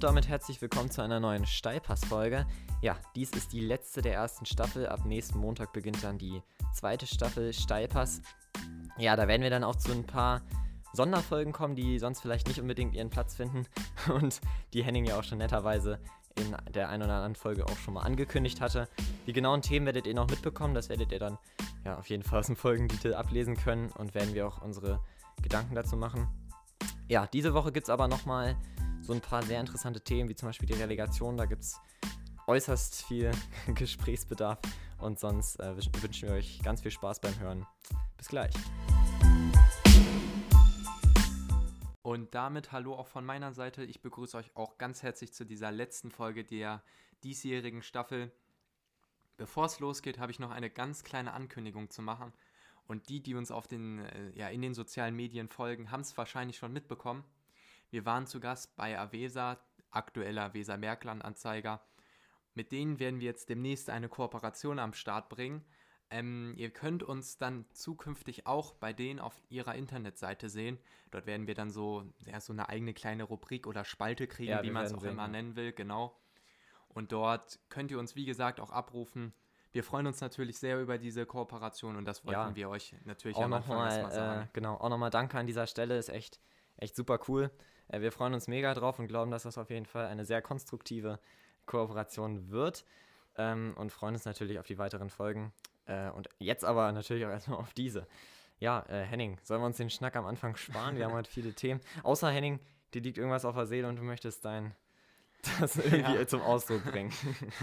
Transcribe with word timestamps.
und 0.00 0.04
damit 0.04 0.28
herzlich 0.28 0.62
willkommen 0.62 0.90
zu 0.90 1.02
einer 1.02 1.20
neuen 1.20 1.44
Steilpass-Folge. 1.44 2.46
Ja, 2.80 2.96
dies 3.14 3.32
ist 3.32 3.52
die 3.52 3.60
letzte 3.60 4.00
der 4.00 4.14
ersten 4.14 4.46
Staffel. 4.46 4.88
Ab 4.88 5.04
nächsten 5.04 5.38
Montag 5.38 5.74
beginnt 5.74 6.02
dann 6.02 6.16
die 6.16 6.40
zweite 6.72 7.06
Staffel 7.06 7.52
Steilpass. 7.52 8.22
Ja, 8.96 9.14
da 9.14 9.28
werden 9.28 9.42
wir 9.42 9.50
dann 9.50 9.62
auch 9.62 9.76
zu 9.76 9.92
ein 9.92 10.06
paar 10.06 10.40
Sonderfolgen 10.94 11.52
kommen, 11.52 11.76
die 11.76 11.98
sonst 11.98 12.22
vielleicht 12.22 12.48
nicht 12.48 12.58
unbedingt 12.58 12.94
ihren 12.94 13.10
Platz 13.10 13.34
finden 13.34 13.66
und 14.08 14.40
die 14.72 14.82
Henning 14.82 15.04
ja 15.04 15.18
auch 15.18 15.22
schon 15.22 15.36
netterweise 15.36 15.98
in 16.36 16.56
der 16.72 16.88
einen 16.88 17.02
oder 17.02 17.16
anderen 17.16 17.34
Folge 17.34 17.66
auch 17.66 17.76
schon 17.76 17.92
mal 17.92 18.00
angekündigt 18.00 18.62
hatte. 18.62 18.88
Die 19.26 19.34
genauen 19.34 19.60
Themen 19.60 19.84
werdet 19.84 20.06
ihr 20.06 20.14
noch 20.14 20.30
mitbekommen, 20.30 20.72
das 20.72 20.88
werdet 20.88 21.12
ihr 21.12 21.18
dann 21.18 21.36
ja 21.84 21.98
auf 21.98 22.08
jeden 22.08 22.22
Fall 22.22 22.38
aus 22.38 22.46
dem 22.46 22.56
Folgentitel 22.56 23.12
ablesen 23.12 23.54
können 23.54 23.90
und 23.98 24.14
werden 24.14 24.32
wir 24.32 24.48
auch 24.48 24.62
unsere 24.62 24.98
Gedanken 25.42 25.74
dazu 25.74 25.98
machen. 25.98 26.26
Ja, 27.06 27.26
diese 27.26 27.52
Woche 27.52 27.70
gibt 27.70 27.84
es 27.84 27.90
aber 27.90 28.08
nochmal 28.08 28.56
so 29.10 29.14
ein 29.14 29.20
paar 29.20 29.42
sehr 29.42 29.58
interessante 29.58 30.00
Themen, 30.00 30.28
wie 30.28 30.36
zum 30.36 30.48
Beispiel 30.48 30.68
die 30.68 30.74
Relegation. 30.74 31.36
Da 31.36 31.44
gibt 31.44 31.62
es 31.62 31.80
äußerst 32.46 33.04
viel 33.06 33.32
Gesprächsbedarf 33.74 34.60
und 34.98 35.18
sonst 35.18 35.58
äh, 35.58 35.74
wünschen 36.00 36.28
wir 36.28 36.36
euch 36.36 36.60
ganz 36.62 36.80
viel 36.80 36.92
Spaß 36.92 37.20
beim 37.20 37.36
Hören. 37.40 37.66
Bis 38.16 38.28
gleich. 38.28 38.54
Und 42.02 42.36
damit 42.36 42.70
hallo 42.70 42.94
auch 42.94 43.08
von 43.08 43.26
meiner 43.26 43.52
Seite. 43.52 43.82
Ich 43.82 44.00
begrüße 44.00 44.36
euch 44.36 44.54
auch 44.54 44.78
ganz 44.78 45.02
herzlich 45.02 45.32
zu 45.32 45.44
dieser 45.44 45.72
letzten 45.72 46.12
Folge 46.12 46.44
der 46.44 46.80
diesjährigen 47.24 47.82
Staffel. 47.82 48.30
Bevor 49.36 49.64
es 49.64 49.80
losgeht, 49.80 50.20
habe 50.20 50.30
ich 50.30 50.38
noch 50.38 50.52
eine 50.52 50.70
ganz 50.70 51.02
kleine 51.02 51.32
Ankündigung 51.32 51.90
zu 51.90 52.00
machen. 52.00 52.32
Und 52.86 53.08
die, 53.08 53.20
die 53.20 53.34
uns 53.34 53.50
auf 53.50 53.66
den, 53.66 54.04
äh, 54.04 54.30
ja, 54.36 54.50
in 54.50 54.62
den 54.62 54.72
sozialen 54.72 55.16
Medien 55.16 55.48
folgen, 55.48 55.90
haben 55.90 56.02
es 56.02 56.16
wahrscheinlich 56.16 56.58
schon 56.58 56.72
mitbekommen. 56.72 57.24
Wir 57.90 58.04
waren 58.04 58.26
zu 58.26 58.40
Gast 58.40 58.76
bei 58.76 58.98
Avesa, 58.98 59.58
aktueller 59.90 60.44
Avesa 60.44 60.76
Merkland-Anzeiger. 60.76 61.80
Mit 62.54 62.72
denen 62.72 62.98
werden 62.98 63.20
wir 63.20 63.26
jetzt 63.26 63.48
demnächst 63.48 63.90
eine 63.90 64.08
Kooperation 64.08 64.78
am 64.78 64.92
Start 64.92 65.28
bringen. 65.28 65.64
Ähm, 66.12 66.54
ihr 66.56 66.70
könnt 66.70 67.04
uns 67.04 67.38
dann 67.38 67.64
zukünftig 67.70 68.46
auch 68.46 68.74
bei 68.74 68.92
denen 68.92 69.20
auf 69.20 69.40
ihrer 69.48 69.76
Internetseite 69.76 70.48
sehen. 70.48 70.78
Dort 71.12 71.26
werden 71.26 71.46
wir 71.46 71.54
dann 71.54 71.70
so, 71.70 72.04
ja, 72.26 72.40
so 72.40 72.52
eine 72.52 72.68
eigene 72.68 72.94
kleine 72.94 73.22
Rubrik 73.22 73.66
oder 73.66 73.84
Spalte 73.84 74.26
kriegen, 74.26 74.50
ja, 74.50 74.62
wie 74.62 74.70
man 74.70 74.84
es 74.84 74.92
auch 74.92 75.02
sehen. 75.02 75.12
immer 75.12 75.28
nennen 75.28 75.54
will, 75.54 75.72
genau. 75.72 76.16
Und 76.88 77.12
dort 77.12 77.60
könnt 77.68 77.92
ihr 77.92 77.98
uns, 78.00 78.16
wie 78.16 78.24
gesagt, 78.24 78.58
auch 78.58 78.70
abrufen. 78.70 79.32
Wir 79.70 79.84
freuen 79.84 80.08
uns 80.08 80.20
natürlich 80.20 80.58
sehr 80.58 80.80
über 80.80 80.98
diese 80.98 81.26
Kooperation 81.26 81.94
und 81.94 82.04
das 82.04 82.24
wollten 82.24 82.40
ja. 82.40 82.56
wir 82.56 82.68
euch 82.68 82.96
natürlich 83.04 83.36
auch 83.36 83.46
nochmal 83.46 84.10
sagen. 84.10 84.42
Äh, 84.42 84.48
genau, 84.52 84.74
auch 84.74 84.88
nochmal 84.88 85.10
Danke 85.10 85.38
an 85.38 85.46
dieser 85.46 85.68
Stelle, 85.68 85.96
ist 85.96 86.08
echt, 86.08 86.40
echt 86.76 86.96
super 86.96 87.20
cool. 87.28 87.52
Äh, 87.90 88.00
wir 88.00 88.12
freuen 88.12 88.34
uns 88.34 88.48
mega 88.48 88.74
drauf 88.74 88.98
und 88.98 89.08
glauben, 89.08 89.30
dass 89.30 89.42
das 89.42 89.58
auf 89.58 89.70
jeden 89.70 89.86
Fall 89.86 90.06
eine 90.06 90.24
sehr 90.24 90.42
konstruktive 90.42 91.18
Kooperation 91.66 92.50
wird 92.50 92.84
ähm, 93.36 93.74
und 93.76 93.92
freuen 93.92 94.14
uns 94.14 94.24
natürlich 94.24 94.58
auf 94.58 94.66
die 94.66 94.78
weiteren 94.78 95.10
Folgen. 95.10 95.52
Äh, 95.86 96.10
und 96.10 96.28
jetzt 96.38 96.64
aber 96.64 96.90
natürlich 96.92 97.24
auch 97.26 97.30
erstmal 97.30 97.58
auf 97.58 97.72
diese. 97.74 98.06
Ja, 98.58 98.84
äh, 98.88 99.02
Henning, 99.04 99.38
sollen 99.42 99.62
wir 99.62 99.66
uns 99.66 99.78
den 99.78 99.90
Schnack 99.90 100.16
am 100.16 100.26
Anfang 100.26 100.56
sparen? 100.56 100.96
Wir 100.96 101.06
haben 101.06 101.14
heute 101.14 101.30
viele 101.30 101.54
Themen. 101.54 101.80
Außer 102.02 102.30
Henning, 102.30 102.60
dir 102.94 103.00
liegt 103.00 103.18
irgendwas 103.18 103.44
auf 103.44 103.54
der 103.54 103.66
Seele 103.66 103.88
und 103.88 103.96
du 103.96 104.02
möchtest 104.02 104.44
dein 104.44 104.74
das 105.60 105.76
irgendwie 105.76 106.16
ja. 106.16 106.26
zum 106.26 106.42
Ausdruck 106.42 106.84
bringen. 106.84 107.12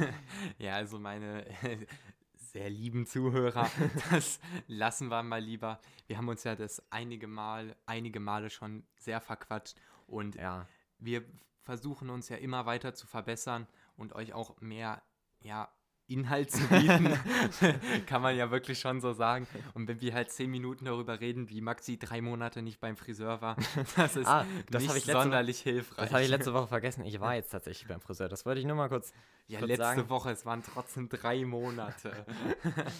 ja, 0.58 0.76
also 0.76 0.98
meine 0.98 1.46
sehr 2.34 2.72
lieben 2.72 3.06
Zuhörer, 3.06 3.70
das 4.10 4.40
lassen 4.66 5.10
wir 5.10 5.22
mal 5.22 5.42
lieber. 5.42 5.80
Wir 6.08 6.18
haben 6.18 6.28
uns 6.28 6.44
ja 6.44 6.56
das 6.56 6.82
einige 6.90 7.28
Mal, 7.28 7.76
einige 7.86 8.20
Male 8.20 8.50
schon 8.50 8.84
sehr 8.98 9.22
verquatscht 9.22 9.76
und 10.08 10.36
ja. 10.36 10.68
wir 11.00 11.24
versuchen 11.62 12.10
uns 12.10 12.30
ja 12.30 12.38
immer 12.38 12.66
weiter 12.66 12.94
zu 12.94 13.08
verbessern 13.08 13.68
und 13.98 14.14
euch 14.14 14.34
auch 14.34 14.60
mehr 14.62 15.02
ja, 15.42 15.70
Inhalt 16.10 16.50
zu 16.52 16.66
bieten, 16.70 17.20
kann 18.06 18.22
man 18.22 18.36
ja 18.36 18.50
wirklich 18.50 18.80
schon 18.80 19.02
so 19.02 19.12
sagen. 19.12 19.46
Und 19.74 19.90
wenn 19.90 20.00
wir 20.00 20.14
halt 20.14 20.32
zehn 20.32 20.50
Minuten 20.50 20.86
darüber 20.86 21.20
reden, 21.20 21.50
wie 21.50 21.60
Maxi 21.60 22.00
drei 22.00 22.22
Monate 22.22 22.62
nicht 22.62 22.80
beim 22.80 22.96
Friseur 22.96 23.42
war, 23.42 23.58
das 23.98 24.16
ist 24.16 24.28
ah, 24.28 24.46
das 24.70 24.94
nicht 24.94 25.06
sonderlich 25.06 25.60
hilfreich. 25.60 26.06
Das 26.06 26.14
habe 26.14 26.24
ich 26.24 26.30
letzte 26.30 26.54
Woche 26.54 26.68
vergessen. 26.68 27.04
Ich 27.04 27.20
war 27.20 27.36
jetzt 27.36 27.50
tatsächlich 27.50 27.88
beim 27.90 28.00
Friseur. 28.00 28.30
Das 28.30 28.46
wollte 28.46 28.62
ich 28.62 28.66
nur 28.66 28.78
mal 28.78 28.88
kurz. 28.88 29.12
Ja, 29.48 29.60
kurz 29.60 29.68
letzte 29.68 29.84
sagen. 29.84 30.10
Woche, 30.10 30.32
es 30.32 30.46
waren 30.46 30.64
trotzdem 30.64 31.10
drei 31.10 31.44
Monate. 31.44 32.26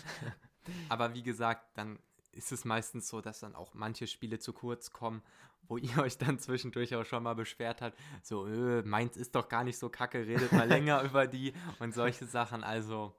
Aber 0.90 1.14
wie 1.14 1.24
gesagt, 1.24 1.66
dann 1.78 2.00
ist 2.32 2.52
es 2.52 2.66
meistens 2.66 3.08
so, 3.08 3.22
dass 3.22 3.40
dann 3.40 3.56
auch 3.56 3.74
manche 3.74 4.08
Spiele 4.08 4.40
zu 4.40 4.54
kurz 4.54 4.92
kommen, 4.92 5.22
wo 5.64 5.78
ihr 5.78 5.98
euch 6.04 6.18
dann 6.18 6.40
zwischendurch 6.40 6.96
auch 6.96 7.06
schon 7.06 7.24
mal 7.24 7.36
beschwert 7.36 7.82
habt, 7.82 7.98
so, 8.24 8.48
äh, 8.48 8.84
meins 8.84 9.18
ist 9.18 9.36
doch 9.36 9.50
gar 9.50 9.64
nicht 9.64 9.78
so 9.78 9.90
kacke, 9.90 10.26
redet 10.26 10.52
mal 10.52 10.68
länger 10.68 11.02
über 11.04 11.28
die 11.28 11.54
und 11.80 11.94
solche 11.94 12.26
Sachen. 12.26 12.64
Also, 12.64 13.16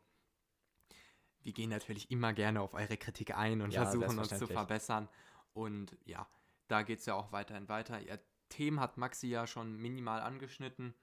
wir 1.43 1.53
gehen 1.53 1.71
natürlich 1.71 2.11
immer 2.11 2.33
gerne 2.33 2.61
auf 2.61 2.75
eure 2.75 2.97
Kritik 2.97 3.37
ein 3.37 3.63
und 3.63 3.73
ja, 3.73 3.85
versuchen 3.85 4.19
uns 4.19 4.37
zu 4.37 4.47
verbessern. 4.47 5.09
Und 5.55 5.97
ja, 6.05 6.29
da 6.69 6.83
geht 6.83 7.01
es 7.01 7.07
ja 7.07 7.15
auch 7.15 7.33
weiterhin 7.33 7.69
weiter. 7.69 8.01
Ihr 8.01 8.21
Themen 8.49 8.81
hat 8.81 8.97
Maxi 8.97 9.29
ja 9.29 9.47
schon 9.47 9.77
minimal 9.77 10.21
angeschnitten. 10.21 10.95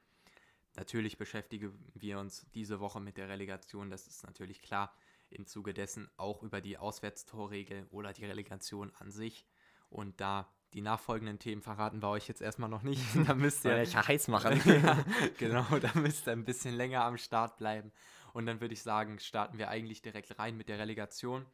Natürlich 0.76 1.18
beschäftigen 1.18 1.78
wir 1.94 2.20
uns 2.20 2.46
diese 2.54 2.80
Woche 2.80 3.00
mit 3.00 3.18
der 3.18 3.30
Relegation, 3.30 3.90
das 3.90 4.08
ist 4.08 4.24
natürlich 4.26 4.62
klar 4.62 4.94
im 5.30 5.46
Zuge 5.46 5.74
dessen 5.74 6.09
auch 6.18 6.44
über 6.44 6.62
die 6.62 6.78
Auswärtstorregel 6.78 7.88
oder 7.91 8.13
die 8.13 8.25
Relegation 8.25 8.91
an 9.00 9.12
sich. 9.12 9.46
Und 9.90 10.19
da 10.19 10.50
die 10.74 10.81
nachfolgenden 10.81 11.40
Themen 11.40 11.62
verraten 11.62 12.02
wir 12.02 12.09
euch 12.09 12.28
jetzt 12.28 12.41
erstmal 12.41 12.69
noch 12.69 12.84
nicht. 12.84 13.02
Da 13.25 13.34
müsst 13.34 13.64
ihr 13.64 13.81
ja 13.81 14.08
heiß 14.08 14.28
machen. 14.28 14.62
ja, 14.84 15.06
genau, 15.38 15.80
da 15.80 15.91
müsst 15.94 16.28
ihr 16.28 16.34
ein 16.34 16.44
bisschen 16.44 16.75
länger 16.75 17.06
am 17.06 17.18
Start 17.18 17.58
bleiben. 17.58 17.91
Und 18.34 18.46
dann 18.46 18.59
würde 18.59 18.74
ich 18.74 18.84
sagen, 18.84 19.19
starten 19.19 19.58
wir 19.58 19.69
eigentlich 19.69 20.02
direkt 20.02 20.38
rein 20.38 20.58
mit 20.58 20.68
der 20.68 20.78
Relegation. 20.78 21.46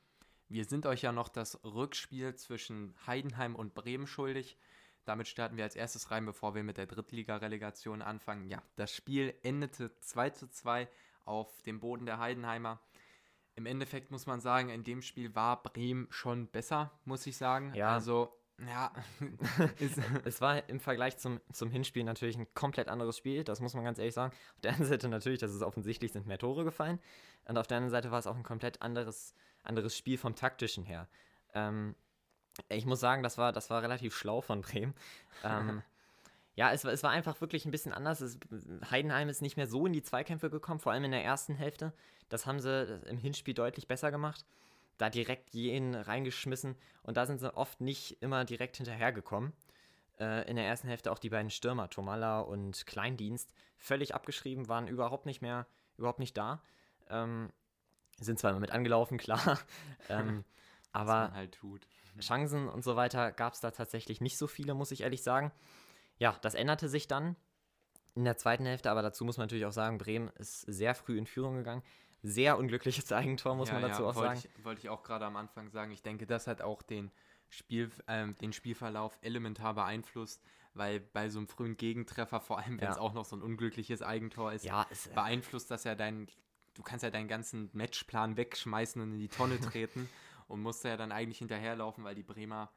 Wir 0.49 0.65
sind 0.65 0.87
euch 0.87 1.03
ja 1.03 1.11
noch 1.11 1.29
das 1.29 1.63
Rückspiel 1.63 2.35
zwischen 2.35 2.95
Heidenheim 3.05 3.55
und 3.55 3.75
Bremen 3.75 4.07
schuldig. 4.07 4.57
Damit 5.05 5.27
starten 5.27 5.55
wir 5.55 5.63
als 5.63 5.75
erstes 5.75 6.09
rein, 6.09 6.25
bevor 6.25 6.55
wir 6.55 6.63
mit 6.63 6.77
der 6.77 6.87
Drittliga-Relegation 6.87 8.01
anfangen. 8.01 8.47
Ja, 8.47 8.61
das 8.75 8.93
Spiel 8.93 9.35
endete 9.43 9.95
2 9.99 10.31
zu 10.31 10.49
2 10.49 10.87
auf 11.25 11.61
dem 11.61 11.79
Boden 11.79 12.07
der 12.07 12.17
Heidenheimer 12.17 12.79
im 13.56 13.66
Endeffekt 13.66 14.12
muss 14.12 14.25
man 14.25 14.39
sagen, 14.39 14.69
in 14.69 14.84
dem 14.84 15.01
Spiel 15.01 15.35
war 15.35 15.62
Bremen 15.62 16.07
schon 16.09 16.47
besser, 16.47 16.91
muss 17.06 17.25
ich 17.28 17.38
sagen. 17.38 17.73
Ja. 17.73 17.94
Also, 17.94 18.34
ja. 18.67 18.91
es 20.25 20.41
war 20.41 20.67
im 20.69 20.79
Vergleich 20.79 21.17
zum, 21.17 21.39
zum 21.51 21.69
Hinspiel 21.69 22.03
natürlich 22.03 22.38
ein 22.38 22.53
komplett 22.53 22.88
anderes 22.88 23.17
Spiel, 23.17 23.44
das 23.44 23.59
muss 23.59 23.73
man 23.73 23.84
ganz 23.84 23.97
ehrlich 24.00 24.13
sagen. 24.13 24.34
Auf 24.56 24.61
der 24.61 24.73
einen 24.73 24.85
Seite 24.85 25.09
natürlich, 25.09 25.40
dass 25.40 25.51
es 25.51 25.61
offensichtlich 25.61 26.11
sind 26.11 26.28
mehr 26.28 26.38
Tore 26.38 26.63
gefallen. 26.63 27.00
Und 27.45 27.57
auf 27.57 27.67
der 27.67 27.78
anderen 27.78 27.91
Seite 27.91 28.11
war 28.11 28.19
es 28.19 28.28
auch 28.28 28.35
ein 28.35 28.44
komplett 28.44 28.81
anderes, 28.81 29.35
anderes 29.63 29.97
Spiel 29.97 30.17
vom 30.17 30.35
taktischen 30.35 30.85
her. 30.85 31.07
Ähm, 31.53 31.95
ich 32.69 32.85
muss 32.85 33.00
sagen, 33.00 33.23
das 33.23 33.38
war, 33.38 33.51
das 33.51 33.69
war 33.69 33.81
relativ 33.81 34.16
schlau 34.16 34.41
von 34.41 34.61
Bremen. 34.61 34.94
Ähm, 35.44 35.81
ja, 36.56 36.72
es, 36.72 36.84
es 36.84 37.03
war 37.03 37.12
einfach 37.12 37.39
wirklich 37.41 37.66
ein 37.66 37.72
bisschen 37.72 37.94
anders. 37.94 38.22
Es, 38.22 38.38
Heidenheim 38.89 39.29
ist 39.29 39.41
nicht 39.41 39.57
mehr 39.57 39.67
so 39.67 39.85
in 39.85 39.94
die 39.94 40.03
Zweikämpfe 40.03 40.50
gekommen, 40.50 40.79
vor 40.79 40.91
allem 40.91 41.06
in 41.06 41.12
der 41.12 41.23
ersten 41.23 41.56
Hälfte. 41.56 41.94
Das 42.29 42.45
haben 42.45 42.59
sie 42.59 43.01
im 43.07 43.17
Hinspiel 43.17 43.53
deutlich 43.53 43.88
besser 43.88 44.12
gemacht. 44.12 44.45
Da 44.97 45.09
direkt 45.09 45.53
jeden 45.53 45.95
reingeschmissen 45.95 46.75
und 47.03 47.17
da 47.17 47.25
sind 47.25 47.40
sie 47.40 47.56
oft 47.56 47.81
nicht 47.81 48.22
immer 48.22 48.45
direkt 48.45 48.78
hinterhergekommen. 48.78 49.53
Äh, 50.19 50.47
in 50.47 50.56
der 50.56 50.66
ersten 50.66 50.88
Hälfte 50.88 51.11
auch 51.11 51.17
die 51.17 51.29
beiden 51.29 51.50
Stürmer, 51.50 51.90
Tomalla 51.90 52.41
und 52.41 52.85
Kleindienst, 52.85 53.51
völlig 53.78 54.13
abgeschrieben, 54.13 54.67
waren 54.67 54.88
überhaupt 54.88 55.25
nicht 55.25 55.41
mehr, 55.41 55.66
überhaupt 55.97 56.19
nicht 56.19 56.38
da. 56.38 56.61
Ähm, 57.09 57.50
sind 58.19 58.38
zwar 58.38 58.51
immer 58.51 58.59
mit 58.59 58.72
angelaufen, 58.72 59.17
klar. 59.17 59.59
ähm, 60.09 60.44
aber 60.91 61.31
halt 61.34 61.57
Chancen 62.19 62.69
und 62.69 62.84
so 62.84 62.95
weiter 62.95 63.31
gab 63.31 63.53
es 63.53 63.61
da 63.61 63.72
tatsächlich 63.72 64.22
nicht 64.22 64.37
so 64.37 64.46
viele, 64.46 64.75
muss 64.75 64.91
ich 64.91 65.02
ehrlich 65.02 65.23
sagen. 65.23 65.52
Ja, 66.22 66.38
das 66.44 66.53
änderte 66.53 66.88
sich 66.88 67.08
dann 67.08 67.35
in 68.14 68.26
der 68.26 68.38
zweiten 68.38 68.64
Hälfte, 68.64 68.91
aber 68.91 69.02
dazu 69.02 69.26
muss 69.26 69.38
man 69.38 69.46
natürlich 69.46 69.66
auch 69.66 69.72
sagen, 69.72 69.97
Bremen 69.97 70.28
ist 70.38 70.62
sehr 70.62 70.94
früh 70.94 71.18
in 71.18 71.26
Führung 71.26 71.56
gegangen. 71.56 71.82
Sehr 72.22 72.59
unglückliches 72.59 73.12
Eigentor, 73.12 73.56
muss 73.56 73.70
ja, 73.70 73.79
man 73.79 73.90
dazu 73.90 74.03
ja, 74.03 74.09
auch 74.09 74.16
wollte 74.16 74.40
sagen. 74.40 74.53
Ich, 74.56 74.64
wollte 74.64 74.82
ich 74.82 74.90
auch 74.90 75.02
gerade 75.02 75.26
am 75.26 75.35
Anfang 75.35 75.72
sagen. 75.72 75.91
Ich 75.91 76.03
denke, 76.03 76.28
das 76.28 76.46
hat 76.46 76.62
auch 76.62 76.84
den, 76.84 77.09
Spiel, 77.50 77.90
ähm, 78.08 78.38
den 78.38 78.53
Spielverlauf 78.53 79.18
elementar 79.23 79.73
beeinflusst, 79.73 80.44
weil 80.76 81.00
bei 81.00 81.28
so 81.29 81.40
einem 81.40 81.47
frühen 81.47 81.76
Gegentreffer, 81.76 82.40
vor 82.40 82.59
allem 82.59 82.79
wenn 82.79 82.90
es 82.90 82.97
ja. 82.97 83.02
auch 83.02 83.14
noch 83.14 83.26
so 83.26 83.35
ein 83.35 83.41
unglückliches 83.41 84.03
Eigentor 84.03 84.53
ist, 84.53 84.64
ja, 84.64 84.85
es, 84.91 85.08
äh, 85.08 85.16
beeinflusst 85.16 85.72
das 85.72 85.85
ja 85.85 85.96
dein, 85.96 86.28
du 86.76 86.84
kannst 86.84 87.02
ja 87.02 87.09
deinen 87.09 87.29
ganzen 87.29 87.72
Matchplan 87.73 88.38
wegschmeißen 88.38 89.02
und 89.02 89.14
in 89.14 89.20
die 89.20 89.28
Tonne 89.28 89.59
treten 89.59 90.08
und 90.47 90.62
musst 90.62 90.84
ja 90.84 90.97
dann 90.97 91.12
eigentlich 91.12 91.40
hinterherlaufen, 91.40 92.03
weil 92.03 92.14
die 92.14 92.22
Bremer 92.22 92.70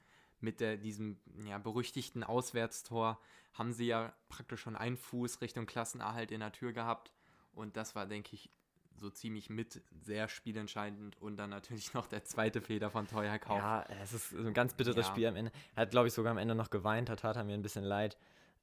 mit 0.44 0.60
der, 0.60 0.76
diesem 0.76 1.18
ja, 1.44 1.58
berüchtigten 1.58 2.22
Auswärtstor 2.22 3.18
haben 3.54 3.72
sie 3.72 3.86
ja 3.86 4.12
praktisch 4.28 4.60
schon 4.60 4.76
einen 4.76 4.96
Fuß 4.96 5.40
Richtung 5.40 5.66
Klassenerhalt 5.66 6.30
in 6.30 6.40
der 6.40 6.52
Tür 6.52 6.72
gehabt. 6.72 7.12
Und 7.52 7.76
das 7.76 7.94
war, 7.94 8.06
denke 8.06 8.34
ich, 8.34 8.50
so 8.96 9.10
ziemlich 9.10 9.50
mit 9.50 9.82
sehr 10.02 10.28
spielentscheidend 10.28 11.20
und 11.20 11.36
dann 11.36 11.50
natürlich 11.50 11.94
noch 11.94 12.06
der 12.06 12.24
zweite 12.24 12.60
Fehler 12.60 12.90
von 12.90 13.08
Teuer 13.08 13.38
Kauf. 13.38 13.58
Ja, 13.58 13.84
es 14.02 14.12
ist 14.12 14.32
ein 14.32 14.54
ganz 14.54 14.74
bitteres 14.74 15.06
ja. 15.06 15.12
Spiel 15.12 15.26
am 15.26 15.36
Ende. 15.36 15.52
Er 15.74 15.82
hat, 15.82 15.90
glaube 15.90 16.08
ich, 16.08 16.14
sogar 16.14 16.30
am 16.30 16.38
Ende 16.38 16.54
noch 16.54 16.70
geweint, 16.70 17.10
hat, 17.10 17.24
hat 17.24 17.44
mir 17.46 17.54
ein 17.54 17.62
bisschen 17.62 17.84
leid. 17.84 18.16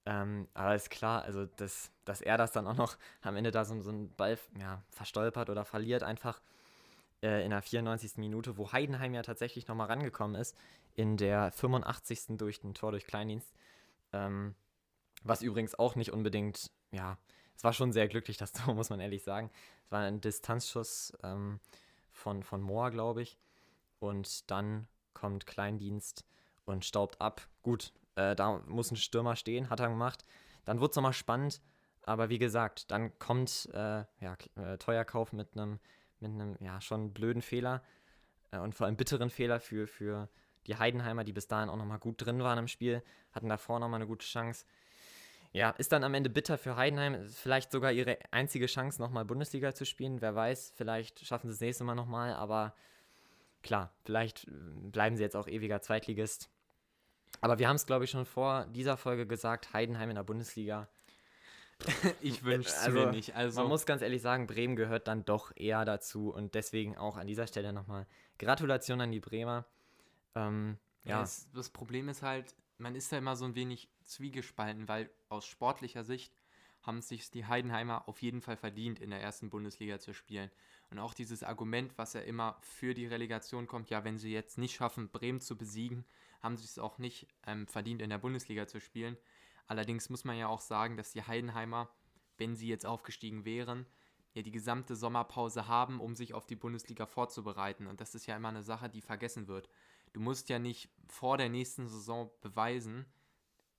Ähm, 0.06 0.48
aber 0.54 0.76
ist 0.76 0.90
klar, 0.90 1.24
also 1.24 1.46
dass, 1.46 1.92
dass 2.06 2.22
er 2.22 2.38
das 2.38 2.52
dann 2.52 2.66
auch 2.66 2.76
noch 2.76 2.98
am 3.22 3.36
Ende 3.36 3.52
da 3.52 3.66
so, 3.66 3.80
so 3.82 3.92
einen 3.92 4.14
Ball 4.16 4.38
ja, 4.60 4.82
verstolpert 4.90 5.50
oder 5.50 5.64
verliert, 5.64 6.02
einfach 6.02 6.42
äh, 7.22 7.44
in 7.44 7.52
der 7.52 7.62
94. 7.62 8.18
Minute, 8.18 8.58
wo 8.58 8.72
Heidenheim 8.72 9.14
ja 9.14 9.22
tatsächlich 9.22 9.68
nochmal 9.68 9.88
rangekommen 9.88 10.40
ist, 10.40 10.58
in 10.96 11.18
der 11.18 11.52
85. 11.52 12.38
durch 12.38 12.64
ein 12.64 12.74
Tor 12.74 12.92
durch 12.92 13.06
Kleindienst. 13.06 13.54
Ähm, 14.14 14.56
was 15.24 15.42
übrigens 15.42 15.78
auch 15.78 15.96
nicht 15.96 16.12
unbedingt, 16.12 16.72
ja, 16.92 17.18
es 17.56 17.64
war 17.64 17.74
schon 17.74 17.92
sehr 17.92 18.08
glücklich, 18.08 18.38
das 18.38 18.52
Tor, 18.54 18.74
muss 18.74 18.90
man 18.90 19.00
ehrlich 19.00 19.24
sagen. 19.24 19.52
Es 19.86 19.92
war 19.92 20.02
ein 20.02 20.22
Distanzschuss 20.22 21.14
ähm, 21.24 21.60
von, 22.12 22.44
von 22.44 22.62
Mohr, 22.62 22.92
glaube 22.92 23.22
ich. 23.22 23.38
Und 24.00 24.50
dann 24.50 24.88
kommt 25.14 25.46
Kleindienst 25.46 26.26
und 26.66 26.86
staubt 26.86 27.22
ab. 27.22 27.48
Gut, 27.62 27.94
äh, 28.16 28.36
da 28.36 28.60
muss 28.68 28.92
ein 28.92 28.98
Stürmer 28.98 29.36
stehen, 29.36 29.70
hat 29.70 29.80
er 29.80 29.90
gemacht. 29.90 30.26
Dann 30.66 30.80
wird 30.80 30.92
es 30.92 30.96
nochmal 30.96 31.14
spannend, 31.14 31.62
aber 32.04 32.30
wie 32.30 32.40
gesagt, 32.40 32.92
dann 32.92 33.18
kommt 33.20 33.70
äh, 33.74 34.06
ja, 34.20 34.38
äh, 34.56 34.78
Teuerkauf 34.78 35.34
mit 35.34 35.56
einem 35.56 35.80
mit 36.20 36.62
ja, 36.62 36.80
schon 36.82 37.14
blöden 37.14 37.42
Fehler 37.42 37.84
äh, 38.52 38.60
und 38.60 38.76
vor 38.76 38.86
allem 38.86 38.96
bitteren 38.96 39.30
Fehler 39.30 39.60
für, 39.60 39.88
für 39.88 40.30
die 40.68 40.76
Heidenheimer, 40.76 41.24
die 41.24 41.34
bis 41.34 41.48
dahin 41.48 41.70
auch 41.70 41.78
nochmal 41.78 42.00
gut 42.00 42.24
drin 42.26 42.42
waren 42.44 42.60
im 42.60 42.68
Spiel, 42.68 43.04
hatten 43.32 43.50
davor 43.50 43.80
nochmal 43.80 44.00
eine 44.00 44.08
gute 44.08 44.26
Chance. 44.26 44.66
Ja, 45.54 45.72
ist 45.72 45.92
dann 45.92 46.04
am 46.04 46.14
Ende 46.14 46.30
bitter 46.30 46.58
für 46.58 46.78
Heidenheim. 46.78 47.28
Vielleicht 47.28 47.72
sogar 47.72 47.92
ihre 47.92 48.18
einzige 48.32 48.68
Chance, 48.68 49.02
nochmal 49.02 49.26
Bundesliga 49.26 49.74
zu 49.74 49.86
spielen. 49.86 50.22
Wer 50.22 50.34
weiß, 50.34 50.74
vielleicht 50.76 51.26
schaffen 51.26 51.50
sie 51.50 51.54
es 51.54 51.60
nächste 51.60 51.84
Mal 51.84 51.96
nochmal, 51.96 52.34
aber 52.34 52.74
klar, 53.62 53.94
vielleicht 54.04 54.48
äh, 54.48 54.52
bleiben 54.92 55.18
sie 55.18 55.24
jetzt 55.24 55.36
auch 55.36 55.48
ewiger 55.48 55.82
Zweitligist. 55.82 56.50
Aber 57.42 57.60
wir 57.60 57.68
haben 57.68 57.76
es, 57.76 57.86
glaube 57.86 58.06
ich, 58.06 58.12
schon 58.12 58.26
vor 58.26 58.66
dieser 58.68 58.98
Folge 58.98 59.26
gesagt, 59.26 59.74
Heidenheim 59.74 60.10
in 60.10 60.16
der 60.16 60.24
Bundesliga. 60.24 60.88
ich 62.22 62.44
wünsche 62.44 62.70
es 62.70 62.78
also, 62.78 63.00
mir 63.00 63.12
nicht. 63.12 63.36
Also, 63.36 63.62
man 63.62 63.70
muss 63.70 63.86
ganz 63.86 64.02
ehrlich 64.02 64.22
sagen, 64.22 64.48
Bremen 64.48 64.76
gehört 64.76 65.08
dann 65.08 65.26
doch 65.26 65.52
eher 65.56 65.84
dazu 65.84 66.32
und 66.32 66.54
deswegen 66.54 66.98
auch 66.98 67.18
an 67.18 67.28
dieser 67.28 67.48
Stelle 67.48 67.74
nochmal 67.74 68.06
Gratulation 68.38 69.02
an 69.02 69.12
die 69.12 69.20
Bremer. 69.20 69.66
Ähm, 70.36 70.78
ja. 71.04 71.18
ja 71.18 71.24
es, 71.24 71.50
das 71.52 71.70
Problem 71.70 72.10
ist 72.10 72.22
halt, 72.22 72.56
man 72.78 72.96
ist 72.96 73.12
da 73.12 73.18
immer 73.18 73.36
so 73.36 73.46
ein 73.46 73.56
wenig 73.56 73.90
zwiegespalten, 74.04 74.88
weil 74.88 75.10
aus 75.30 75.46
sportlicher 75.46 76.04
Sicht 76.04 76.34
haben 76.82 77.02
sich 77.02 77.30
die 77.30 77.46
Heidenheimer 77.46 78.08
auf 78.08 78.22
jeden 78.22 78.42
Fall 78.42 78.58
verdient, 78.58 79.00
in 79.00 79.12
der 79.12 79.22
ersten 79.22 79.50
Bundesliga 79.50 80.00
zu 80.00 80.14
spielen. 80.14 80.50
Und 80.90 81.00
auch 81.00 81.14
dieses 81.14 81.44
Argument, 81.44 81.98
was 81.98 82.14
ja 82.14 82.22
immer 82.22 82.58
für 82.62 82.94
die 82.94 83.06
Relegation 83.06 83.68
kommt, 83.68 83.90
ja, 83.90 84.04
wenn 84.04 84.18
sie 84.18 84.32
jetzt 84.32 84.58
nicht 84.58 84.76
schaffen, 84.76 85.10
Bremen 85.10 85.42
zu 85.42 85.58
besiegen, 85.58 86.06
haben 86.42 86.58
sie 86.58 86.66
es 86.66 86.80
auch 86.80 86.98
nicht 86.98 87.28
ähm, 87.46 87.68
verdient, 87.68 88.02
in 88.02 88.10
der 88.10 88.18
Bundesliga 88.18 88.68
zu 88.68 88.82
spielen. 88.82 89.16
Allerdings 89.68 90.10
muss 90.10 90.24
man 90.24 90.38
ja 90.38 90.48
auch 90.48 90.60
sagen, 90.60 90.98
dass 90.98 91.12
die 91.12 91.22
Heidenheimer, 91.22 91.90
wenn 92.38 92.56
sie 92.56 92.68
jetzt 92.68 92.86
aufgestiegen 92.86 93.46
wären, 93.46 93.86
ja 94.34 94.42
die 94.42 94.52
gesamte 94.52 94.96
Sommerpause 94.96 95.68
haben, 95.68 96.00
um 96.00 96.16
sich 96.16 96.34
auf 96.34 96.46
die 96.46 96.56
Bundesliga 96.56 97.06
vorzubereiten. 97.06 97.88
Und 97.88 98.02
das 98.02 98.16
ist 98.16 98.26
ja 98.26 98.36
immer 98.36 98.50
eine 98.50 98.64
Sache, 98.64 98.90
die 98.90 99.02
vergessen 99.02 99.48
wird. 99.48 99.70
Du 100.14 100.20
musst 100.20 100.50
ja 100.50 100.60
nicht 100.60 100.90
vor 101.08 101.38
der 101.38 101.50
nächsten 101.50 101.88
Saison 101.88 102.30
beweisen, 102.42 103.06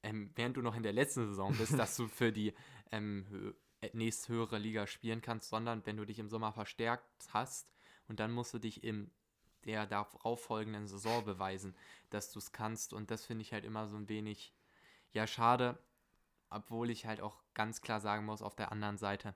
ähm, 0.03 0.31
während 0.35 0.57
du 0.57 0.63
noch 0.63 0.75
in 0.75 0.83
der 0.83 0.93
letzten 0.93 1.27
Saison 1.27 1.55
bist, 1.57 1.79
dass 1.79 1.97
du 1.97 2.09
für 2.09 2.33
die 2.33 2.55
ähm, 2.91 3.55
äh, 3.81 3.91
nächsthöhere 3.93 4.59
Liga 4.59 4.87
spielen 4.87 5.23
kannst, 5.23 5.49
sondern 5.49 5.85
wenn 5.87 5.97
du 5.97 6.05
dich 6.05 6.19
im 6.19 6.29
Sommer 6.29 6.53
verstärkt 6.53 7.05
hast 7.33 7.73
und 8.09 8.21
dann 8.21 8.33
musst 8.33 8.53
du 8.55 8.59
dich 8.59 8.85
im 8.85 9.11
der 9.65 9.87
darauf 9.87 10.43
folgenden 10.43 10.87
Saison 10.87 11.25
beweisen, 11.25 11.75
dass 12.11 12.33
du 12.33 12.39
es 12.39 12.53
kannst. 12.53 12.93
Und 12.93 13.11
das 13.11 13.25
finde 13.25 13.43
ich 13.43 13.53
halt 13.53 13.65
immer 13.65 13.87
so 13.87 13.97
ein 13.97 14.09
wenig, 14.09 14.53
ja, 15.13 15.27
schade, 15.27 15.79
obwohl 16.51 16.91
ich 16.91 17.07
halt 17.07 17.21
auch 17.21 17.43
ganz 17.55 17.81
klar 17.81 18.01
sagen 18.01 18.25
muss, 18.25 18.43
auf 18.43 18.57
der 18.57 18.73
anderen 18.73 18.99
Seite, 18.99 19.35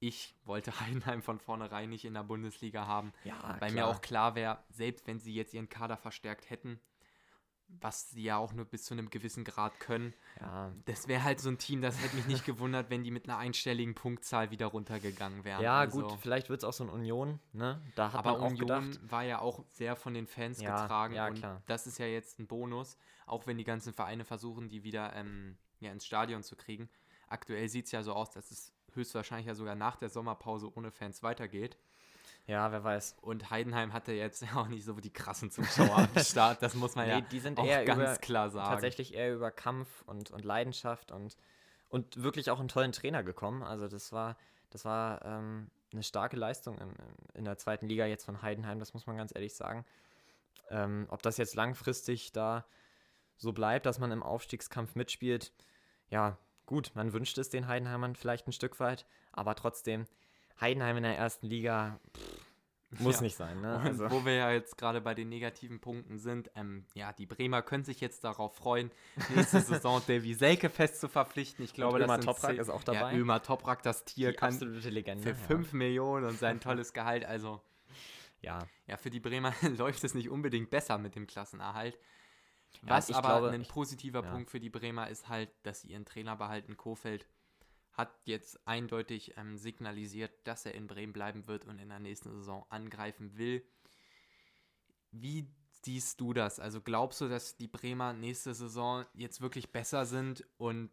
ich 0.00 0.34
wollte 0.44 0.70
Heidenheim 0.80 1.22
von 1.22 1.38
vornherein 1.38 1.90
nicht 1.90 2.04
in 2.04 2.14
der 2.14 2.24
Bundesliga 2.24 2.86
haben, 2.86 3.12
ja, 3.24 3.56
weil 3.60 3.70
klar. 3.70 3.72
mir 3.72 3.86
auch 3.86 4.00
klar 4.00 4.34
wäre, 4.34 4.58
selbst 4.70 5.06
wenn 5.06 5.18
sie 5.18 5.34
jetzt 5.34 5.54
ihren 5.54 5.68
Kader 5.68 5.96
verstärkt 5.96 6.50
hätten, 6.50 6.80
was 7.80 8.10
sie 8.10 8.22
ja 8.22 8.36
auch 8.36 8.52
nur 8.52 8.64
bis 8.64 8.84
zu 8.84 8.94
einem 8.94 9.10
gewissen 9.10 9.44
Grad 9.44 9.80
können. 9.80 10.14
Ja. 10.40 10.72
Das 10.84 11.08
wäre 11.08 11.24
halt 11.24 11.40
so 11.40 11.48
ein 11.48 11.58
Team, 11.58 11.82
das 11.82 12.00
hätte 12.00 12.16
mich 12.16 12.26
nicht 12.26 12.44
gewundert, 12.44 12.90
wenn 12.90 13.02
die 13.02 13.10
mit 13.10 13.28
einer 13.28 13.38
einstelligen 13.38 13.94
Punktzahl 13.94 14.50
wieder 14.50 14.66
runtergegangen 14.66 15.44
wären. 15.44 15.62
Ja, 15.62 15.80
also. 15.80 16.02
gut, 16.02 16.18
vielleicht 16.20 16.48
wird 16.48 16.60
es 16.60 16.64
auch 16.64 16.72
so 16.72 16.84
ein 16.84 16.90
Union, 16.90 17.40
ne? 17.52 17.82
Da 17.96 18.12
hat 18.12 18.20
Aber 18.20 18.32
man 18.32 18.40
auch 18.40 18.50
Union 18.50 18.90
gedacht. 18.90 19.10
war 19.10 19.24
ja 19.24 19.40
auch 19.40 19.64
sehr 19.70 19.96
von 19.96 20.14
den 20.14 20.26
Fans 20.26 20.60
ja, 20.60 20.80
getragen 20.80 21.14
ja, 21.14 21.26
und 21.26 21.34
klar. 21.34 21.62
das 21.66 21.86
ist 21.86 21.98
ja 21.98 22.06
jetzt 22.06 22.38
ein 22.38 22.46
Bonus, 22.46 22.96
auch 23.26 23.46
wenn 23.46 23.58
die 23.58 23.64
ganzen 23.64 23.92
Vereine 23.92 24.24
versuchen, 24.24 24.68
die 24.68 24.84
wieder 24.84 25.14
ähm, 25.14 25.56
ja, 25.80 25.90
ins 25.90 26.06
Stadion 26.06 26.42
zu 26.42 26.56
kriegen. 26.56 26.88
Aktuell 27.28 27.68
sieht 27.68 27.86
es 27.86 27.92
ja 27.92 28.04
so 28.04 28.12
aus, 28.12 28.30
dass 28.30 28.52
es 28.52 28.72
höchstwahrscheinlich 28.96 29.46
ja 29.46 29.54
sogar 29.54 29.74
nach 29.74 29.96
der 29.96 30.08
Sommerpause 30.08 30.70
ohne 30.74 30.90
Fans 30.90 31.22
weitergeht. 31.22 31.76
Ja, 32.46 32.70
wer 32.70 32.84
weiß. 32.84 33.16
Und 33.22 33.50
Heidenheim 33.50 33.92
hatte 33.92 34.12
jetzt 34.12 34.44
auch 34.54 34.68
nicht 34.68 34.84
so 34.84 34.94
die 34.94 35.12
krassen 35.12 35.50
Zuschauer 35.50 35.98
am 35.98 36.08
Start, 36.24 36.62
das 36.62 36.74
muss 36.74 36.94
man 36.94 37.06
nee, 37.06 37.12
ja 37.12 37.20
die 37.20 37.40
sind 37.40 37.58
auch 37.58 37.66
ganz 37.66 38.00
über, 38.00 38.16
klar 38.18 38.50
sagen. 38.50 38.70
Tatsächlich 38.70 39.14
eher 39.14 39.34
über 39.34 39.50
Kampf 39.50 40.02
und, 40.06 40.30
und 40.30 40.44
Leidenschaft 40.44 41.10
und, 41.10 41.36
und 41.88 42.22
wirklich 42.22 42.50
auch 42.50 42.60
einen 42.60 42.68
tollen 42.68 42.92
Trainer 42.92 43.22
gekommen. 43.22 43.62
Also 43.62 43.88
das 43.88 44.12
war, 44.12 44.36
das 44.70 44.84
war 44.84 45.24
ähm, 45.24 45.70
eine 45.92 46.02
starke 46.02 46.36
Leistung 46.36 46.78
in, 46.78 46.94
in 47.34 47.44
der 47.44 47.58
zweiten 47.58 47.86
Liga 47.86 48.06
jetzt 48.06 48.24
von 48.24 48.42
Heidenheim, 48.42 48.78
das 48.78 48.94
muss 48.94 49.06
man 49.06 49.16
ganz 49.16 49.32
ehrlich 49.34 49.54
sagen. 49.54 49.84
Ähm, 50.70 51.06
ob 51.10 51.22
das 51.22 51.36
jetzt 51.36 51.54
langfristig 51.54 52.32
da 52.32 52.64
so 53.36 53.52
bleibt, 53.52 53.86
dass 53.86 53.98
man 53.98 54.10
im 54.12 54.22
Aufstiegskampf 54.22 54.94
mitspielt, 54.94 55.52
ja, 56.10 56.38
gut, 56.66 56.92
man 56.94 57.12
wünscht 57.12 57.38
es 57.38 57.48
den 57.48 57.68
Heidenheimern 57.68 58.14
vielleicht 58.16 58.46
ein 58.46 58.52
Stück 58.52 58.78
weit, 58.80 59.06
aber 59.32 59.54
trotzdem, 59.54 60.06
Heidenheim 60.60 60.98
in 60.98 61.02
der 61.04 61.16
ersten 61.16 61.46
Liga 61.46 61.98
pff, 62.16 62.46
muss 63.00 63.16
ja. 63.16 63.22
nicht 63.22 63.36
sein. 63.36 63.60
Ne? 63.60 63.78
Also. 63.80 64.10
Wo 64.10 64.24
wir 64.24 64.34
ja 64.34 64.52
jetzt 64.52 64.78
gerade 64.78 65.00
bei 65.00 65.14
den 65.14 65.28
negativen 65.28 65.80
Punkten 65.80 66.18
sind, 66.18 66.50
ähm, 66.54 66.84
ja, 66.94 67.12
die 67.12 67.26
Bremer 67.26 67.62
können 67.62 67.84
sich 67.84 68.00
jetzt 68.00 68.24
darauf 68.24 68.54
freuen, 68.54 68.90
nächste 69.34 69.60
Saison 69.60 70.00
Davy 70.06 70.34
Selke 70.34 70.70
fest 70.70 71.00
zu 71.00 71.08
verpflichten. 71.08 71.64
Ich 71.64 71.74
glaube, 71.74 71.98
Ömer 71.98 72.20
Toprak 72.20 72.56
ist 72.56 72.70
auch 72.70 72.84
dabei. 72.84 73.12
Ja, 73.12 73.18
Ömer 73.18 73.42
Toprak, 73.42 73.82
das 73.82 74.04
Tier, 74.04 74.30
die 74.30 74.36
kann 74.36 74.54
absolute 74.54 74.90
Legende, 74.90 75.22
für 75.22 75.34
5 75.34 75.72
ja. 75.72 75.76
Millionen 75.78 76.26
und 76.26 76.38
sein 76.38 76.60
tolles 76.60 76.92
Gehalt. 76.92 77.24
Also, 77.24 77.60
ja. 78.40 78.60
Ja, 78.86 78.96
für 78.96 79.10
die 79.10 79.20
Bremer 79.20 79.52
läuft 79.76 80.04
es 80.04 80.14
nicht 80.14 80.30
unbedingt 80.30 80.70
besser 80.70 80.98
mit 80.98 81.16
dem 81.16 81.26
Klassenerhalt. 81.26 81.98
Was 82.82 83.10
aber 83.10 83.40
glaube, 83.40 83.50
ein 83.50 83.66
positiver 83.66 84.24
ich, 84.24 84.30
Punkt 84.30 84.50
für 84.50 84.60
die 84.60 84.70
Bremer 84.70 85.08
ist 85.08 85.28
halt, 85.28 85.50
dass 85.62 85.80
sie 85.80 85.88
ihren 85.88 86.04
Trainer 86.04 86.36
behalten, 86.36 86.76
Kofeld 86.76 87.26
hat 87.92 88.10
jetzt 88.24 88.66
eindeutig 88.66 89.36
ähm, 89.38 89.56
signalisiert, 89.56 90.30
dass 90.44 90.66
er 90.66 90.74
in 90.74 90.86
Bremen 90.86 91.12
bleiben 91.12 91.46
wird 91.48 91.64
und 91.64 91.78
in 91.78 91.88
der 91.88 91.98
nächsten 91.98 92.30
Saison 92.30 92.66
angreifen 92.68 93.38
will. 93.38 93.64
Wie 95.12 95.48
siehst 95.82 96.20
du 96.20 96.34
das? 96.34 96.60
Also 96.60 96.82
glaubst 96.82 97.20
du, 97.22 97.28
dass 97.28 97.56
die 97.56 97.68
Bremer 97.68 98.12
nächste 98.12 98.54
Saison 98.54 99.06
jetzt 99.14 99.40
wirklich 99.40 99.72
besser 99.72 100.04
sind 100.04 100.44
und 100.58 100.90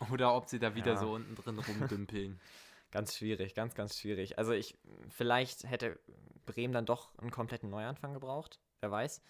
oder 0.10 0.34
ob 0.34 0.48
sie 0.48 0.58
da 0.58 0.74
wieder 0.74 0.94
ja. 0.94 0.98
so 0.98 1.12
unten 1.12 1.36
drin 1.36 1.58
rumdümpeln? 1.58 2.40
ganz 2.90 3.16
schwierig, 3.16 3.54
ganz, 3.54 3.74
ganz 3.74 3.98
schwierig. 3.98 4.38
Also 4.38 4.52
ich, 4.52 4.76
vielleicht 5.08 5.64
hätte 5.64 5.98
Bremen 6.44 6.72
dann 6.72 6.86
doch 6.86 7.16
einen 7.18 7.30
kompletten 7.30 7.70
Neuanfang 7.70 8.14
gebraucht, 8.14 8.60
wer 8.80 8.90
weiß. 8.90 9.22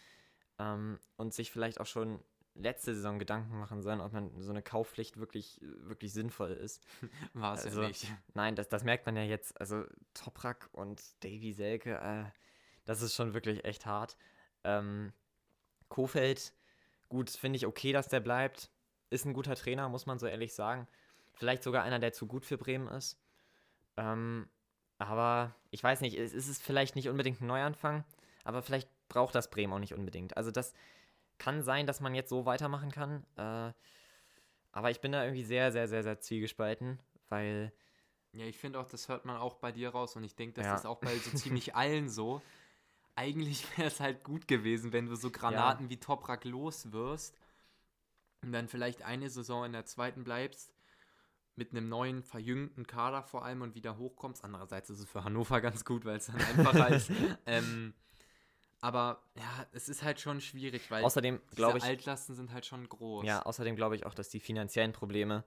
Ähm, 0.63 0.99
und 1.17 1.35
sich 1.35 1.51
vielleicht 1.51 1.81
auch 1.81 1.87
schon 1.87 2.21
letzte 2.55 2.95
Saison 2.95 3.19
Gedanken 3.19 3.59
machen 3.59 3.83
sollen, 3.83 4.01
ob 4.01 4.13
man 4.13 4.31
so 4.43 4.51
eine 4.51 4.63
Kaufpflicht 4.63 5.17
wirklich, 5.19 5.59
wirklich 5.61 6.13
sinnvoll 6.13 6.51
ist. 6.51 6.83
War 7.35 7.55
es 7.55 7.65
also, 7.65 7.83
ja 7.83 7.89
nicht. 7.89 8.07
Nein, 8.35 8.55
das, 8.55 8.69
das 8.69 8.85
merkt 8.85 9.07
man 9.07 9.17
ja 9.17 9.23
jetzt. 9.23 9.59
Also 9.61 9.85
Toprak 10.15 10.69
und 10.73 11.03
Davy 11.25 11.53
Selke, 11.53 11.99
äh, 11.99 12.25
das 12.85 13.03
ist 13.03 13.15
schon 13.15 13.35
wirklich 13.35 13.65
echt 13.65 13.87
hart. 13.87 14.17
Ähm, 14.65 15.13
Kofeld, 15.89 16.53
gut, 17.09 17.31
finde 17.31 17.57
ich 17.57 17.67
okay, 17.67 17.93
dass 17.93 18.09
der 18.09 18.21
bleibt. 18.21 18.71
Ist 19.11 19.25
ein 19.25 19.35
guter 19.35 19.57
Trainer, 19.57 19.89
muss 19.89 20.07
man 20.07 20.19
so 20.19 20.27
ehrlich 20.27 20.55
sagen. 20.55 20.87
Vielleicht 21.35 21.63
sogar 21.63 21.83
einer, 21.83 21.99
der 21.99 22.13
zu 22.13 22.27
gut 22.27 22.45
für 22.45 22.59
Bremen 22.59 22.89
ist. 22.89 23.19
Ähm, 23.97 24.49
aber 24.99 25.55
ich 25.71 25.83
weiß 25.83 26.01
nicht, 26.03 26.17
es 26.17 26.33
ist 26.33 26.63
vielleicht 26.63 26.97
nicht 26.97 27.09
unbedingt 27.09 27.41
ein 27.41 27.47
Neuanfang, 27.47 28.05
aber 28.45 28.63
vielleicht 28.63 28.89
braucht 29.13 29.35
das 29.35 29.51
Bremen 29.51 29.73
auch 29.73 29.79
nicht 29.79 29.95
unbedingt. 29.95 30.37
Also 30.37 30.51
das, 30.51 30.73
kann 31.43 31.63
sein, 31.63 31.87
dass 31.87 32.01
man 32.01 32.15
jetzt 32.15 32.31
so 32.31 32.47
weitermachen 32.47 32.91
kann. 32.91 33.25
Äh, 33.37 33.73
aber 34.71 34.91
ich 34.91 35.01
bin 35.01 35.13
da 35.13 35.25
irgendwie 35.25 35.45
sehr, 35.45 35.73
sehr, 35.73 35.89
sehr, 35.89 36.03
sehr 36.03 36.21
zwiegespalten, 36.21 36.99
weil. 37.29 37.73
Ja, 38.33 38.47
ich 38.47 38.57
finde 38.57 38.79
auch, 38.81 38.87
das 38.87 39.09
hört 39.09 39.27
man 39.27 39.37
auch 39.37 39.57
bei 39.57 39.73
dir 39.73 39.91
raus 39.91 40.17
und 40.17 40.25
ich 40.25 40.37
denke, 40.37 40.55
das 40.55 40.67
ja. 40.67 40.75
ist 40.75 40.87
auch 40.87 40.99
bei 40.99 41.15
so 41.17 41.31
ziemlich 41.37 41.75
allen 41.75 42.09
so. 42.09 42.41
Eigentlich 43.15 43.77
wäre 43.77 43.89
es 43.89 44.01
halt 44.01 44.25
gut 44.25 44.49
gewesen, 44.49 44.93
wenn 44.93 45.07
du 45.07 45.17
so 45.17 45.31
Granaten 45.31 45.87
ja. 45.87 45.91
wie 45.91 46.01
Toprak 46.01 46.45
los 46.45 46.93
wirst 46.93 47.37
und 48.43 48.53
dann 48.53 48.69
vielleicht 48.69 49.03
eine 49.03 49.29
Saison 49.29 49.67
in 49.67 49.73
der 49.73 49.85
zweiten 49.85 50.25
bleibst 50.25 50.73
mit 51.57 51.73
einem 51.73 51.91
neuen, 51.91 52.23
verjüngten 52.23 52.87
Kader 52.87 53.23
vor 53.23 53.45
allem 53.45 53.61
und 53.61 53.75
wieder 53.75 53.99
hochkommst. 53.99 54.43
Andererseits 54.43 54.89
ist 54.89 55.01
es 55.01 55.09
für 55.09 55.25
Hannover 55.25 55.61
ganz 55.61 55.85
gut, 55.85 56.07
weil 56.07 56.17
es 56.17 56.27
dann 56.27 56.37
einfacher 56.37 56.89
ist. 56.89 57.11
Ähm, 57.47 57.93
Aber 58.83 59.23
ja, 59.37 59.67
es 59.71 59.89
ist 59.89 60.03
halt 60.03 60.21
schon 60.21 60.41
schwierig, 60.41 60.91
weil 60.91 61.05
außerdem, 61.05 61.41
diese 61.57 61.77
ich, 61.77 61.85
Altlasten 61.85 62.35
sind 62.35 62.53
halt 62.53 62.67
schon 62.67 62.89
groß. 62.89 63.25
Ja, 63.25 63.43
außerdem 63.43 63.77
glaube 63.77 63.95
ich 63.95 64.05
auch, 64.05 64.13
dass 64.13 64.29
die 64.29 64.41
finanziellen 64.41 64.93
Probleme 64.93 65.45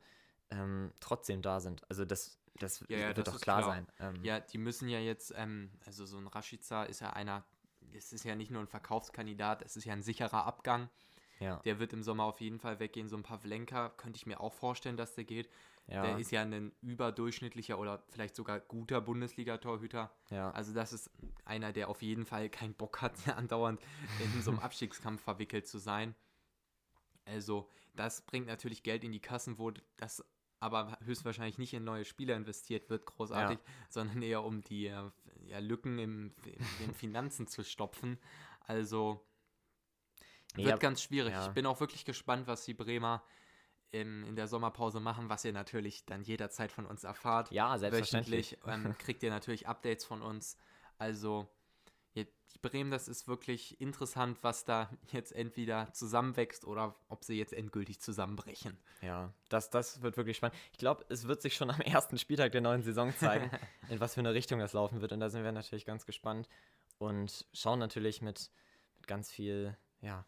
ähm, 0.51 0.93
trotzdem 1.01 1.41
da 1.41 1.59
sind. 1.59 1.83
Also 1.89 2.05
das, 2.05 2.39
das 2.59 2.85
ja, 2.87 2.97
ja, 2.97 3.17
wird 3.17 3.27
doch 3.27 3.41
klar, 3.41 3.61
klar, 3.61 3.75
sein. 3.75 3.87
Ähm, 3.99 4.23
ja, 4.23 4.39
die 4.39 4.57
müssen 4.57 4.87
ja 4.87 4.99
jetzt, 4.99 5.33
ähm, 5.35 5.69
also 5.85 6.05
so 6.05 6.17
ein 6.17 6.27
Rashica 6.27 6.85
ist 6.85 7.01
ja 7.01 7.11
einer, 7.11 7.43
es 7.91 8.13
ist 8.13 8.23
ja 8.23 8.35
nicht 8.35 8.51
nur 8.51 8.61
ein 8.61 8.67
Verkaufskandidat, 8.67 9.61
es 9.63 9.75
ist 9.75 9.83
ja 9.83 9.91
ein 9.91 10.01
sicherer 10.01 10.45
Abgang. 10.45 10.89
Ja. 11.39 11.57
Der 11.65 11.79
wird 11.79 11.93
im 11.93 12.03
Sommer 12.03 12.23
auf 12.23 12.39
jeden 12.41 12.59
Fall 12.59 12.79
weggehen. 12.79 13.07
So 13.09 13.17
ein 13.17 13.23
Pavlenka 13.23 13.89
könnte 13.89 14.17
ich 14.17 14.25
mir 14.25 14.39
auch 14.39 14.53
vorstellen, 14.53 14.97
dass 14.97 15.15
der 15.15 15.25
geht. 15.25 15.49
Ja. 15.87 16.01
Der 16.01 16.17
ist 16.17 16.31
ja 16.31 16.41
ein 16.41 16.71
überdurchschnittlicher 16.81 17.77
oder 17.77 18.03
vielleicht 18.09 18.35
sogar 18.35 18.59
guter 18.59 19.01
Bundesliga-Torhüter. 19.01 20.11
Ja. 20.31 20.51
Also 20.51 20.73
das 20.73 20.93
ist 20.93 21.11
einer, 21.43 21.73
der 21.73 21.89
auf 21.89 22.01
jeden 22.01 22.25
Fall 22.25 22.49
keinen 22.49 22.73
Bock 22.73 23.01
hat, 23.01 23.13
andauernd 23.37 23.79
in 24.19 24.41
so 24.41 24.51
einem 24.51 24.59
Abstiegskampf 24.61 25.21
verwickelt 25.21 25.67
zu 25.67 25.77
sein. 25.77 26.15
Also 27.25 27.69
das 27.95 28.21
bringt 28.21 28.47
natürlich 28.47 28.83
Geld 28.83 29.03
in 29.03 29.11
die 29.11 29.19
Kassen, 29.19 29.59
wo 29.59 29.71
das 29.97 30.23
aber 30.59 30.97
höchstwahrscheinlich 31.03 31.57
nicht 31.57 31.73
in 31.73 31.83
neue 31.83 32.05
Spieler 32.05 32.35
investiert 32.35 32.89
wird, 32.89 33.05
großartig, 33.05 33.59
ja. 33.59 33.73
sondern 33.89 34.21
eher 34.21 34.43
um 34.43 34.61
die 34.61 34.87
äh, 34.87 35.11
ja, 35.45 35.59
Lücken 35.59 35.99
im, 35.99 36.33
in 36.45 36.87
den 36.87 36.93
Finanzen 36.95 37.45
zu 37.45 37.63
stopfen. 37.63 38.17
Also 38.61 39.23
wird 40.57 40.69
ja, 40.69 40.77
ganz 40.77 41.01
schwierig. 41.01 41.33
Ja. 41.33 41.47
Ich 41.47 41.53
bin 41.53 41.65
auch 41.65 41.79
wirklich 41.79 42.05
gespannt, 42.05 42.47
was 42.47 42.65
die 42.65 42.74
Bremer 42.74 43.24
in, 43.91 44.24
in 44.24 44.35
der 44.35 44.47
Sommerpause 44.47 45.00
machen, 45.00 45.29
was 45.29 45.45
ihr 45.45 45.53
natürlich 45.53 46.05
dann 46.05 46.24
jederzeit 46.24 46.71
von 46.71 46.85
uns 46.85 47.03
erfahrt. 47.03 47.51
Ja, 47.51 47.77
selbstverständlich. 47.77 48.57
Wöchentlich 48.63 48.85
ähm, 48.85 48.97
kriegt 49.00 49.24
ihr 49.24 49.29
natürlich 49.29 49.67
Updates 49.67 50.05
von 50.05 50.21
uns. 50.21 50.57
Also 50.97 51.47
die 52.55 52.59
Bremen, 52.59 52.89
das 52.89 53.07
ist 53.09 53.27
wirklich 53.27 53.79
interessant, 53.81 54.38
was 54.41 54.63
da 54.63 54.89
jetzt 55.12 55.33
entweder 55.33 55.91
zusammenwächst 55.91 56.65
oder 56.65 56.95
ob 57.09 57.25
sie 57.25 57.38
jetzt 57.38 57.53
endgültig 57.53 58.00
zusammenbrechen. 58.00 58.77
Ja, 59.01 59.33
das, 59.50 59.69
das 59.69 60.01
wird 60.01 60.15
wirklich 60.15 60.38
spannend. 60.38 60.55
Ich 60.71 60.77
glaube, 60.77 61.05
es 61.09 61.27
wird 61.27 61.41
sich 61.41 61.55
schon 61.55 61.69
am 61.69 61.81
ersten 61.81 62.17
Spieltag 62.17 62.53
der 62.53 62.62
neuen 62.62 62.81
Saison 62.81 63.13
zeigen, 63.15 63.51
in 63.89 64.00
was 64.00 64.13
für 64.13 64.21
eine 64.21 64.33
Richtung 64.33 64.59
das 64.59 64.71
laufen 64.71 65.01
wird. 65.01 65.12
Und 65.12 65.19
da 65.19 65.29
sind 65.29 65.43
wir 65.43 65.51
natürlich 65.51 65.85
ganz 65.85 66.05
gespannt 66.05 66.47
und 66.97 67.45
schauen 67.53 67.79
natürlich 67.79 68.21
mit, 68.21 68.50
mit 68.95 69.07
ganz 69.07 69.29
viel, 69.29 69.77
ja, 70.00 70.25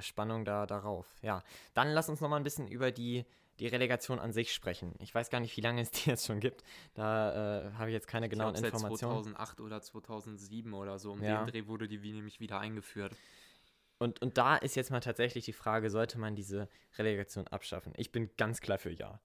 Spannung 0.00 0.44
da 0.44 0.66
darauf. 0.66 1.06
Ja, 1.22 1.42
dann 1.74 1.88
lass 1.90 2.08
uns 2.08 2.20
noch 2.20 2.28
mal 2.28 2.36
ein 2.36 2.44
bisschen 2.44 2.68
über 2.68 2.90
die, 2.90 3.24
die 3.58 3.66
Relegation 3.66 4.18
an 4.18 4.32
sich 4.32 4.52
sprechen. 4.52 4.94
Ich 4.98 5.14
weiß 5.14 5.30
gar 5.30 5.40
nicht, 5.40 5.56
wie 5.56 5.60
lange 5.60 5.82
es 5.82 5.90
die 5.92 6.10
jetzt 6.10 6.26
schon 6.26 6.40
gibt. 6.40 6.64
Da 6.94 7.68
äh, 7.68 7.72
habe 7.74 7.90
ich 7.90 7.94
jetzt 7.94 8.08
keine 8.08 8.28
genauen 8.28 8.54
ich 8.54 8.60
glaub, 8.60 8.72
Informationen. 8.72 9.22
2008 9.24 9.60
oder 9.60 9.80
2007 9.80 10.72
oder 10.74 10.98
so. 10.98 11.12
Um 11.12 11.22
ja. 11.22 11.44
den 11.44 11.52
Dreh 11.52 11.66
wurde 11.66 11.88
die 11.88 11.98
nämlich 11.98 12.40
wieder 12.40 12.58
eingeführt. 12.60 13.14
Und, 13.98 14.20
und 14.22 14.36
da 14.38 14.56
ist 14.56 14.74
jetzt 14.76 14.90
mal 14.90 15.00
tatsächlich 15.00 15.44
die 15.44 15.52
Frage, 15.52 15.88
sollte 15.88 16.18
man 16.18 16.34
diese 16.34 16.68
Relegation 16.98 17.46
abschaffen? 17.48 17.92
Ich 17.96 18.12
bin 18.12 18.30
ganz 18.36 18.60
klar 18.60 18.78
für 18.78 18.90
Ja. 18.90 19.20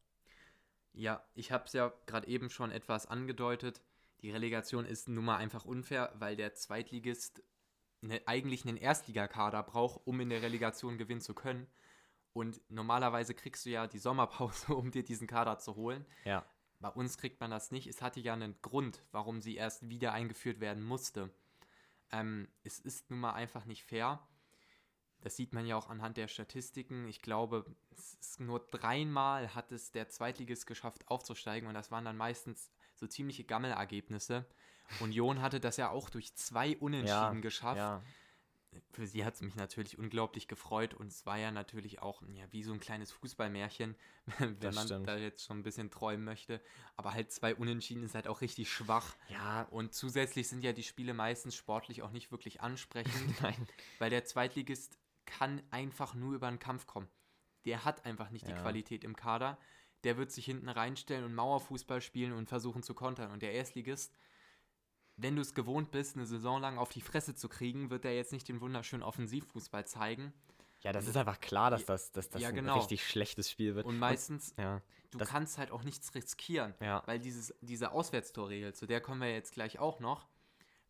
Ja, 0.94 1.24
ich 1.34 1.51
habe 1.51 1.66
es 1.66 1.74
ja 1.74 1.94
gerade 2.08 2.28
eben 2.28 2.50
schon 2.50 2.72
etwas 2.72 3.06
angedeutet. 3.06 3.82
Die 4.22 4.32
Relegation 4.32 4.86
ist 4.86 5.08
nun 5.08 5.24
mal 5.24 5.38
einfach 5.38 5.66
unfair, 5.66 6.12
weil 6.16 6.36
der 6.36 6.54
Zweitligist 6.56 7.42
eine, 8.01 8.22
eigentlich 8.27 8.65
einen 8.65 8.77
Erstligakader 8.77 9.63
braucht, 9.63 10.01
um 10.06 10.20
in 10.20 10.29
der 10.29 10.41
Relegation 10.41 10.98
gewinnen 10.98 11.22
zu 11.22 11.34
können. 11.34 11.68
Und 12.34 12.62
normalerweise 12.70 13.34
kriegst 13.34 13.65
du 13.65 13.70
ja 13.70 13.88
die 13.88 14.00
Sommerpause, 14.00 14.74
um 14.75 14.91
dir 14.91 15.03
diesen 15.03 15.27
Kader 15.27 15.58
zu 15.60 15.75
holen. 15.75 16.06
Ja. 16.25 16.46
Bei 16.79 16.89
uns 16.89 17.18
kriegt 17.18 17.41
man 17.41 17.51
das 17.51 17.72
nicht. 17.72 17.88
Es 17.88 18.01
hatte 18.01 18.20
ja 18.22 18.34
einen 18.34 18.56
Grund, 18.62 19.03
warum 19.12 19.41
sie 19.41 19.56
erst 19.56 19.89
wieder 19.89 20.13
eingeführt 20.13 20.62
werden 20.62 20.84
musste. 20.84 21.29
Ähm, 22.12 22.48
es 22.63 22.79
ist 22.79 23.10
nun 23.10 23.20
mal 23.20 23.34
einfach 23.34 23.65
nicht 23.65 23.84
fair. 23.84 24.25
Das 25.22 25.36
sieht 25.36 25.53
man 25.53 25.65
ja 25.65 25.75
auch 25.75 25.89
anhand 25.89 26.15
der 26.15 26.29
Statistiken. 26.29 27.08
Ich 27.10 27.22
glaube, 27.22 27.65
es 27.91 28.13
ist 28.15 28.39
nur 28.39 28.60
dreimal 28.60 29.53
hat 29.53 29.72
es 29.74 29.91
der 29.91 30.10
Zweitligist 30.10 30.65
geschafft 30.65 31.08
aufzusteigen 31.10 31.68
und 31.68 31.74
das 31.74 31.91
waren 31.91 32.06
dann 32.06 32.15
meistens 32.15 32.72
so 32.96 33.06
ziemliche 33.06 33.44
Gammelergebnisse. 33.44 34.46
Union 35.00 35.41
hatte 35.41 35.60
das 35.60 35.77
ja 35.77 35.89
auch 35.89 36.10
durch 36.10 36.36
zwei 36.36 36.77
Unentschieden 36.77 37.36
ja, 37.36 37.41
geschafft. 37.41 37.77
Ja. 37.77 38.01
Für 38.91 39.08
sie 39.08 39.25
hat 39.25 39.34
es 39.34 39.41
mich 39.41 39.55
natürlich 39.55 39.98
unglaublich 39.98 40.48
gefreut 40.48 40.93
und 40.93 41.08
es 41.08 41.25
war 41.25 41.38
ja 41.38 41.51
natürlich 41.51 42.01
auch 42.01 42.22
ja, 42.34 42.46
wie 42.51 42.62
so 42.62 42.72
ein 42.72 42.79
kleines 42.79 43.12
Fußballmärchen, 43.12 43.96
wenn 44.38 44.60
das 44.60 44.75
man 44.75 44.86
stimmt. 44.86 45.08
da 45.08 45.17
jetzt 45.17 45.43
schon 45.43 45.60
ein 45.60 45.63
bisschen 45.63 45.89
träumen 45.89 46.24
möchte. 46.24 46.62
Aber 46.96 47.13
halt 47.13 47.31
zwei 47.31 47.55
Unentschieden 47.55 48.03
ist 48.03 48.13
halt 48.13 48.27
auch 48.27 48.41
richtig 48.41 48.72
schwach. 48.72 49.15
Ja. 49.29 49.63
Und 49.72 49.93
zusätzlich 49.96 50.48
sind 50.48 50.63
ja 50.63 50.72
die 50.72 50.84
Spiele 50.84 51.13
meistens 51.15 51.55
sportlich 51.55 52.03
auch 52.03 52.12
nicht 52.12 52.31
wirklich 52.31 52.62
ansprechend. 52.62 53.13
Nein. 53.41 53.67
Weil 53.98 54.12
der 54.12 54.25
Zweitligist 54.25 55.00
kann 55.25 55.62
einfach 55.72 56.13
nur 56.13 56.34
über 56.34 56.48
einen 56.48 56.60
Kampf 56.60 56.86
kommen. 56.86 57.08
Der 57.65 57.86
hat 57.86 58.05
einfach 58.05 58.29
nicht 58.29 58.48
die 58.48 58.53
Qualität 58.53 59.03
im 59.03 59.15
Kader. 59.15 59.58
Der 60.03 60.17
wird 60.17 60.31
sich 60.31 60.46
hinten 60.46 60.69
reinstellen 60.69 61.25
und 61.25 61.36
Mauerfußball 61.36 62.01
spielen 62.01 62.34
und 62.34 62.48
versuchen 62.48 62.84
zu 62.84 62.93
kontern. 62.93 63.31
Und 63.31 63.41
der 63.41 63.51
Erstligist, 63.51 64.17
wenn 65.21 65.35
du 65.35 65.41
es 65.41 65.53
gewohnt 65.53 65.91
bist, 65.91 66.15
eine 66.15 66.25
Saison 66.25 66.61
lang 66.61 66.77
auf 66.77 66.89
die 66.89 67.01
Fresse 67.01 67.35
zu 67.35 67.49
kriegen, 67.49 67.89
wird 67.89 68.05
er 68.05 68.15
jetzt 68.15 68.31
nicht 68.31 68.47
den 68.47 68.61
wunderschönen 68.61 69.03
Offensivfußball 69.03 69.85
zeigen. 69.85 70.33
Ja, 70.81 70.93
das 70.93 71.07
ist 71.07 71.17
einfach 71.17 71.41
klar, 71.41 71.71
dass 71.71 71.85
das, 71.85 72.11
dass 72.11 72.29
das 72.29 72.41
ja, 72.41 72.51
genau. 72.51 72.73
ein 72.73 72.79
richtig 72.79 73.05
schlechtes 73.05 73.51
Spiel 73.51 73.75
wird. 73.75 73.85
Und 73.85 73.99
meistens, 73.99 74.51
und, 74.51 74.63
ja, 74.63 74.81
du 75.11 75.19
kannst 75.19 75.57
halt 75.57 75.71
auch 75.71 75.83
nichts 75.83 76.15
riskieren, 76.15 76.73
ja. 76.79 77.03
weil 77.05 77.19
dieses, 77.19 77.53
diese 77.61 77.91
Auswärtstorregel, 77.91 78.73
zu 78.73 78.85
der 78.85 79.01
kommen 79.01 79.21
wir 79.21 79.33
jetzt 79.33 79.53
gleich 79.53 79.79
auch 79.79 79.99
noch, 79.99 80.27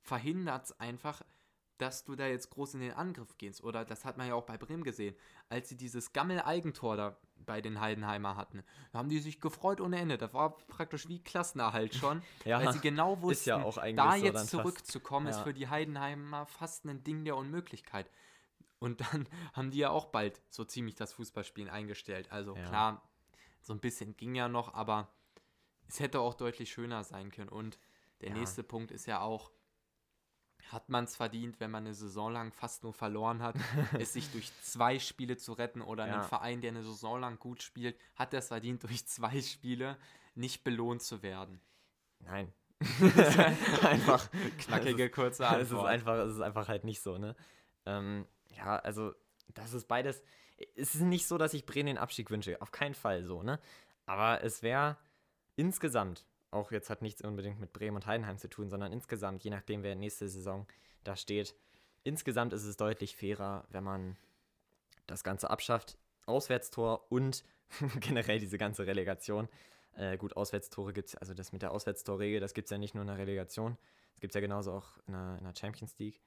verhindert 0.01 0.65
es 0.65 0.79
einfach, 0.79 1.23
dass 1.79 2.03
du 2.03 2.15
da 2.15 2.27
jetzt 2.27 2.51
groß 2.51 2.75
in 2.75 2.81
den 2.81 2.91
Angriff 2.91 3.37
gehst. 3.37 3.63
Oder 3.63 3.83
das 3.83 4.05
hat 4.05 4.17
man 4.17 4.27
ja 4.27 4.35
auch 4.35 4.45
bei 4.45 4.57
Bremen 4.57 4.83
gesehen, 4.83 5.15
als 5.47 5.69
sie 5.69 5.77
dieses 5.77 6.13
Gammel-Eigentor 6.13 6.97
da 6.97 7.17
bei 7.49 7.61
den 7.61 7.81
Heidenheimer 7.81 8.35
hatten. 8.35 8.63
Da 8.91 8.99
haben 8.99 9.09
die 9.09 9.17
sich 9.17 9.41
gefreut 9.41 9.81
ohne 9.81 9.97
Ende. 9.97 10.19
Das 10.19 10.35
war 10.35 10.55
praktisch 10.67 11.07
wie 11.07 11.17
Klassenerhalt 11.17 11.95
schon, 11.95 12.21
ja, 12.45 12.63
weil 12.63 12.71
sie 12.73 12.79
genau 12.79 13.19
wussten, 13.23 13.49
ja 13.49 13.57
da 13.93 14.17
so 14.17 14.23
jetzt 14.23 14.49
zurückzukommen, 14.49 15.25
ja. 15.25 15.31
ist 15.31 15.39
für 15.39 15.51
die 15.51 15.67
Heidenheimer 15.67 16.45
fast 16.45 16.85
ein 16.85 17.03
Ding 17.03 17.25
der 17.25 17.35
Unmöglichkeit. 17.35 18.07
Und 18.77 19.01
dann 19.01 19.27
haben 19.53 19.71
die 19.71 19.79
ja 19.79 19.89
auch 19.89 20.05
bald 20.05 20.39
so 20.51 20.63
ziemlich 20.63 20.93
das 20.93 21.11
Fußballspielen 21.13 21.71
eingestellt. 21.71 22.31
Also 22.31 22.53
klar, 22.53 23.01
so 23.63 23.73
ein 23.73 23.79
bisschen 23.79 24.15
ging 24.15 24.35
ja 24.35 24.47
noch, 24.47 24.75
aber 24.75 25.07
es 25.87 25.99
hätte 25.99 26.19
auch 26.19 26.35
deutlich 26.35 26.69
schöner 26.69 27.03
sein 27.03 27.31
können. 27.31 27.49
Und 27.49 27.79
der 28.21 28.31
nächste 28.31 28.61
Punkt 28.61 28.91
ist 28.91 29.07
ja 29.07 29.21
auch, 29.21 29.49
hat 30.71 30.89
man 30.89 31.05
es 31.05 31.15
verdient, 31.15 31.59
wenn 31.59 31.71
man 31.71 31.85
eine 31.85 31.93
Saison 31.93 32.31
lang 32.31 32.51
fast 32.51 32.83
nur 32.83 32.93
verloren 32.93 33.41
hat, 33.41 33.55
es 33.99 34.13
sich 34.13 34.31
durch 34.31 34.51
zwei 34.61 34.99
Spiele 34.99 35.37
zu 35.37 35.53
retten 35.53 35.81
oder 35.81 36.07
ja. 36.07 36.21
ein 36.21 36.23
Verein, 36.23 36.61
der 36.61 36.71
eine 36.71 36.83
Saison 36.83 37.19
lang 37.19 37.39
gut 37.39 37.63
spielt, 37.63 37.97
hat 38.15 38.33
es 38.33 38.49
verdient, 38.49 38.83
durch 38.83 39.05
zwei 39.07 39.41
Spiele 39.41 39.97
nicht 40.35 40.63
belohnt 40.63 41.01
zu 41.01 41.21
werden. 41.21 41.59
Nein. 42.19 42.53
einfach 43.83 44.29
knackige, 44.59 45.09
kurze 45.09 45.45
Antwort. 45.45 45.63
Es 45.63 45.71
ist 45.71 45.77
einfach, 45.85 46.15
es 46.19 46.33
ist 46.35 46.41
einfach 46.41 46.67
halt 46.67 46.85
nicht 46.85 47.01
so, 47.01 47.17
ne? 47.17 47.35
Ähm, 47.85 48.25
ja, 48.55 48.77
also 48.77 49.13
das 49.53 49.73
ist 49.73 49.87
beides. 49.87 50.23
Es 50.75 50.95
ist 50.95 51.01
nicht 51.01 51.27
so, 51.27 51.37
dass 51.37 51.53
ich 51.53 51.65
Bremen 51.65 51.87
den 51.87 51.97
Abstieg 51.97 52.31
wünsche, 52.31 52.61
auf 52.61 52.71
keinen 52.71 52.93
Fall 52.93 53.23
so, 53.23 53.43
ne? 53.43 53.59
Aber 54.05 54.43
es 54.43 54.63
wäre 54.63 54.97
insgesamt 55.55 56.25
auch 56.51 56.71
jetzt 56.71 56.89
hat 56.89 57.01
nichts 57.01 57.21
unbedingt 57.21 57.59
mit 57.59 57.73
Bremen 57.73 57.97
und 57.97 58.05
Heidenheim 58.05 58.37
zu 58.37 58.49
tun, 58.49 58.69
sondern 58.69 58.91
insgesamt, 58.91 59.43
je 59.43 59.51
nachdem, 59.51 59.83
wer 59.83 59.95
nächste 59.95 60.27
Saison 60.27 60.67
da 61.03 61.15
steht, 61.15 61.55
insgesamt 62.03 62.53
ist 62.53 62.63
es 62.63 62.77
deutlich 62.77 63.15
fairer, 63.15 63.65
wenn 63.69 63.83
man 63.83 64.17
das 65.07 65.23
Ganze 65.23 65.49
abschafft. 65.49 65.97
Auswärtstor 66.25 67.11
und 67.11 67.43
generell 67.99 68.39
diese 68.39 68.57
ganze 68.57 68.85
Relegation. 68.87 69.47
Äh, 69.95 70.17
gut, 70.17 70.37
Auswärtstore 70.37 70.93
gibt 70.93 71.09
es, 71.09 71.15
also 71.15 71.33
das 71.33 71.51
mit 71.51 71.61
der 71.61 71.71
Auswärtstorregel, 71.71 72.39
das 72.39 72.53
gibt 72.53 72.67
es 72.67 72.71
ja 72.71 72.77
nicht 72.77 72.93
nur 72.93 73.01
in 73.01 73.07
der 73.07 73.17
Relegation, 73.17 73.77
das 74.13 74.21
gibt 74.21 74.31
es 74.31 74.35
ja 74.35 74.41
genauso 74.41 74.73
auch 74.73 74.97
in 75.07 75.13
der, 75.13 75.37
in 75.39 75.43
der 75.43 75.55
Champions 75.55 75.97
League. 75.97 76.21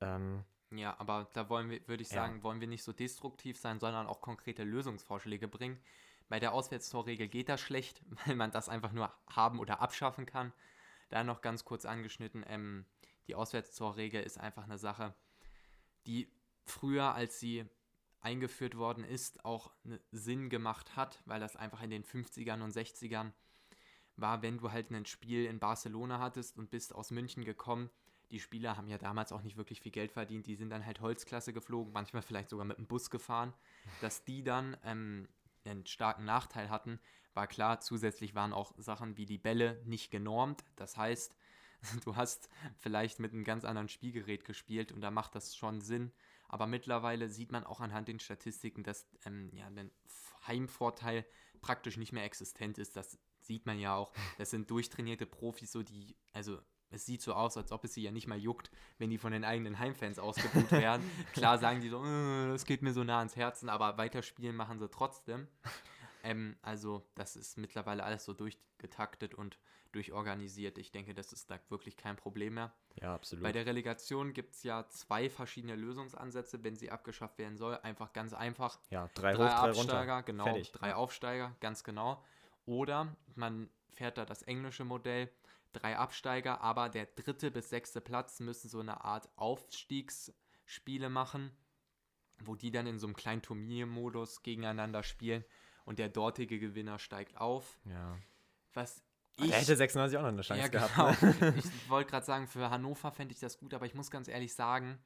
Ähm, 0.00 0.44
ja, 0.70 0.98
aber 0.98 1.28
da 1.32 1.48
wollen 1.48 1.70
wir, 1.70 1.86
würde 1.88 2.02
ich 2.02 2.08
sagen, 2.08 2.36
ja. 2.36 2.42
wollen 2.42 2.60
wir 2.60 2.68
nicht 2.68 2.82
so 2.82 2.92
destruktiv 2.92 3.58
sein, 3.58 3.78
sondern 3.80 4.06
auch 4.06 4.20
konkrete 4.20 4.64
Lösungsvorschläge 4.64 5.48
bringen. 5.48 5.78
Bei 6.32 6.40
der 6.40 6.54
Auswärtstorregel 6.54 7.28
geht 7.28 7.50
das 7.50 7.60
schlecht, 7.60 8.00
weil 8.24 8.36
man 8.36 8.50
das 8.50 8.70
einfach 8.70 8.92
nur 8.92 9.12
haben 9.28 9.60
oder 9.60 9.82
abschaffen 9.82 10.24
kann. 10.24 10.54
Da 11.10 11.24
noch 11.24 11.42
ganz 11.42 11.66
kurz 11.66 11.84
angeschnitten, 11.84 12.42
ähm, 12.48 12.86
die 13.26 13.34
Auswärtstorregel 13.34 14.22
ist 14.22 14.40
einfach 14.40 14.64
eine 14.64 14.78
Sache, 14.78 15.14
die 16.06 16.32
früher, 16.64 17.14
als 17.14 17.38
sie 17.38 17.66
eingeführt 18.22 18.78
worden 18.78 19.04
ist, 19.04 19.44
auch 19.44 19.72
Sinn 20.10 20.48
gemacht 20.48 20.96
hat, 20.96 21.22
weil 21.26 21.38
das 21.38 21.54
einfach 21.54 21.82
in 21.82 21.90
den 21.90 22.02
50ern 22.02 22.62
und 22.62 22.72
60ern 22.72 23.32
war, 24.16 24.40
wenn 24.40 24.56
du 24.56 24.72
halt 24.72 24.90
ein 24.90 25.04
Spiel 25.04 25.44
in 25.44 25.58
Barcelona 25.58 26.18
hattest 26.18 26.56
und 26.56 26.70
bist 26.70 26.94
aus 26.94 27.10
München 27.10 27.44
gekommen. 27.44 27.90
Die 28.30 28.40
Spieler 28.40 28.78
haben 28.78 28.88
ja 28.88 28.96
damals 28.96 29.32
auch 29.32 29.42
nicht 29.42 29.58
wirklich 29.58 29.82
viel 29.82 29.92
Geld 29.92 30.12
verdient, 30.12 30.46
die 30.46 30.56
sind 30.56 30.70
dann 30.70 30.86
halt 30.86 31.02
Holzklasse 31.02 31.52
geflogen, 31.52 31.92
manchmal 31.92 32.22
vielleicht 32.22 32.48
sogar 32.48 32.64
mit 32.64 32.78
dem 32.78 32.86
Bus 32.86 33.10
gefahren, 33.10 33.52
dass 34.00 34.24
die 34.24 34.42
dann 34.42 34.78
ähm, 34.82 35.28
einen 35.64 35.86
starken 35.86 36.24
Nachteil 36.24 36.70
hatten, 36.70 37.00
war 37.34 37.46
klar, 37.46 37.80
zusätzlich 37.80 38.34
waren 38.34 38.52
auch 38.52 38.72
Sachen 38.76 39.16
wie 39.16 39.26
die 39.26 39.38
Bälle 39.38 39.82
nicht 39.84 40.10
genormt. 40.10 40.64
Das 40.76 40.96
heißt, 40.96 41.34
du 42.04 42.16
hast 42.16 42.48
vielleicht 42.78 43.18
mit 43.20 43.32
einem 43.32 43.44
ganz 43.44 43.64
anderen 43.64 43.88
Spielgerät 43.88 44.44
gespielt 44.44 44.92
und 44.92 45.00
da 45.00 45.10
macht 45.10 45.34
das 45.34 45.56
schon 45.56 45.80
Sinn. 45.80 46.12
Aber 46.48 46.66
mittlerweile 46.66 47.28
sieht 47.28 47.50
man 47.50 47.64
auch 47.64 47.80
anhand 47.80 48.08
den 48.08 48.20
Statistiken, 48.20 48.82
dass 48.82 49.06
ähm, 49.24 49.50
ja, 49.54 49.70
der 49.70 49.86
Heimvorteil 50.46 51.24
praktisch 51.62 51.96
nicht 51.96 52.12
mehr 52.12 52.24
existent 52.24 52.76
ist. 52.76 52.96
Das 52.96 53.18
sieht 53.40 53.64
man 53.64 53.78
ja 53.78 53.94
auch. 53.94 54.12
Das 54.36 54.50
sind 54.50 54.70
durchtrainierte 54.70 55.26
Profis, 55.26 55.72
so 55.72 55.82
die, 55.82 56.14
also 56.32 56.60
es 56.92 57.06
sieht 57.06 57.22
so 57.22 57.34
aus, 57.34 57.56
als 57.56 57.72
ob 57.72 57.84
es 57.84 57.94
sie 57.94 58.02
ja 58.02 58.10
nicht 58.10 58.26
mal 58.26 58.38
juckt, 58.38 58.70
wenn 58.98 59.10
die 59.10 59.18
von 59.18 59.32
den 59.32 59.44
eigenen 59.44 59.78
Heimfans 59.78 60.18
ausgebucht 60.18 60.70
werden. 60.72 61.02
Klar 61.32 61.58
sagen 61.58 61.80
die 61.80 61.88
so, 61.88 62.04
äh, 62.04 62.48
das 62.48 62.64
geht 62.64 62.82
mir 62.82 62.92
so 62.92 63.02
nah 63.02 63.18
ans 63.18 63.36
Herzen, 63.36 63.68
aber 63.68 63.98
weiterspielen 63.98 64.54
machen 64.54 64.78
sie 64.78 64.88
trotzdem. 64.88 65.48
Ähm, 66.22 66.56
also 66.62 67.04
das 67.14 67.36
ist 67.36 67.58
mittlerweile 67.58 68.04
alles 68.04 68.24
so 68.24 68.32
durchgetaktet 68.32 69.34
und 69.34 69.58
durchorganisiert. 69.92 70.78
Ich 70.78 70.90
denke, 70.90 71.14
das 71.14 71.32
ist 71.32 71.50
da 71.50 71.58
wirklich 71.68 71.96
kein 71.96 72.16
Problem 72.16 72.54
mehr. 72.54 72.72
Ja, 73.00 73.14
absolut. 73.14 73.42
Bei 73.42 73.52
der 73.52 73.66
Relegation 73.66 74.32
gibt 74.32 74.54
es 74.54 74.62
ja 74.62 74.88
zwei 74.88 75.28
verschiedene 75.28 75.76
Lösungsansätze, 75.76 76.62
wenn 76.64 76.76
sie 76.76 76.90
abgeschafft 76.90 77.38
werden 77.38 77.56
soll. 77.56 77.78
Einfach 77.82 78.12
ganz 78.12 78.32
einfach. 78.32 78.78
Ja, 78.90 79.10
drei, 79.14 79.34
drei 79.34 79.44
hoch, 79.44 79.50
drei 79.50 79.68
Absteiger, 79.68 80.12
runter. 80.14 80.22
genau. 80.22 80.44
Fertig. 80.44 80.72
Drei 80.72 80.94
Aufsteiger, 80.94 81.56
ganz 81.60 81.84
genau. 81.84 82.22
Oder 82.64 83.14
man 83.34 83.68
fährt 83.90 84.18
da 84.18 84.24
das 84.24 84.42
englische 84.42 84.84
Modell, 84.84 85.30
drei 85.72 85.96
Absteiger, 85.98 86.60
aber 86.60 86.88
der 86.88 87.06
dritte 87.06 87.50
bis 87.50 87.70
sechste 87.70 88.00
Platz 88.00 88.40
müssen 88.40 88.68
so 88.68 88.80
eine 88.80 89.04
Art 89.04 89.28
Aufstiegsspiele 89.36 91.08
machen, 91.08 91.50
wo 92.40 92.54
die 92.54 92.70
dann 92.70 92.86
in 92.86 92.98
so 92.98 93.06
einem 93.06 93.16
kleinen 93.16 93.42
Turniermodus 93.42 94.42
gegeneinander 94.42 95.02
spielen 95.02 95.44
und 95.84 95.98
der 95.98 96.08
dortige 96.08 96.58
Gewinner 96.58 96.98
steigt 96.98 97.36
auf. 97.38 97.78
Ja. 97.84 98.18
Was 98.74 99.02
Der 99.38 99.46
ich 99.46 99.52
hätte 99.52 99.76
96 99.76 100.18
auch 100.18 100.22
noch 100.22 100.28
eine 100.28 100.42
Chance 100.42 100.62
ja, 100.62 100.68
gehabt. 100.68 101.20
genau. 101.20 101.34
Ne? 101.40 101.54
Ich 101.58 101.88
wollte 101.90 102.10
gerade 102.10 102.26
sagen, 102.26 102.46
für 102.46 102.70
Hannover 102.70 103.10
fände 103.12 103.32
ich 103.34 103.40
das 103.40 103.58
gut, 103.58 103.74
aber 103.74 103.86
ich 103.86 103.94
muss 103.94 104.10
ganz 104.10 104.28
ehrlich 104.28 104.54
sagen, 104.54 104.98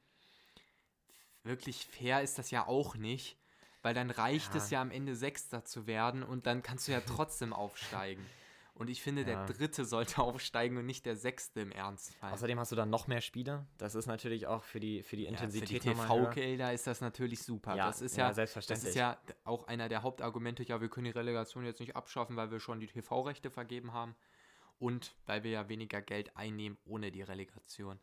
wirklich 1.43 1.85
fair 1.85 2.21
ist 2.21 2.37
das 2.37 2.51
ja 2.51 2.67
auch 2.67 2.95
nicht, 2.95 3.37
weil 3.81 3.93
dann 3.93 4.09
reicht 4.09 4.53
Ja. 4.53 4.57
es 4.61 4.69
ja 4.69 4.81
am 4.81 4.91
Ende 4.91 5.15
Sechster 5.15 5.63
zu 5.63 5.87
werden 5.87 6.23
und 6.23 6.45
dann 6.45 6.61
kannst 6.63 6.87
du 6.87 6.91
ja 6.91 7.01
trotzdem 7.01 7.53
aufsteigen. 7.53 8.25
Und 8.77 8.89
ich 8.89 9.01
finde, 9.01 9.21
Ja. 9.21 9.45
der 9.45 9.55
Dritte 9.55 9.85
sollte 9.85 10.21
aufsteigen 10.21 10.77
und 10.77 10.85
nicht 10.85 11.05
der 11.05 11.15
Sechste 11.15 11.61
im 11.61 11.71
Ernstfall. 11.71 12.31
Außerdem 12.31 12.59
hast 12.59 12.71
du 12.71 12.75
dann 12.75 12.89
noch 12.91 13.07
mehr 13.07 13.21
Spiele. 13.21 13.65
Das 13.77 13.95
ist 13.95 14.05
natürlich 14.05 14.45
auch 14.45 14.63
für 14.63 14.79
die, 14.79 15.01
für 15.01 15.15
die 15.15 15.23
ja, 15.23 15.29
für 15.29 15.45
Intensität 15.45 15.83
die. 15.83 15.89
TV-Gelder 15.89 16.73
ist 16.73 16.85
das 16.85 17.01
natürlich 17.01 17.41
super. 17.41 17.75
Ja, 17.75 17.87
das 17.87 18.01
ist 18.01 18.17
ja, 18.17 18.25
ja, 18.25 18.27
das 18.29 18.35
selbstverständlich. 18.35 18.89
ist 18.89 18.95
ja 18.95 19.17
auch 19.43 19.67
einer 19.67 19.89
der 19.89 20.03
Hauptargumente, 20.03 20.63
ja, 20.63 20.79
wir 20.79 20.89
können 20.89 21.05
die 21.05 21.11
Relegation 21.11 21.65
jetzt 21.65 21.79
nicht 21.79 21.95
abschaffen, 21.95 22.35
weil 22.35 22.51
wir 22.51 22.59
schon 22.59 22.79
die 22.79 22.87
TV-Rechte 22.87 23.49
vergeben 23.49 23.93
haben 23.93 24.15
und 24.79 25.15
weil 25.25 25.43
wir 25.43 25.51
ja 25.51 25.69
weniger 25.69 26.01
Geld 26.01 26.37
einnehmen 26.37 26.77
ohne 26.85 27.11
die 27.11 27.23
Relegation. 27.23 27.99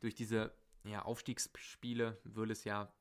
Durch 0.00 0.14
diese 0.14 0.52
ja, 0.84 1.02
Aufstiegsspiele 1.02 2.20
würde 2.24 2.52
es 2.52 2.64
ja 2.64 2.92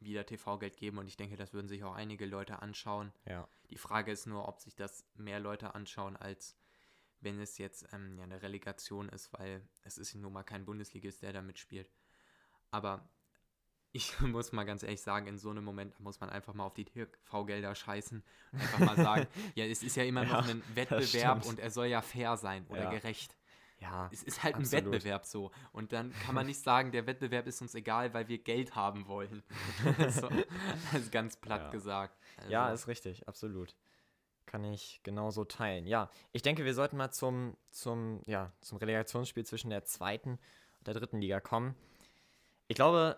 wieder 0.00 0.26
TV-Geld 0.26 0.76
geben 0.76 0.98
und 0.98 1.06
ich 1.06 1.16
denke, 1.16 1.36
das 1.36 1.52
würden 1.52 1.68
sich 1.68 1.84
auch 1.84 1.94
einige 1.94 2.26
Leute 2.26 2.60
anschauen. 2.60 3.12
Ja. 3.24 3.46
Die 3.70 3.78
Frage 3.78 4.10
ist 4.10 4.26
nur, 4.26 4.48
ob 4.48 4.58
sich 4.60 4.74
das 4.74 5.04
mehr 5.14 5.38
Leute 5.38 5.74
anschauen, 5.76 6.16
als 6.16 6.56
wenn 7.22 7.40
es 7.40 7.56
jetzt 7.58 7.86
ähm, 7.92 8.18
ja, 8.18 8.24
eine 8.24 8.42
Relegation 8.42 9.08
ist, 9.08 9.32
weil 9.32 9.62
es 9.82 9.96
ist 9.98 10.14
nun 10.14 10.32
mal 10.32 10.42
kein 10.42 10.64
Bundesligist, 10.64 11.22
der 11.22 11.32
da 11.32 11.40
mitspielt. 11.42 11.90
Aber 12.70 13.08
ich 13.92 14.18
muss 14.20 14.52
mal 14.52 14.64
ganz 14.64 14.82
ehrlich 14.82 15.02
sagen, 15.02 15.26
in 15.26 15.38
so 15.38 15.50
einem 15.50 15.64
Moment 15.64 15.98
muss 16.00 16.20
man 16.20 16.30
einfach 16.30 16.54
mal 16.54 16.64
auf 16.64 16.74
die 16.74 16.84
TV-Gelder 16.86 17.74
scheißen 17.74 18.22
und 18.52 18.60
einfach 18.60 18.78
mal 18.80 18.96
sagen, 18.96 19.26
ja, 19.54 19.64
es 19.66 19.82
ist 19.82 19.96
ja 19.96 20.04
immer 20.04 20.24
noch 20.24 20.46
Ja, 20.46 20.52
ein 20.52 20.62
Wettbewerb 20.74 21.44
und 21.46 21.58
er 21.60 21.70
soll 21.70 21.86
ja 21.86 22.00
fair 22.02 22.36
sein 22.36 22.66
oder 22.68 22.84
Ja. 22.84 22.90
gerecht. 22.90 23.36
Ja, 23.78 24.08
Es 24.12 24.22
ist 24.22 24.44
halt 24.44 24.54
ein 24.54 24.60
Absolut. 24.62 24.92
Wettbewerb 24.92 25.24
so. 25.26 25.50
Und 25.72 25.92
dann 25.92 26.12
kann 26.24 26.36
man 26.36 26.46
nicht 26.46 26.60
sagen, 26.62 26.92
der 26.92 27.04
Wettbewerb 27.08 27.48
ist 27.48 27.60
uns 27.62 27.74
egal, 27.74 28.14
weil 28.14 28.28
wir 28.28 28.38
Geld 28.38 28.76
haben 28.76 29.08
wollen. 29.08 29.42
so, 30.08 30.28
das 30.92 31.02
ist 31.02 31.10
ganz 31.12 31.36
platt 31.36 31.62
Ja. 31.62 31.70
gesagt. 31.70 32.16
ja, 32.48 32.64
Also- 32.66 32.82
ist 32.82 32.88
richtig, 32.88 33.26
absolut. 33.28 33.74
Kann 34.52 34.64
ich 34.64 35.00
genauso 35.02 35.46
teilen. 35.46 35.86
Ja, 35.86 36.10
ich 36.30 36.42
denke, 36.42 36.66
wir 36.66 36.74
sollten 36.74 36.98
mal 36.98 37.10
zum, 37.10 37.56
zum, 37.70 38.20
ja, 38.26 38.52
zum 38.60 38.76
Relegationsspiel 38.76 39.46
zwischen 39.46 39.70
der 39.70 39.86
zweiten 39.86 40.32
und 40.32 40.86
der 40.86 40.92
dritten 40.92 41.22
Liga 41.22 41.40
kommen. 41.40 41.74
Ich 42.68 42.76
glaube, 42.76 43.16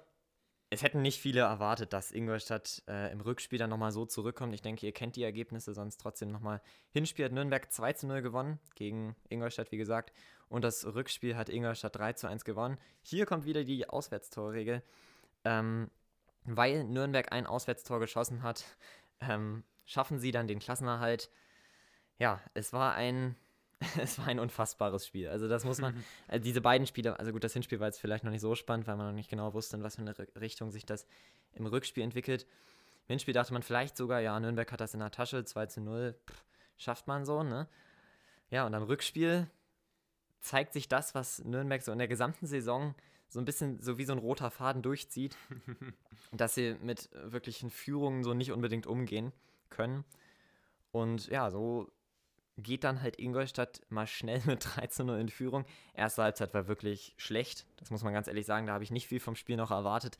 es 0.70 0.85
hätten 0.85 1.03
nicht 1.03 1.20
viele 1.20 1.40
erwartet, 1.40 1.92
dass 1.92 2.12
Ingolstadt 2.12 2.85
äh, 2.87 3.11
im 3.11 3.20
Rückspiel 3.20 3.59
dann 3.59 3.70
nochmal 3.70 3.90
so 3.90 4.07
zurückkommt. 4.07 4.55
Ich 4.55 4.62
denke, 4.62 4.87
ihr 4.87 4.92
kennt 4.92 5.16
die 5.16 5.25
Ergebnisse, 5.25 5.75
sonst 5.75 5.97
trotzdem 5.97 6.31
nochmal. 6.31 6.62
Hinspiel 6.90 7.25
hat 7.25 7.33
Nürnberg 7.33 7.73
2 7.73 7.94
zu 7.94 8.07
0 8.07 8.23
gewonnen 8.23 8.61
gegen 8.77 9.16
Ingolstadt, 9.29 9.73
wie 9.73 9.77
gesagt. 9.77 10.12
Und 10.49 10.62
das 10.62 10.87
Rückspiel 10.87 11.37
hat 11.37 11.49
Ingolstadt 11.49 11.97
3 11.97 12.12
zu 12.12 12.29
1 12.29 12.44
gewonnen. 12.44 12.79
Hier 13.03 13.27
kommt 13.27 13.44
wieder 13.44 13.64
die 13.64 13.88
Auswärtstorregel. 13.88 14.85
Ähm, 15.44 15.90
weil 16.44 16.85
Nürnberg 16.85 17.33
ein 17.33 17.49
Auswärtstor 17.49 17.99
geschossen 17.99 18.44
hat, 18.44 18.64
ähm, 19.20 19.64
schaffen 19.87 20.18
sie 20.18 20.31
dann 20.33 20.47
den 20.47 20.59
Klassenerhalt. 20.59 21.31
Ja, 22.18 22.40
es 22.55 22.73
war 22.73 22.94
ein, 22.94 23.37
es 23.99 24.18
war 24.18 24.27
ein 24.27 24.38
unfassbares 24.38 25.07
Spiel. 25.07 25.29
Also 25.29 25.49
das 25.49 25.64
muss 25.64 25.81
man, 25.81 26.03
äh, 26.29 26.40
diese 26.40 26.61
beiden 26.61 26.87
Spiele, 26.87 27.18
also 27.18 27.33
gut, 27.33 27.44
das 27.44 27.53
Hinspiel 27.53 27.81
war 27.81 27.87
jetzt 27.88 28.01
vielleicht 28.01 28.25
noch 28.25 28.31
nicht 28.31 28.40
so 28.40 28.55
spannend, 28.55 28.87
weil 28.87 28.97
man 28.97 29.07
noch 29.09 29.14
nicht 29.14 29.31
genau 29.31 29.53
wusste, 29.55 29.77
in 29.77 29.83
was 29.83 29.97
für 29.97 30.03
eine 30.03 30.12
Ri- 30.12 30.40
Richtung 30.40 30.70
sich 30.70 30.87
das 30.87 31.07
im 31.53 31.66
Rückspiel 31.66 32.03
entwickelt. 32.05 32.47
Im 33.07 33.12
Hinspiel 33.14 33.35
dachte 33.35 33.53
man 33.53 33.62
vielleicht 33.62 33.97
sogar, 33.97 34.20
ja, 34.20 34.38
Nürnberg 34.40 34.70
hat 34.73 34.81
das 34.81 34.94
in 34.94 35.01
der 35.01 35.11
Tasche, 35.11 35.44
2 35.44 35.66
zu 35.66 35.81
0, 35.81 36.14
pff, 36.27 36.44
schafft 36.79 37.07
man 37.07 37.25
so, 37.27 37.42
ne? 37.42 37.68
Ja, 38.51 38.66
und 38.66 38.75
am 38.75 38.83
Rückspiel 38.85 39.51
zeigt 40.40 40.73
sich 40.73 40.88
das, 40.88 41.14
was 41.14 41.44
Nürnberg 41.44 41.83
so 41.83 41.92
in 41.92 41.99
der 41.99 42.09
gesamten 42.09 42.47
Saison 42.47 42.94
so 43.29 43.40
ein 43.40 43.44
bisschen 43.44 43.83
so 43.83 43.99
wie 43.99 44.05
so 44.05 44.12
ein 44.12 44.18
roter 44.18 44.51
Faden 44.51 44.83
durchzieht, 44.83 45.37
dass 46.33 46.55
sie 46.55 46.77
mit 46.81 47.09
wirklichen 47.12 47.70
Führungen 47.70 48.23
so 48.23 48.33
nicht 48.33 48.53
unbedingt 48.53 48.87
umgehen 48.87 49.33
können. 49.70 50.05
Und 50.92 51.27
ja, 51.29 51.50
so 51.50 51.90
geht 52.57 52.85
dann 52.85 53.03
halt 53.03 53.18
Ingolstadt 53.18 53.81
mal 53.88 54.07
schnell 54.07 54.40
mit 54.46 54.64
3 54.77 54.87
zu 54.88 55.05
0 55.05 55.18
in 55.18 55.29
Führung. 55.29 55.64
Erste 55.92 56.22
Halbzeit 56.22 56.55
war 56.55 56.68
wirklich 56.68 57.14
schlecht, 57.16 57.66
das 57.77 57.90
muss 57.90 58.03
man 58.03 58.12
ganz 58.12 58.29
ehrlich 58.29 58.46
sagen, 58.46 58.66
da 58.66 58.74
habe 58.74 58.85
ich 58.85 58.90
nicht 58.90 59.09
viel 59.09 59.20
vom 59.20 59.37
Spiel 59.37 59.57
noch 59.57 59.70
erwartet. 59.70 60.18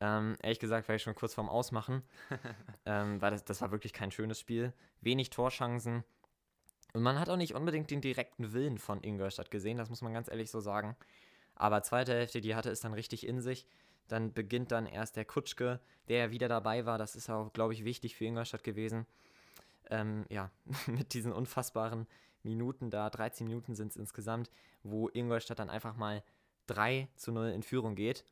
Ähm, 0.00 0.36
ehrlich 0.42 0.58
gesagt 0.58 0.88
war 0.88 0.96
ich 0.96 1.02
schon 1.02 1.14
kurz 1.14 1.34
vorm 1.34 1.48
Ausmachen, 1.48 2.02
ähm, 2.86 3.20
weil 3.20 3.30
das, 3.30 3.44
das 3.44 3.60
war 3.60 3.70
wirklich 3.70 3.92
kein 3.92 4.10
schönes 4.10 4.40
Spiel. 4.40 4.72
Wenig 5.02 5.30
Torchancen. 5.30 6.04
Und 6.92 7.02
man 7.02 7.20
hat 7.20 7.28
auch 7.28 7.36
nicht 7.36 7.54
unbedingt 7.54 7.90
den 7.90 8.00
direkten 8.00 8.52
Willen 8.52 8.78
von 8.78 9.02
Ingolstadt 9.02 9.50
gesehen, 9.50 9.76
das 9.76 9.90
muss 9.90 10.02
man 10.02 10.12
ganz 10.12 10.28
ehrlich 10.28 10.50
so 10.50 10.60
sagen. 10.60 10.96
Aber 11.54 11.82
zweite 11.82 12.14
Hälfte, 12.14 12.40
die 12.40 12.54
hatte 12.54 12.70
es 12.70 12.80
dann 12.80 12.94
richtig 12.94 13.26
in 13.26 13.40
sich. 13.40 13.66
Dann 14.10 14.32
beginnt 14.32 14.72
dann 14.72 14.86
erst 14.86 15.16
der 15.16 15.24
Kutschke, 15.24 15.78
der 16.08 16.18
ja 16.18 16.30
wieder 16.32 16.48
dabei 16.48 16.84
war. 16.84 16.98
Das 16.98 17.14
ist 17.14 17.30
auch, 17.30 17.52
glaube 17.52 17.74
ich, 17.74 17.84
wichtig 17.84 18.16
für 18.16 18.24
Ingolstadt 18.24 18.64
gewesen. 18.64 19.06
Ähm, 19.88 20.26
ja, 20.28 20.50
mit 20.86 21.14
diesen 21.14 21.32
unfassbaren 21.32 22.08
Minuten 22.42 22.90
da, 22.90 23.08
13 23.08 23.46
Minuten 23.46 23.76
sind 23.76 23.92
es 23.92 23.96
insgesamt, 23.96 24.50
wo 24.82 25.08
Ingolstadt 25.08 25.60
dann 25.60 25.70
einfach 25.70 25.94
mal 25.94 26.24
3 26.66 27.08
zu 27.14 27.30
0 27.30 27.50
in 27.50 27.62
Führung 27.62 27.94
geht. 27.94 28.24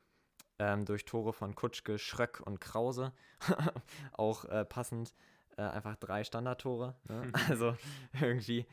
Ähm, 0.59 0.85
durch 0.85 1.05
Tore 1.05 1.33
von 1.33 1.55
Kutschke, 1.55 1.97
Schröck 1.97 2.41
und 2.45 2.61
Krause. 2.61 3.13
auch 4.15 4.45
äh, 4.47 4.65
passend 4.65 5.15
äh, 5.57 5.63
einfach 5.63 5.95
drei 5.95 6.25
Standardtore. 6.25 6.97
Ne? 7.09 7.31
Also 7.49 7.77
irgendwie 8.21 8.67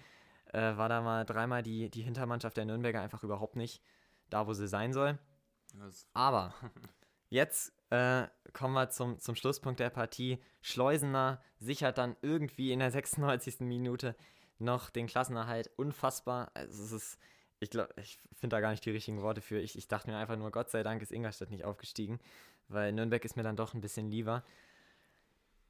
äh, 0.53 0.75
war 0.75 0.89
da 0.89 1.01
mal 1.01 1.23
dreimal 1.23 1.61
die, 1.61 1.91
die 1.91 2.01
Hintermannschaft 2.01 2.57
der 2.57 2.65
Nürnberger 2.65 3.01
einfach 3.01 3.23
überhaupt 3.23 3.57
nicht 3.57 3.83
da, 4.31 4.47
wo 4.47 4.53
sie 4.53 4.67
sein 4.67 4.91
soll. 4.91 5.19
Aber 6.13 6.53
jetzt 7.29 7.73
äh, 7.89 8.27
kommen 8.53 8.73
wir 8.73 8.89
zum, 8.89 9.19
zum 9.19 9.35
Schlusspunkt 9.35 9.79
der 9.79 9.89
Partie. 9.89 10.39
Schleusener 10.61 11.41
sichert 11.59 11.97
dann 11.97 12.15
irgendwie 12.21 12.71
in 12.71 12.79
der 12.79 12.91
96. 12.91 13.61
Minute 13.61 14.15
noch 14.59 14.89
den 14.89 15.07
Klassenerhalt. 15.07 15.69
Unfassbar. 15.75 16.51
Also 16.53 16.83
es 16.83 16.91
ist, 16.91 17.19
ich 17.59 17.69
ich 17.97 18.17
finde 18.33 18.55
da 18.55 18.61
gar 18.61 18.71
nicht 18.71 18.85
die 18.85 18.91
richtigen 18.91 19.21
Worte 19.21 19.41
für. 19.41 19.59
Ich, 19.59 19.77
ich 19.77 19.87
dachte 19.87 20.09
mir 20.09 20.17
einfach 20.17 20.37
nur, 20.37 20.51
Gott 20.51 20.69
sei 20.69 20.83
Dank 20.83 21.01
ist 21.01 21.11
Ingolstadt 21.11 21.51
nicht 21.51 21.65
aufgestiegen, 21.65 22.19
weil 22.67 22.91
Nürnberg 22.91 23.23
ist 23.23 23.35
mir 23.35 23.43
dann 23.43 23.55
doch 23.55 23.73
ein 23.73 23.81
bisschen 23.81 24.09
lieber. 24.09 24.43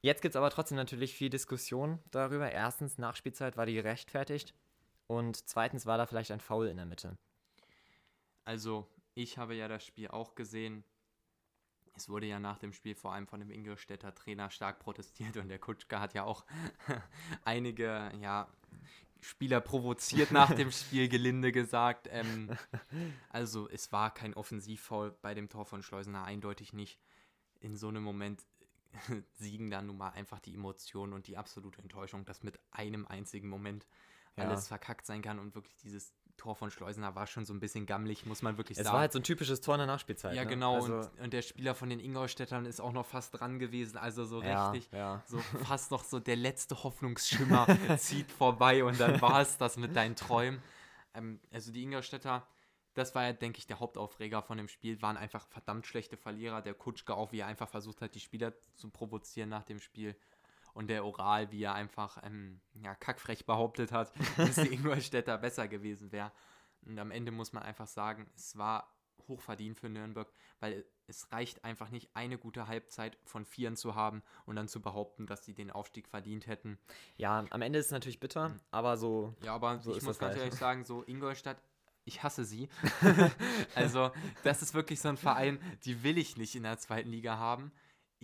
Jetzt 0.01 0.21
gibt 0.21 0.35
es 0.35 0.37
aber 0.37 0.51
trotzdem 0.51 0.77
natürlich 0.77 1.15
viel 1.15 1.31
Diskussion 1.31 1.99
darüber. 2.11 2.51
Erstens, 2.51 2.99
Nachspielzeit 2.99 3.57
war 3.57 3.65
die 3.65 3.73
gerechtfertigt. 3.73 4.53
Und 5.07 5.47
zweitens 5.49 5.85
war 5.85 5.97
da 5.97 6.05
vielleicht 6.05 6.31
ein 6.31 6.39
Foul 6.39 6.67
in 6.67 6.77
der 6.77 6.85
Mitte. 6.85 7.17
Also, 8.43 8.87
ich 9.15 9.39
habe 9.39 9.55
ja 9.55 9.67
das 9.67 9.83
Spiel 9.83 10.07
auch 10.09 10.35
gesehen. 10.35 10.83
Es 11.95 12.09
wurde 12.09 12.25
ja 12.27 12.39
nach 12.39 12.57
dem 12.59 12.73
Spiel 12.73 12.95
vor 12.95 13.13
allem 13.13 13.27
von 13.27 13.39
dem 13.39 13.51
Ingolstädter 13.51 14.13
Trainer 14.13 14.49
stark 14.49 14.79
protestiert 14.79 15.37
und 15.37 15.47
der 15.47 15.59
Kutschke 15.59 15.99
hat 15.99 16.13
ja 16.13 16.23
auch 16.23 16.45
einige 17.45 18.11
ja, 18.19 18.47
Spieler 19.21 19.61
provoziert 19.61 20.31
nach 20.31 20.53
dem 20.53 20.71
Spiel, 20.71 21.09
gelinde 21.09 21.51
gesagt. 21.51 22.07
Ähm, 22.11 22.49
also, 23.29 23.69
es 23.69 23.91
war 23.91 24.13
kein 24.13 24.33
Offensivfoul 24.33 25.17
bei 25.21 25.33
dem 25.33 25.49
Tor 25.49 25.65
von 25.65 25.81
Schleusener, 25.81 26.23
eindeutig 26.25 26.73
nicht. 26.73 26.99
In 27.59 27.77
so 27.77 27.87
einem 27.87 28.03
Moment 28.03 28.43
siegen 29.33 29.69
dann 29.71 29.87
nun 29.87 29.97
mal 29.97 30.09
einfach 30.09 30.39
die 30.39 30.53
Emotionen 30.53 31.13
und 31.13 31.27
die 31.27 31.37
absolute 31.37 31.81
Enttäuschung, 31.81 32.25
dass 32.25 32.43
mit 32.43 32.59
einem 32.71 33.05
einzigen 33.07 33.49
Moment 33.49 33.87
Ja. 34.37 34.43
alles 34.43 34.67
verkackt 34.67 35.05
sein 35.05 35.21
kann 35.21 35.39
und 35.39 35.55
wirklich 35.55 35.75
dieses 35.77 36.13
Tor 36.37 36.55
von 36.55 36.71
Schleusener 36.71 37.15
war 37.15 37.27
schon 37.27 37.45
so 37.45 37.53
ein 37.53 37.59
bisschen 37.59 37.85
gammelig, 37.85 38.25
muss 38.25 38.41
man 38.41 38.57
wirklich 38.57 38.77
Es 38.77 38.83
sagen. 38.83 38.93
war 38.93 39.01
halt 39.01 39.13
so 39.13 39.19
ein 39.19 39.23
typisches 39.23 39.61
Tor 39.61 39.75
in 39.75 39.79
der 39.79 39.87
Nachspielzeit. 39.87 40.35
ja, 40.35 40.43
ne? 40.43 40.49
genau. 40.49 40.75
Also, 40.75 40.95
und, 40.95 41.19
und 41.19 41.33
der 41.33 41.41
Spieler 41.41 41.75
von 41.75 41.89
den 41.89 41.99
Ingolstädtern 41.99 42.65
ist 42.65 42.79
auch 42.79 42.93
noch 42.93 43.05
fast 43.05 43.39
dran 43.39 43.59
gewesen. 43.59 43.97
Also 43.97 44.25
so 44.25 44.41
ja, 44.41 44.71
richtig, 44.71 44.91
ja. 44.91 45.23
so 45.27 45.39
fast 45.65 45.91
noch 45.91 46.03
so 46.03 46.19
der 46.19 46.35
letzte 46.35 46.83
Hoffnungsschimmer 46.83 47.67
zieht 47.97 48.31
vorbei 48.31 48.83
und 48.83 48.99
dann 48.99 49.21
war 49.21 49.41
es 49.41 49.57
das 49.57 49.77
mit 49.77 49.95
deinen 49.95 50.15
Träumen. 50.15 50.61
Ähm, 51.13 51.39
also 51.51 51.71
die 51.71 51.83
Ingolstädter, 51.83 52.45
das 52.93 53.15
war 53.15 53.23
ja, 53.23 53.33
denke 53.33 53.59
ich, 53.59 53.67
der 53.67 53.79
Hauptaufreger 53.79 54.41
von 54.41 54.57
dem 54.57 54.67
Spiel, 54.67 55.01
waren 55.01 55.17
einfach 55.17 55.47
verdammt 55.47 55.85
schlechte 55.85 56.17
Verlierer. 56.17 56.61
Der 56.61 56.73
Kutschke 56.73 57.15
auch, 57.15 57.31
wie 57.31 57.39
er 57.39 57.47
einfach 57.47 57.69
versucht 57.69 58.01
hat, 58.01 58.15
die 58.15 58.19
Spieler 58.19 58.53
zu 58.75 58.89
provozieren 58.89 59.49
nach 59.49 59.63
dem 59.63 59.79
Spiel. 59.79 60.15
Und 60.75 60.87
der 60.87 61.03
Oral, 61.05 61.51
wie 61.51 61.63
er 61.63 61.73
einfach 61.73 62.21
ähm, 62.21 62.59
ja, 62.73 62.93
kackfrech 62.93 63.45
behauptet 63.47 63.91
hat, 63.91 64.11
dass 64.37 64.55
die 64.55 64.73
Ingolstädter 64.73 65.37
besser 65.39 65.67
gewesen 65.67 66.11
wäre. 66.11 66.31
Und 66.85 66.99
am 66.99 67.09
Ende 67.09 67.31
muss 67.31 67.51
man 67.53 67.63
einfach 67.63 67.87
sagen, 67.87 68.29
es 68.35 68.55
war 68.57 68.93
hochverdient 69.27 69.79
für 69.79 69.89
Nürnberg, 69.89 70.31
weil 70.59 70.85
es 71.07 71.31
reicht 71.31 71.63
einfach 71.63 71.89
nicht, 71.89 72.09
eine 72.13 72.37
gute 72.37 72.67
Halbzeit 72.67 73.17
von 73.23 73.45
Vieren 73.45 73.75
zu 73.75 73.95
haben 73.95 74.21
und 74.45 74.55
dann 74.55 74.67
zu 74.67 74.81
behaupten, 74.81 75.25
dass 75.25 75.45
sie 75.45 75.53
den 75.55 75.71
Aufstieg 75.71 76.07
verdient 76.07 76.45
hätten. 76.45 76.77
ja, 77.15 77.43
am 77.49 77.61
Ende 77.63 77.79
ist 77.79 77.87
es 77.87 77.91
natürlich 77.91 78.19
bitter, 78.19 78.49
Mhm. 78.49 78.59
aber 78.69 78.97
so. 78.97 79.33
Ja, 79.43 79.55
aber 79.55 79.79
So 79.79 79.95
ich 79.95 80.03
muss 80.03 80.19
ganz 80.19 80.35
ehrlich 80.37 80.53
sagen, 80.55 80.83
so 80.83 81.03
Ingolstadt, 81.07 81.57
ich 82.03 82.21
hasse 82.21 82.43
sie. 82.45 82.69
also, 83.75 84.11
das 84.43 84.61
ist 84.61 84.73
wirklich 84.73 84.99
so 84.99 85.09
ein 85.09 85.17
Verein, 85.17 85.59
die 85.85 86.03
will 86.03 86.17
ich 86.17 86.37
nicht 86.37 86.55
in 86.55 86.63
der 86.63 86.77
zweiten 86.77 87.09
Liga 87.09 87.37
haben. 87.37 87.71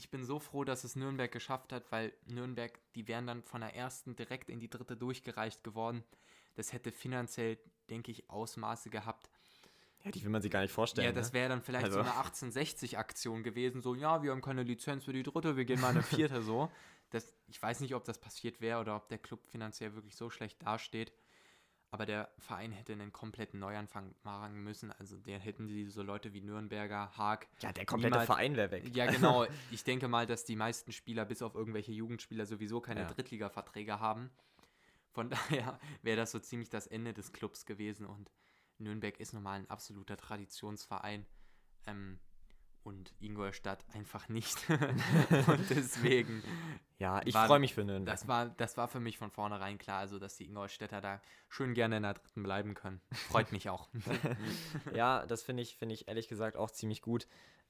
Ich 0.02 0.10
bin 0.10 0.26
so 0.26 0.40
froh, 0.40 0.64
dass 0.64 0.84
es 0.84 0.96
Nürnberg 0.96 1.32
geschafft 1.32 1.72
hat, 1.72 1.92
weil 1.92 2.12
Nürnberg, 2.26 2.80
die 2.96 3.08
wären 3.08 3.28
dann 3.28 3.44
von 3.44 3.62
der 3.62 3.76
ersten 3.76 4.16
direkt 4.16 4.50
in 4.50 4.60
die 4.60 4.68
dritte 4.68 4.98
durchgereicht 4.98 5.64
geworden. 5.64 6.04
Das 6.56 6.74
hätte 6.74 6.92
finanziell, 6.92 7.60
denke 7.88 8.10
ich, 8.10 8.28
Ausmaße 8.28 8.90
gehabt. 8.90 9.30
Ja, 10.04 10.10
die 10.10 10.24
will 10.24 10.32
man 10.32 10.42
sich 10.42 10.50
gar 10.50 10.62
nicht 10.62 10.72
vorstellen. 10.72 11.06
Ja, 11.06 11.12
das 11.12 11.28
ne? 11.28 11.34
wäre 11.34 11.50
dann 11.50 11.62
vielleicht 11.62 11.86
Also- 11.86 12.00
so 12.00 12.10
eine 12.10 12.18
1860-Aktion 12.18 13.44
gewesen. 13.44 13.80
So, 13.80 13.94
ja, 13.94 14.24
wir 14.24 14.32
haben 14.32 14.42
keine 14.42 14.64
Lizenz 14.64 15.04
für 15.06 15.14
die 15.14 15.22
dritte, 15.22 15.56
wir 15.56 15.66
gehen 15.66 15.80
mal 15.80 15.90
eine 15.90 16.02
vierte 16.02 16.42
so. 16.42 16.72
Das, 17.12 17.36
ich 17.46 17.62
weiß 17.62 17.82
nicht, 17.82 17.94
ob 17.94 18.04
das 18.04 18.18
passiert 18.20 18.60
wäre 18.60 18.80
oder 18.80 18.96
ob 18.96 19.08
der 19.08 19.20
Club 19.20 19.46
finanziell 19.46 19.94
wirklich 19.94 20.16
so 20.16 20.32
schlecht 20.32 20.64
dasteht. 20.64 21.14
Aber 21.94 22.06
der 22.06 22.30
Verein 22.38 22.72
hätte 22.72 22.94
einen 22.94 23.12
kompletten 23.12 23.60
Neuanfang 23.60 24.16
machen 24.24 24.64
müssen. 24.64 24.92
Also 24.94 25.18
der 25.18 25.40
hätten 25.40 25.68
die 25.68 25.90
so 25.90 26.02
Leute 26.04 26.32
wie 26.32 26.40
Nürnberger, 26.40 27.12
Haag. 27.18 27.48
ja, 27.60 27.74
der 27.74 27.86
komplette 27.86 28.14
niemals- 28.14 28.28
Verein 28.28 28.56
wäre 28.56 28.72
weg. 28.72 28.96
Ja, 28.96 29.12
genau. 29.12 29.46
Ich 29.72 29.84
denke 29.84 30.08
mal, 30.08 30.26
dass 30.26 30.46
die 30.46 30.56
meisten 30.56 30.94
Spieler, 30.94 31.26
bis 31.26 31.42
auf 31.42 31.54
irgendwelche 31.54 31.92
Jugendspieler, 31.92 32.46
sowieso 32.46 32.80
keine 32.80 33.02
Ja. 33.02 33.08
Drittliga-Verträge 33.08 34.00
haben. 34.00 34.30
Von 35.12 35.30
daher 35.60 35.78
wäre 36.02 36.16
das 36.16 36.32
so 36.32 36.40
ziemlich 36.40 36.70
das 36.70 36.88
Ende 36.88 37.14
des 37.14 37.34
Clubs 37.34 37.66
gewesen. 37.66 38.06
Und 38.06 38.32
Nürnberg 38.78 39.20
ist 39.20 39.34
nun 39.34 39.44
mal 39.44 39.60
ein 39.60 39.70
absoluter 39.70 40.16
Traditionsverein. 40.16 41.26
Ähm, 41.88 42.20
und 42.84 43.14
Ingolstadt 43.20 43.86
einfach 43.94 44.30
nicht. 44.30 44.58
und 44.70 45.70
deswegen, 45.70 46.44
Ja, 47.00 47.22
ich 47.26 47.36
freue 47.36 47.60
mich 47.60 47.74
für 47.74 47.84
Nürnberg. 47.84 48.16
das 48.16 48.28
war, 48.28 48.50
das 48.50 48.78
war 48.78 48.88
für 48.88 49.00
mich 49.00 49.18
von 49.18 49.32
vornherein 49.32 49.78
klar, 49.78 50.00
also 50.00 50.20
dass 50.20 50.38
die 50.38 50.46
Ingolstädter 50.46 51.02
da 51.02 51.22
schön 51.50 51.74
gerne 51.74 51.98
in 51.98 52.04
der 52.04 52.14
dritten 52.14 52.44
bleiben 52.44 52.74
können. 52.74 53.02
Freut 53.12 53.52
mich 53.52 53.70
auch. 53.70 53.90
Ja, 54.94 55.26
das 55.26 55.44
finde 55.44 55.64
ich, 55.64 55.76
finde 55.78 55.94
ich 55.96 56.08
ehrlich 56.08 56.28
gesagt 56.28 56.58
auch 56.58 56.72
ziemlich 56.72 57.02
gut. 57.02 57.28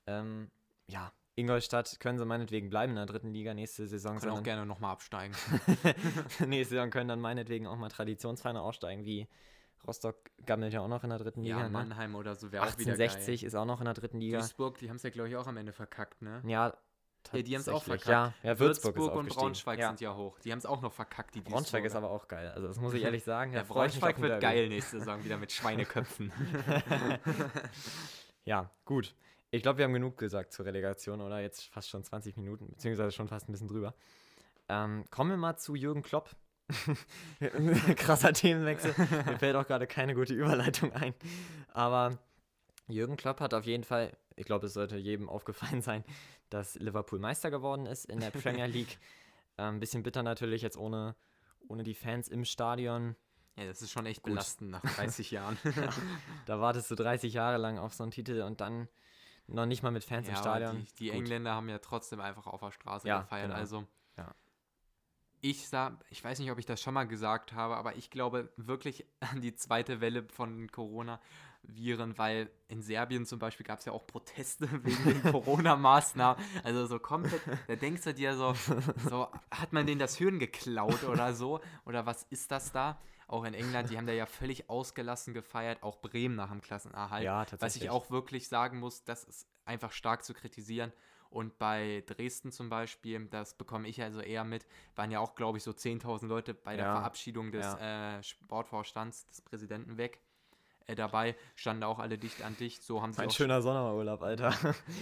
Ähm, 0.08 0.50
ja, 0.88 1.12
Ingolstadt 1.36 2.00
können 2.00 2.18
sie 2.18 2.26
meinetwegen 2.26 2.70
bleiben 2.70 2.92
in 2.92 2.98
der 2.98 3.06
dritten 3.06 3.32
Liga 3.34 3.54
nächste 3.54 3.88
Saison. 3.88 4.20
Können 4.20 4.32
auch 4.32 4.44
gerne 4.44 4.66
nochmal 4.66 4.92
absteigen. 4.92 5.34
nächste 6.46 6.76
Saison 6.76 6.90
können 6.90 7.08
dann 7.08 7.22
meinetwegen 7.22 7.68
auch 7.68 7.78
mal 7.78 7.90
Traditionsvereine 7.90 8.62
aussteigen, 8.62 9.06
wie 9.06 9.28
Rostock 9.88 10.16
gammelt 10.46 10.74
ja 10.74 10.82
auch 10.82 10.88
noch 10.88 11.04
in 11.04 11.10
der 11.10 11.20
dritten 11.20 11.44
Ja, 11.44 11.58
Liga. 11.58 11.68
ne? 11.68 11.74
Mannheim 11.74 12.16
oder 12.16 12.36
so 12.36 12.52
wäre 12.52 12.64
auch 12.64 12.78
wieder 12.78 12.96
geil. 12.96 13.02
1860 13.02 13.44
ist 13.44 13.56
auch 13.56 13.66
noch 13.66 13.80
in 13.80 13.86
der 13.86 13.94
dritten 13.94 14.20
Liga. 14.20 14.40
Duisburg, 14.40 14.78
die 14.78 14.90
haben 14.90 14.98
es 14.98 15.04
ja, 15.04 15.10
glaube 15.10 15.30
ich, 15.30 15.36
auch 15.36 15.48
am 15.48 15.58
Ende 15.58 15.72
verkackt, 15.74 16.22
ne? 16.22 16.42
Ja, 16.46 16.74
Ja, 17.34 17.42
die 17.42 17.54
haben 17.54 17.62
es 17.62 17.70
auch 17.70 17.84
verkackt. 17.84 18.08
Ja, 18.08 18.34
ja 18.44 18.60
Würzburg, 18.60 18.96
ist 18.98 19.04
und. 19.04 19.30
Braunschweig 19.30 19.80
ja. 19.80 19.88
sind 19.90 20.02
ja 20.02 20.16
hoch. 20.16 20.40
Die 20.40 20.52
haben 20.52 20.60
es 20.60 20.66
auch 20.66 20.82
noch 20.82 20.92
verkackt, 20.92 21.36
die 21.36 21.42
Braunschweig 21.42 21.86
ist 21.86 21.96
aber 21.96 22.10
auch 22.10 22.28
geil. 22.28 22.52
Also 22.56 22.68
das 22.68 22.80
muss 22.80 22.94
ich 22.94 23.04
ehrlich 23.04 23.24
sagen. 23.24 23.54
Ja, 23.54 23.64
Braunschweig 23.64 24.20
wird 24.22 24.42
geil 24.42 24.70
nächste 24.70 25.00
Saison 25.00 25.24
wieder 25.24 25.38
mit 25.38 25.52
Schweineköpfen. 25.52 26.32
Ja, 28.44 28.72
gut. 28.86 29.14
Ich 29.52 29.62
glaube, 29.62 29.80
wir 29.80 29.86
haben 29.86 29.94
genug 29.94 30.18
gesagt 30.18 30.54
zur 30.54 30.66
Relegation, 30.66 31.22
oder? 31.22 31.40
Jetzt 31.42 31.66
fast 31.66 31.90
schon 31.90 32.04
20 32.04 32.38
Minuten, 32.38 32.70
beziehungsweise 32.70 33.12
schon 33.12 33.28
fast 33.28 33.50
ein 33.50 33.52
bisschen 33.52 33.68
drüber. 33.68 33.94
Ähm, 34.70 35.06
kommen 35.12 35.30
wir 35.32 35.38
mal 35.38 35.58
zu 35.58 35.76
Jürgen 35.76 36.02
Klopp. 36.02 36.32
Krasser 37.96 38.34
Themenwechsel. 38.34 38.94
Mir 38.98 39.38
fällt 39.40 39.56
auch 39.56 39.68
gerade 39.68 39.88
keine 39.88 40.14
gute 40.16 40.34
Überleitung 40.34 40.92
ein. 40.94 41.14
Aber 41.74 42.18
Jürgen 42.88 43.18
Klopp 43.18 43.40
hat 43.40 43.54
auf 43.54 43.66
jeden 43.66 43.84
Fall, 43.84 44.12
ich 44.36 44.46
glaube, 44.46 44.68
es 44.68 44.74
sollte 44.74 44.98
jedem 44.98 45.30
aufgefallen 45.30 45.82
sein, 45.82 46.04
dass 46.50 46.76
Liverpool 46.76 47.20
Meister 47.20 47.52
geworden 47.52 47.86
ist 47.86 48.06
in 48.06 48.20
der 48.20 48.32
Premier 48.32 48.68
League. 48.68 49.00
Ein 49.58 49.76
ähm, 49.76 49.80
bisschen 49.80 50.04
bitter 50.04 50.24
natürlich 50.24 50.62
jetzt 50.62 50.78
ohne, 50.78 51.16
ohne 51.68 51.84
die 51.84 51.94
Fans 51.94 52.28
im 52.28 52.46
Stadion. 52.46 53.16
ja, 53.58 53.66
das 53.66 53.82
ist 53.82 53.92
schon 53.92 54.06
echt 54.06 54.24
Gut. 54.24 54.34
belastend 54.34 54.72
nach 54.72 54.82
30 54.82 55.32
Jahren. 55.32 55.58
Da 56.46 56.60
wartest 56.60 56.90
du 56.92 56.96
30 56.96 57.34
Jahre 57.34 57.58
lang 57.58 57.78
auf 57.78 57.94
so 57.94 58.04
einen 58.04 58.12
Titel 58.12 58.42
und 58.42 58.62
dann 58.62 58.88
noch 59.48 59.66
nicht 59.66 59.84
mal 59.84 59.92
mit 59.92 60.04
Fans 60.04 60.28
im 60.28 60.36
aber 60.36 60.42
Stadion. 60.42 60.86
Die, 61.00 61.06
die. 61.06 61.12
Engländer 61.12 61.54
haben 61.54 61.68
ja 61.70 61.80
trotzdem 61.80 62.22
einfach 62.22 62.48
auf 62.48 62.62
der 62.62 62.72
Straße 62.72 63.08
Ja, 63.08 63.22
gefeiert. 63.22 63.48
genau. 63.48 63.60
Also 63.60 63.86
Ja. 64.18 64.34
Ich 65.42 65.68
sah, 65.68 65.98
ich 66.10 66.24
weiß 66.24 66.40
nicht, 66.40 66.52
ob 66.52 66.60
ich 66.60 66.66
das 66.66 66.82
schon 66.82 66.94
mal 66.94 67.08
gesagt 67.08 67.54
habe, 67.54 67.76
aber 67.76 67.96
ich 67.96 68.10
glaube 68.10 68.50
wirklich 68.58 69.06
an 69.20 69.42
die 69.42 69.56
zweite 69.56 70.00
Welle 70.00 70.24
von 70.24 70.72
Corona-Viren, 70.72 72.18
weil 72.18 72.50
in 72.68 72.82
Serbien 72.82 73.26
zum 73.26 73.40
Beispiel 73.40 73.66
gab 73.66 73.80
es 73.80 73.86
ja 73.86 73.92
auch 73.92 74.06
Proteste 74.06 74.70
wegen 74.84 75.04
den 75.04 75.32
Corona-Maßnahmen. 75.32 76.44
Also 76.64 76.86
so 76.86 77.00
komplett, 77.00 77.42
da 77.68 77.76
denkst 77.76 78.04
du 78.04 78.14
dir 78.14 78.36
so, 78.36 78.54
so, 79.10 79.28
hat 79.50 79.74
man 79.74 79.86
denen 79.86 80.00
das 80.00 80.16
Hirn 80.16 80.40
geklaut 80.40 81.04
oder 81.04 81.34
so? 81.34 81.60
Oder 81.86 82.06
was 82.06 82.24
ist 82.30 82.52
das 82.52 82.72
da? 82.72 83.00
Auch 83.28 83.46
in 83.46 83.54
England, 83.54 83.90
die 83.90 83.98
haben 83.98 84.08
da 84.08 84.14
ja 84.14 84.26
völlig 84.26 84.70
ausgelassen 84.70 85.34
gefeiert, 85.34 85.84
auch 85.84 86.02
Bremen 86.02 86.36
nach 86.36 86.52
dem 86.52 86.62
Klassenerhalt. 86.62 87.24
Ja, 87.24 87.42
Was 87.42 87.52
tatsächlich. 87.52 87.84
ich 87.84 87.90
auch 87.90 88.12
wirklich 88.12 88.50
sagen 88.50 88.80
muss, 88.80 89.06
das 89.06 89.24
ist 89.24 89.48
einfach 89.64 89.94
stark 89.94 90.26
zu 90.26 90.34
kritisieren. 90.34 90.92
Und 91.32 91.58
bei 91.58 92.04
Dresden 92.08 92.52
zum 92.52 92.70
Beispiel, 92.70 93.26
das 93.28 93.56
bekomme 93.56 93.88
ich 93.88 94.02
also 94.04 94.20
eher 94.20 94.44
mit, 94.44 94.66
waren 94.96 95.10
ja 95.12 95.20
auch, 95.22 95.34
glaube 95.34 95.58
ich, 95.58 95.64
so 95.64 95.72
10.000 95.72 96.28
Leute 96.28 96.54
bei 96.54 96.76
der 96.76 96.86
Ja, 96.86 96.92
Verabschiedung 96.98 97.52
des 97.52 97.66
äh, 97.76 98.22
Sportvorstands, 98.22 99.26
des 99.28 99.42
Präsidenten 99.42 99.96
weg. 99.98 100.20
Äh, 100.88 100.96
dabei 100.96 101.38
standen 101.56 101.84
auch 101.84 102.00
alle 102.00 102.18
dicht 102.18 102.42
an 102.42 102.58
dicht. 102.58 102.84
So 102.84 103.02
haben 103.02 103.14
sie 103.14 103.22
Ein 103.22 103.30
schöner 103.30 103.62
Sommerurlaub, 103.62 104.24
Alter. 104.24 104.54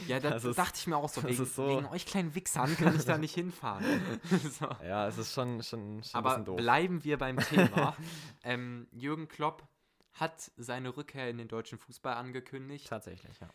ja, 0.08 0.20
das, 0.20 0.32
das 0.34 0.46
ist- 0.46 0.58
dachte 0.60 0.78
ich 0.78 0.86
mir 0.86 0.98
auch 0.98 1.10
so. 1.10 1.24
Wegen, 1.24 1.46
so- 1.46 1.68
wegen 1.68 1.86
euch 1.88 2.06
kleinen 2.06 2.36
Wichsern 2.36 2.76
kann 2.78 2.96
ich 2.96 3.06
da 3.06 3.18
nicht 3.18 3.34
hinfahren. 3.34 3.84
so. 4.60 4.68
ja, 4.84 5.08
es 5.08 5.18
ist 5.18 5.34
schon, 5.34 5.63
schon, 5.63 6.04
schon 6.04 6.12
ein 6.13 6.18
Aber 6.20 6.30
bisschen 6.30 6.46
doof. 6.46 6.58
bleiben 6.58 7.04
wir 7.04 7.18
beim 7.18 7.38
Thema. 7.38 7.96
ähm, 8.44 8.88
Jürgen 8.92 9.28
Klopp 9.28 9.68
hat 10.13 10.52
seine 10.58 10.96
Rückkehr 10.96 11.28
in 11.30 11.39
den 11.39 11.48
deutschen 11.48 11.80
Fußball 11.80 12.13
angekündigt. 12.13 12.88
Tatsächlich, 12.88 13.39
ja. 13.39 13.50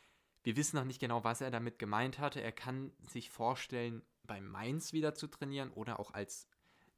Wir 0.45 0.57
wissen 0.57 0.77
noch 0.77 0.85
nicht 0.85 1.01
genau, 1.01 1.25
was 1.25 1.41
er 1.41 1.51
damit 1.51 1.79
gemeint 1.79 2.19
hatte. 2.19 2.41
Er 2.41 2.53
kann 2.53 2.93
sich 3.09 3.31
vorstellen, 3.31 4.03
bei 4.27 4.41
Mainz 4.41 4.93
wieder 4.93 5.15
zu 5.15 5.27
trainieren 5.27 5.71
oder 5.71 5.99
auch 5.99 6.13
als, 6.13 6.47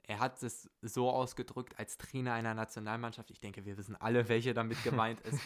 er 0.02 0.18
hat 0.18 0.42
es 0.42 0.68
so 0.82 1.10
ausgedrückt, 1.10 1.78
als 1.78 1.96
Trainer 1.96 2.34
einer 2.34 2.54
Nationalmannschaft. 2.54 3.30
Ich 3.30 3.40
denke, 3.40 3.64
wir 3.64 3.78
wissen 3.78 3.96
alle, 3.96 4.28
welche 4.28 4.52
damit 4.52 4.82
gemeint 4.82 5.20
ist. 5.22 5.40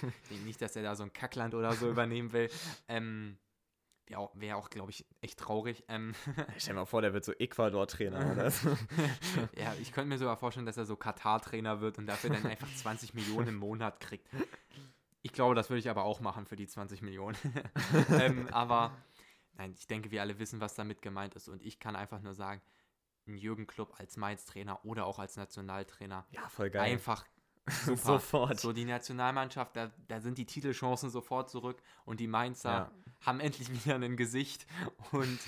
Nicht, 0.45 0.61
dass 0.63 0.77
er 0.77 0.83
da 0.83 0.97
so 0.97 1.03
ein 1.03 1.13
Kackland 1.13 1.55
oder 1.55 1.73
so 1.75 1.91
übernehmen 1.91 2.33
will. 2.33 2.51
Ähm, 2.89 3.39
Wäre 4.35 4.57
auch, 4.57 4.71
glaube 4.71 4.91
ich, 4.91 5.07
echt 5.21 5.39
traurig. 5.39 5.85
Ähm, 5.87 6.15
Stell 6.59 6.75
dir 6.75 6.81
mal 6.81 6.87
vor, 6.87 7.01
der 7.01 7.13
wird 7.13 7.25
so 7.25 7.33
Ecuador-Trainer 7.33 8.33
oder 8.33 8.51
so. 8.51 8.71
ja, 9.57 9.73
ich 9.81 9.93
könnte 9.93 10.09
mir 10.09 10.19
sogar 10.19 10.37
vorstellen, 10.37 10.67
dass 10.67 10.77
er 10.77 10.85
so 10.85 10.97
Katar-Trainer 10.97 11.81
wird 11.81 11.99
und 11.99 12.07
dafür 12.07 12.31
dann 12.31 12.45
einfach 12.45 12.75
20 12.75 13.15
Millionen 13.15 13.49
im 13.49 13.57
Monat 13.57 14.01
kriegt. 14.01 14.27
Ich 15.23 15.33
glaube, 15.33 15.55
das 15.55 15.69
würde 15.71 15.81
ich 15.81 15.91
aber 15.91 16.05
auch 16.05 16.21
machen 16.21 16.47
für 16.47 16.57
die 16.57 16.67
20 16.67 17.03
Millionen. 17.03 17.37
ähm, 18.11 18.49
aber 18.53 18.93
nein, 19.55 19.73
ich 19.77 19.87
denke, 19.87 20.11
wir 20.11 20.23
alle 20.23 20.39
wissen, 20.39 20.61
was 20.61 20.75
damit 20.75 21.03
gemeint 21.03 21.35
ist. 21.35 21.49
Und 21.49 21.63
ich 21.63 21.79
kann 21.79 21.97
einfach 21.97 22.21
nur 22.21 22.35
sagen, 22.35 22.63
ein 23.27 23.37
Jürgen 23.37 23.67
Klopp 23.67 23.99
als 24.01 24.17
Mainz-Trainer 24.17 24.85
oder 24.85 25.07
auch 25.07 25.19
als 25.19 25.37
Nationaltrainer 25.37 26.27
Ja, 26.31 26.49
voll 26.49 26.71
geil. 26.71 26.83
einfach 26.93 27.25
super. 27.85 27.97
Sofort. 27.97 28.59
So 28.59 28.73
die 28.73 28.87
Nationalmannschaft, 28.87 29.77
da, 29.77 29.91
da 30.09 30.21
sind 30.21 30.39
die 30.39 30.47
Titelchancen 30.47 31.11
sofort 31.11 31.51
zurück 31.51 31.83
und 32.05 32.19
die 32.19 32.27
Mainzer 32.27 32.71
Ja. 32.71 32.91
haben 33.27 33.41
endlich 33.41 33.71
wieder 33.71 33.97
ein 33.97 34.17
Gesicht 34.17 34.67
und, 35.13 35.39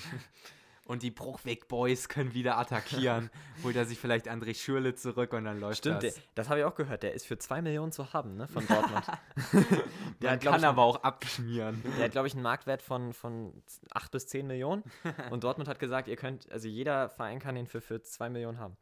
und 0.85 1.01
die 1.03 1.11
Bruchweg-Boys 1.11 2.09
können 2.09 2.33
wieder 2.33 2.57
attackieren. 2.57 3.29
Holt 3.63 3.75
er 3.75 3.85
sich 3.85 3.97
vielleicht 3.99 4.27
André 4.29 4.53
Schürle 4.55 4.95
zurück 4.95 5.33
und 5.33 5.45
dann 5.45 5.59
läuft 5.59 5.79
Stimmt, 5.79 6.03
das. 6.03 6.15
der, 6.15 6.23
das 6.35 6.49
habe 6.49 6.59
ich 6.59 6.65
auch 6.65 6.75
gehört. 6.75 7.03
Der 7.03 7.13
ist 7.13 7.25
für 7.25 7.37
2 7.37 7.61
Millionen 7.61 7.91
zu 7.91 8.11
haben, 8.13 8.35
ne, 8.35 8.47
von 8.47 8.65
Dortmund. 8.67 9.05
der 10.21 10.31
hat, 10.31 10.41
kann 10.41 10.59
ich, 10.59 10.65
aber 10.65 10.83
auch 10.83 11.03
abschmieren. 11.03 11.81
Der 11.97 12.05
hat, 12.05 12.11
glaube 12.11 12.27
ich, 12.27 12.33
einen 12.33 12.43
Marktwert 12.43 12.81
von, 12.81 13.13
von 13.13 13.63
8 13.93 14.11
bis 14.11 14.27
10 14.27 14.45
Millionen. 14.47 14.83
Und 15.31 15.43
Dortmund 15.43 15.69
hat 15.69 15.79
gesagt, 15.79 16.07
ihr 16.07 16.15
könnt, 16.17 16.51
also 16.51 16.67
jeder 16.67 17.09
Verein 17.09 17.39
kann 17.39 17.55
ihn 17.55 17.67
für, 17.67 17.81
für 17.81 18.01
2 18.01 18.29
Millionen 18.29 18.59
haben. 18.59 18.75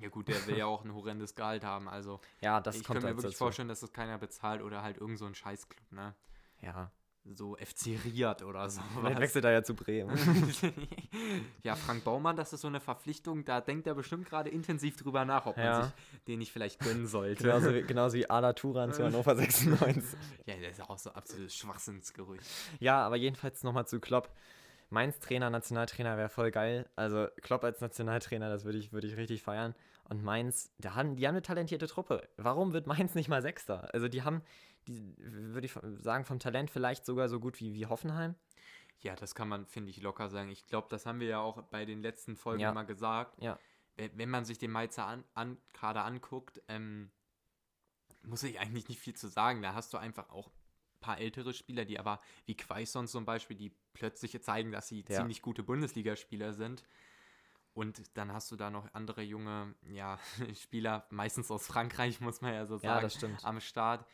Ja 0.00 0.08
gut, 0.08 0.28
der 0.28 0.46
will 0.46 0.56
ja 0.56 0.66
auch 0.66 0.84
ein 0.84 0.94
horrendes 0.94 1.34
Gehalt 1.34 1.64
haben. 1.64 1.88
Also 1.88 2.20
Ja, 2.40 2.60
das 2.60 2.76
ich 2.76 2.84
kommt 2.84 3.00
kann 3.00 3.10
mir 3.10 3.16
wirklich 3.16 3.32
dazu. 3.34 3.44
vorstellen, 3.44 3.68
dass 3.68 3.80
das 3.80 3.92
keiner 3.92 4.18
bezahlt 4.18 4.62
oder 4.62 4.82
halt 4.82 4.96
irgend 4.98 5.18
so 5.18 5.26
ein 5.26 5.34
Scheißclub, 5.34 5.92
ne? 5.92 6.14
Ja, 6.60 6.90
So 7.24 7.56
FC 7.56 7.98
Riad 8.04 8.42
oder 8.42 8.68
so. 8.68 8.80
vielleicht 9.00 9.20
wechselt 9.20 9.44
er 9.44 9.52
ja 9.52 9.62
zu 9.62 9.74
Bremen. 9.74 10.18
ja, 11.62 11.76
Frank 11.76 12.02
Baumann, 12.04 12.34
das 12.36 12.52
ist 12.52 12.62
so 12.62 12.68
eine 12.68 12.80
Verpflichtung, 12.80 13.44
da 13.44 13.60
denkt 13.60 13.86
er 13.86 13.94
bestimmt 13.94 14.28
gerade 14.28 14.50
intensiv 14.50 14.96
drüber 14.96 15.24
nach, 15.24 15.46
ob 15.46 15.56
man 15.56 15.64
Ja. 15.66 15.82
sich 15.84 15.92
den 16.26 16.38
nicht 16.40 16.52
vielleicht 16.52 16.80
gönnen 16.80 17.06
sollte. 17.06 17.44
genauso, 17.44 17.72
wie- 17.74 17.82
genauso 17.82 18.16
wie 18.16 18.28
Ala 18.28 18.52
Turan 18.54 18.92
zu 18.92 19.04
Hannover 19.04 19.36
96. 19.36 20.18
Ja, 20.46 20.54
das 20.60 20.72
ist 20.78 20.90
auch 20.90 20.98
so 20.98 21.10
absolutes 21.12 21.54
Schwachsinnsgerücht. 21.56 22.44
Ja, 22.80 23.04
aber 23.06 23.16
jedenfalls 23.16 23.62
nochmal 23.62 23.86
zu 23.86 24.00
Klopp. 24.00 24.28
Mainz 24.90 25.20
Trainer, 25.20 25.48
Nationaltrainer 25.48 26.18
wäre 26.18 26.28
voll 26.28 26.50
geil. 26.50 26.86
Also 26.96 27.28
Klopp 27.40 27.64
als 27.64 27.80
Nationaltrainer, 27.80 28.50
das 28.50 28.64
würde 28.64 28.78
ich, 28.78 28.92
würde 28.92 29.06
ich 29.06 29.16
richtig 29.16 29.42
feiern. 29.42 29.74
Und 30.10 30.22
Mainz, 30.22 30.70
da 30.78 30.94
haben, 30.96 31.16
die 31.16 31.26
haben 31.26 31.34
eine 31.34 31.42
talentierte 31.42 31.86
Truppe. 31.86 32.28
Warum 32.36 32.72
wird 32.74 32.86
Mainz 32.86 33.14
nicht 33.14 33.28
mal 33.28 33.40
Sechster? 33.40 33.88
Also 33.94 34.08
die 34.08 34.22
haben, 34.22 34.42
die, 34.88 35.14
würde 35.18 35.66
ich 35.66 35.72
sagen, 36.02 36.24
vom 36.24 36.38
Talent 36.38 36.70
vielleicht 36.70 37.04
sogar 37.06 37.28
so 37.28 37.40
gut 37.40 37.60
wie, 37.60 37.74
wie 37.74 37.86
Hoffenheim. 37.86 38.34
Ja, 39.00 39.16
das 39.16 39.34
kann 39.34 39.48
man, 39.48 39.66
finde 39.66 39.90
ich, 39.90 40.00
locker 40.00 40.28
sagen. 40.28 40.48
Ich 40.50 40.66
glaube, 40.66 40.86
das 40.90 41.06
haben 41.06 41.20
wir 41.20 41.26
ja 41.26 41.40
auch 41.40 41.60
bei 41.62 41.84
den 41.84 42.02
letzten 42.02 42.36
Folgen 42.36 42.60
Ja. 42.62 42.72
mal 42.72 42.84
gesagt. 42.84 43.42
Ja. 43.42 43.58
Wenn, 43.96 44.30
man 44.30 44.44
sich 44.44 44.58
den 44.58 44.70
Mainzer 44.70 45.04
an, 45.04 45.24
an, 45.34 45.58
gerade 45.72 46.02
anguckt, 46.02 46.62
ähm, 46.68 47.10
muss 48.22 48.42
ich 48.42 48.58
eigentlich 48.60 48.88
nicht 48.88 49.00
viel 49.00 49.14
zu 49.14 49.28
sagen. 49.28 49.60
Da 49.62 49.74
hast 49.74 49.92
du 49.92 49.98
einfach 49.98 50.30
auch 50.30 50.48
ein 50.48 51.00
paar 51.00 51.18
ältere 51.18 51.52
Spieler, 51.52 51.84
die 51.84 51.98
aber, 51.98 52.20
wie 52.46 52.56
Quaison 52.56 53.06
zum 53.08 53.24
Beispiel, 53.24 53.56
die 53.56 53.74
plötzlich 53.92 54.40
zeigen, 54.42 54.70
dass 54.72 54.88
sie 54.88 55.04
Ja. 55.08 55.18
ziemlich 55.18 55.42
gute 55.42 55.62
Bundesligaspieler 55.62 56.52
sind. 56.54 56.84
Und 57.74 58.16
dann 58.16 58.32
hast 58.32 58.50
du 58.52 58.56
da 58.56 58.70
noch 58.70 58.92
andere 58.94 59.22
junge 59.22 59.74
ja, 59.90 60.18
Spieler, 60.54 61.06
meistens 61.10 61.50
aus 61.50 61.66
Frankreich, 61.66 62.20
muss 62.20 62.40
man 62.40 62.54
ja 62.54 62.66
so 62.66 62.76
sagen 62.76 62.94
Ja, 62.94 63.00
das 63.00 63.14
stimmt. 63.14 63.44
am 63.44 63.60
Start. 63.60 64.06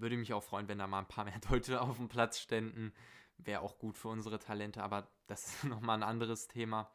Würde 0.00 0.16
mich 0.16 0.32
auch 0.32 0.42
freuen, 0.42 0.66
wenn 0.68 0.78
da 0.78 0.86
mal 0.86 1.00
ein 1.00 1.08
paar 1.08 1.24
mehr 1.24 1.38
Deutsche 1.50 1.80
auf 1.80 1.96
dem 1.96 2.08
Platz 2.08 2.40
ständen. 2.40 2.92
Wäre 3.36 3.60
auch 3.60 3.78
gut 3.78 3.96
für 3.96 4.08
unsere 4.08 4.38
Talente, 4.38 4.82
aber 4.82 5.08
das 5.26 5.46
ist 5.46 5.64
nochmal 5.64 5.98
ein 5.98 6.08
anderes 6.08 6.48
Thema. 6.48 6.90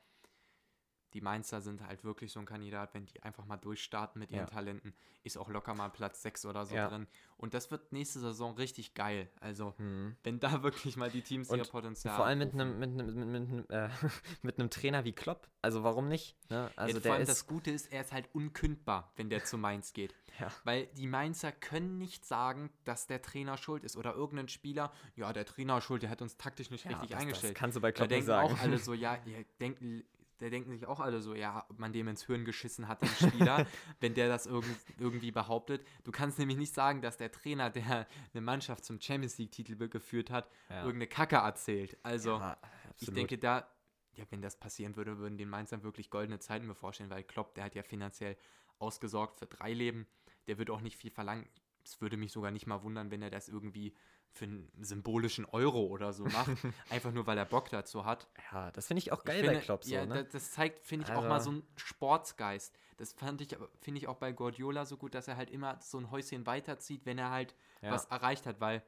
Die 1.16 1.22
Mainzer 1.22 1.62
sind 1.62 1.82
halt 1.82 2.04
wirklich 2.04 2.34
so 2.34 2.42
ein 2.42 2.46
Kandidat, 2.46 2.94
wenn 2.94 3.06
die 3.06 3.24
einfach 3.24 3.46
mal 3.46 3.56
durchstarten 3.56 4.20
mit 4.20 4.32
ihren 4.32 4.42
Ja. 4.42 4.46
Talenten, 4.48 4.94
ist 5.24 5.38
auch 5.38 5.48
locker 5.50 5.74
mal 5.74 5.88
Platz 5.90 6.22
6 6.22 6.46
oder 6.46 6.66
so 6.66 6.76
Ja. 6.76 6.90
drin. 6.90 7.08
Und 7.38 7.54
das 7.54 7.72
wird 7.72 7.94
nächste 7.94 8.20
Saison 8.20 8.54
richtig 8.56 8.96
geil. 8.96 9.30
Also, 9.40 9.74
Hm. 9.78 10.18
wenn 10.24 10.42
da 10.42 10.62
wirklich 10.64 10.98
mal 10.98 11.10
die 11.10 11.22
Teams 11.22 11.50
Und 11.50 11.60
ihr 11.60 11.64
Potenzial. 11.64 12.18
Vor 12.18 12.26
allem 12.26 12.40
mit 12.40 12.54
einem, 12.54 12.78
mit, 12.80 12.90
einem, 12.90 13.06
mit, 13.08 13.16
mit, 13.16 13.50
einem, 13.50 13.66
äh, 13.70 13.90
mit 14.42 14.60
einem 14.60 14.70
Trainer 14.70 15.06
wie 15.06 15.14
Klopp. 15.14 15.48
Also 15.62 15.84
warum 15.84 16.10
nicht? 16.10 16.36
Ne? 16.50 16.70
Also 16.76 16.96
ja, 16.98 17.00
vor 17.00 17.02
der 17.02 17.14
allem 17.14 17.26
das 17.28 17.48
Gute 17.48 17.72
ist, 17.72 17.92
er 17.94 18.02
ist 18.02 18.12
halt 18.12 18.28
unkündbar, 18.34 19.14
wenn 19.16 19.30
der 19.30 19.46
zu 19.46 19.58
Mainz 19.58 19.94
geht. 19.94 20.14
Ja. 20.38 20.52
Weil 20.66 20.88
die 20.98 21.08
Mainzer 21.08 21.54
können 21.54 21.98
nicht 21.98 22.26
sagen, 22.26 22.70
dass 22.84 23.08
der 23.08 23.22
Trainer 23.22 23.56
schuld 23.56 23.86
ist. 23.86 23.96
Oder 23.96 24.16
irgendein 24.16 24.50
Spieler, 24.50 24.92
ja, 25.16 25.32
der 25.32 25.46
Trainer 25.46 25.80
schuld, 25.80 26.04
der 26.04 26.10
hat 26.10 26.22
uns 26.22 26.36
taktisch 26.36 26.72
nicht 26.72 26.84
richtig 26.84 27.00
das, 27.04 27.10
das 27.12 27.22
eingestellt. 27.22 27.56
kannst 27.56 27.78
du 27.78 27.80
bei 27.80 27.92
Da 27.92 28.00
Klopp 28.00 28.10
nicht 28.10 28.16
denken 28.18 28.26
sagen. 28.28 28.54
auch 28.54 28.60
alle 28.60 28.78
so, 28.78 28.94
ja, 28.94 29.18
ihr 29.26 29.46
denken, 29.62 30.04
da 30.40 30.50
denken 30.50 30.72
sich 30.72 30.86
auch 30.86 31.00
alle 31.00 31.22
so, 31.22 31.34
ja, 31.34 31.66
ob 31.70 31.80
man 31.80 31.94
dem 31.94 32.08
ins 32.08 32.26
Hirn 32.26 32.44
geschissen 32.46 32.88
hat, 32.88 33.02
den 33.02 33.10
Spieler, 33.10 33.66
wenn 34.00 34.14
der 34.14 34.28
das 34.28 34.46
irgend, 34.46 34.78
irgendwie 35.00 35.32
behauptet. 35.32 35.86
Du 36.04 36.12
kannst 36.12 36.40
nämlich 36.40 36.58
nicht 36.58 36.74
sagen, 36.74 37.02
dass 37.02 37.18
der 37.18 37.32
Trainer, 37.32 37.70
der 37.70 38.08
eine 38.34 38.42
Mannschaft 38.42 38.84
zum 38.86 39.00
Champions 39.00 39.38
League-Titel 39.38 39.76
geführt 39.88 40.30
hat, 40.32 40.50
Ja. 40.70 40.80
irgendeine 40.82 41.08
Kacke 41.08 41.38
erzählt. 41.38 41.98
Also, 42.04 42.32
Ja, 42.40 42.58
ich 43.00 43.12
denke, 43.14 43.38
da, 43.38 43.68
ja, 44.14 44.26
wenn 44.30 44.42
das 44.42 44.58
passieren 44.60 44.96
würde, 44.96 45.18
würden 45.18 45.38
den 45.38 45.50
Mainzern 45.50 45.84
wirklich 45.84 46.10
goldene 46.10 46.40
Zeiten 46.40 46.68
bevorstehen, 46.68 47.10
weil 47.10 47.24
Klopp, 47.24 47.56
der 47.56 47.66
hat 47.66 47.76
ja 47.76 47.84
finanziell 47.84 48.38
ausgesorgt 48.80 49.40
für 49.40 49.46
drei 49.46 49.74
Leben. 49.74 50.06
Der 50.48 50.58
wird 50.58 50.70
auch 50.70 50.82
nicht 50.82 50.98
viel 50.98 51.12
verlangen. 51.12 51.48
Es 51.84 52.02
würde 52.02 52.18
mich 52.18 52.32
sogar 52.32 52.52
nicht 52.52 52.66
mal 52.68 52.82
wundern, 52.84 53.12
wenn 53.12 53.22
er 53.22 53.30
das 53.30 53.48
irgendwie 53.48 53.94
für 54.36 54.46
einen 54.46 54.70
symbolischen 54.82 55.46
Euro 55.46 55.86
oder 55.86 56.12
so 56.14 56.26
macht. 56.26 56.50
einfach 56.90 57.12
nur, 57.12 57.26
weil 57.26 57.38
er 57.38 57.46
Bock 57.46 57.70
dazu 57.70 58.06
hat. 58.06 58.28
Ja, 58.52 58.70
das 58.72 58.88
finde 58.88 59.00
ich 59.00 59.12
auch 59.12 59.20
Ich 59.20 59.26
geil 59.26 59.40
finde, 59.42 59.56
bei 59.56 59.62
Klopp 59.62 59.84
so, 59.86 59.94
ja, 59.94 60.06
ne? 60.06 60.26
das, 60.26 60.52
zeigt, 60.52 60.86
finde 60.86 61.06
ich, 61.06 61.12
auch 61.16 61.24
mal 61.24 61.32
Also- 61.34 61.46
so 61.46 61.52
einen 61.52 61.64
Sportsgeist. 61.78 62.78
Das 62.98 63.14
fand 63.14 63.42
ich, 63.42 63.58
finde 63.82 64.00
ich 64.00 64.08
auch 64.08 64.18
bei 64.18 64.32
Guardiola 64.32 64.86
so 64.86 64.98
gut, 64.98 65.16
dass 65.16 65.28
er 65.28 65.36
halt 65.38 65.50
immer 65.50 65.78
so 65.82 65.98
ein 65.98 66.12
Häuschen 66.12 66.46
weiterzieht, 66.46 67.06
wenn 67.06 67.18
er 67.18 67.30
halt 67.32 67.56
Ja. 67.82 67.92
was 67.92 68.06
erreicht 68.06 68.46
hat, 68.46 68.60
weil 68.62 68.84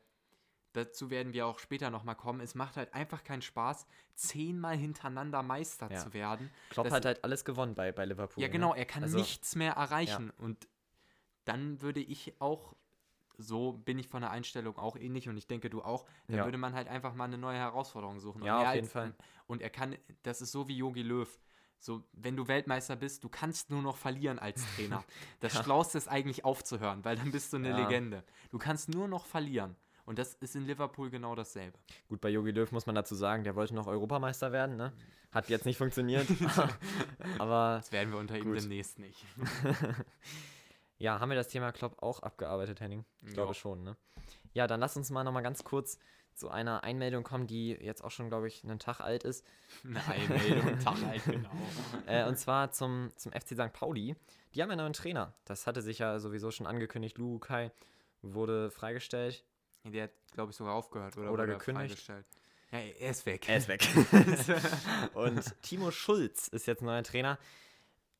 dazu 0.74 1.10
werden 1.10 1.34
wir 1.34 1.48
auch 1.48 1.60
später 1.60 1.90
nochmal 1.90 2.16
kommen. 2.16 2.40
Es 2.42 2.54
macht 2.56 2.78
halt 2.78 2.94
einfach 2.94 3.24
keinen 3.24 3.42
Spaß, 3.42 3.88
zehnmal 4.16 4.78
hintereinander 4.78 5.44
Meister 5.44 5.90
Ja. 5.92 5.98
zu 6.00 6.14
werden. 6.14 6.52
Klopp 6.70 6.86
das- 6.86 6.94
hat 6.94 7.06
halt 7.06 7.24
alles 7.24 7.44
gewonnen 7.46 7.74
bei, 7.76 7.92
bei 7.92 8.06
Liverpool. 8.06 8.42
Ja, 8.42 8.48
ne? 8.48 8.52
genau, 8.54 8.74
er 8.74 8.86
kann 8.86 9.04
Also- 9.04 9.18
nichts 9.18 9.56
mehr 9.56 9.74
erreichen. 9.74 10.30
Und 10.38 10.68
dann 11.46 11.82
würde 11.82 12.00
ich 12.02 12.40
auch, 12.42 12.76
so 13.38 13.74
bin 13.74 14.00
ich 14.00 14.08
von 14.08 14.22
der 14.22 14.32
Einstellung 14.32 14.78
auch 14.78 14.96
ähnlich 14.96 15.30
und 15.30 15.38
ich 15.38 15.48
denke 15.48 15.70
du 15.70 15.82
auch, 15.84 16.06
dann 16.28 16.38
Ja. 16.38 16.46
würde 16.46 16.58
man 16.58 16.74
halt 16.74 16.88
einfach 16.88 17.14
mal 17.14 17.26
eine 17.26 17.38
neue 17.38 17.58
Herausforderung 17.58 18.20
suchen. 18.20 18.44
Ja, 18.44 18.58
und 18.58 18.64
er 18.64 18.70
auf 18.70 18.76
jeden 18.76 18.88
Fall. 18.90 19.14
Und 19.46 19.62
er 19.62 19.70
kann, 19.70 19.96
das 20.24 20.42
ist 20.42 20.52
so 20.52 20.68
wie 20.68 20.76
Yogi 20.78 21.04
Löw. 21.04 21.30
So, 21.80 22.04
wenn 22.14 22.36
du 22.36 22.48
Weltmeister 22.48 22.96
bist, 22.96 23.24
du 23.24 23.30
kannst 23.30 23.70
nur 23.70 23.84
noch 23.84 23.98
verlieren 23.98 24.40
als 24.40 24.66
Trainer. 24.76 25.04
Das 25.40 25.54
Schlauste 25.54 25.98
ist 26.00 26.08
eigentlich 26.08 26.44
aufzuhören, 26.44 27.06
weil 27.06 27.16
dann 27.16 27.32
bist 27.32 27.54
du 27.54 27.58
eine 27.58 27.70
Ja. 27.70 27.78
Legende. 27.78 28.24
Du 28.50 28.58
kannst 28.58 28.90
nur 28.90 29.08
noch 29.08 29.26
verlieren. 29.28 29.76
Und 30.06 30.18
das 30.20 30.36
ist 30.36 30.56
in 30.56 30.66
Liverpool 30.66 31.10
genau 31.10 31.36
dasselbe. 31.36 31.78
Gut, 32.08 32.22
bei 32.22 32.30
Jogi 32.30 32.52
Löw 32.52 32.72
muss 32.72 32.86
man 32.86 32.96
dazu 32.96 33.14
sagen, 33.14 33.44
der 33.44 33.56
wollte 33.56 33.76
noch 33.76 33.88
Europameister 33.88 34.54
werden, 34.54 34.78
ne? 34.78 34.94
Hat 35.34 35.50
jetzt 35.50 35.66
nicht 35.66 35.78
funktioniert. 35.78 36.26
Aber 37.40 37.76
Das 37.78 37.92
werden 37.92 38.12
wir 38.14 38.20
unter 38.20 38.38
ihm 38.38 38.46
Gut. 38.46 38.56
demnächst 38.62 39.00
nicht. 39.00 39.24
Ja, 40.98 41.20
haben 41.20 41.30
wir 41.30 41.36
das 41.36 41.48
Thema 41.48 41.72
Klopp 41.72 42.02
auch 42.02 42.22
abgearbeitet, 42.22 42.80
Henning? 42.82 43.06
Ich 43.22 43.34
glaube 43.34 43.50
Ja. 43.50 43.54
schon, 43.54 43.84
ne? 43.84 43.96
Ja, 44.54 44.68
dann 44.68 44.80
lass 44.80 44.98
uns 44.98 45.10
mal 45.12 45.24
nochmal 45.24 45.44
ganz 45.44 45.64
kurz 45.64 46.00
zu 46.34 46.50
einer 46.50 46.84
Einmeldung 46.84 47.24
kommen, 47.24 47.48
die 47.48 47.72
jetzt 47.72 48.04
auch 48.04 48.12
schon, 48.12 48.30
glaube 48.30 48.48
ich, 48.48 48.64
einen 48.64 48.80
Tag 48.80 49.00
alt 49.00 49.24
ist. 49.24 49.46
Eine 49.84 50.06
Einmeldung, 50.08 50.80
Tag 50.84 51.02
alt, 51.04 51.24
genau. 51.26 51.50
Äh, 52.06 52.26
und 52.28 52.38
zwar 52.38 52.72
zum, 52.72 53.12
zum 53.16 53.32
FC 53.32 53.50
St. 53.56 53.74
Pauli. 53.74 54.16
Die 54.54 54.62
haben 54.62 54.70
einen 54.72 54.82
neuen 54.82 54.94
Trainer. 54.94 55.34
Das 55.46 55.68
hatte 55.68 55.82
sich 55.82 56.00
ja 56.00 56.20
sowieso 56.20 56.52
schon 56.52 56.68
angekündigt. 56.68 57.18
Lu 57.18 57.38
Kai 57.40 57.72
wurde 58.22 58.70
freigestellt. 58.72 59.44
Der 59.84 60.06
hat, 60.06 60.12
glaube 60.34 60.52
ich, 60.52 60.58
sogar 60.58 60.74
aufgehört 60.74 61.18
oder, 61.18 61.32
Oder 61.32 61.46
gekündigt. 61.48 61.90
freigestellt. 61.90 62.26
Ja, 62.72 62.80
er 62.80 63.12
ist 63.12 63.26
weg. 63.26 63.48
Er 63.48 63.58
ist 63.58 63.68
weg. 63.68 63.88
und 65.14 65.62
Timo 65.64 65.92
Schulz 65.92 66.48
ist 66.50 66.68
jetzt 66.68 66.82
neuer 66.82 67.04
Trainer. 67.04 67.38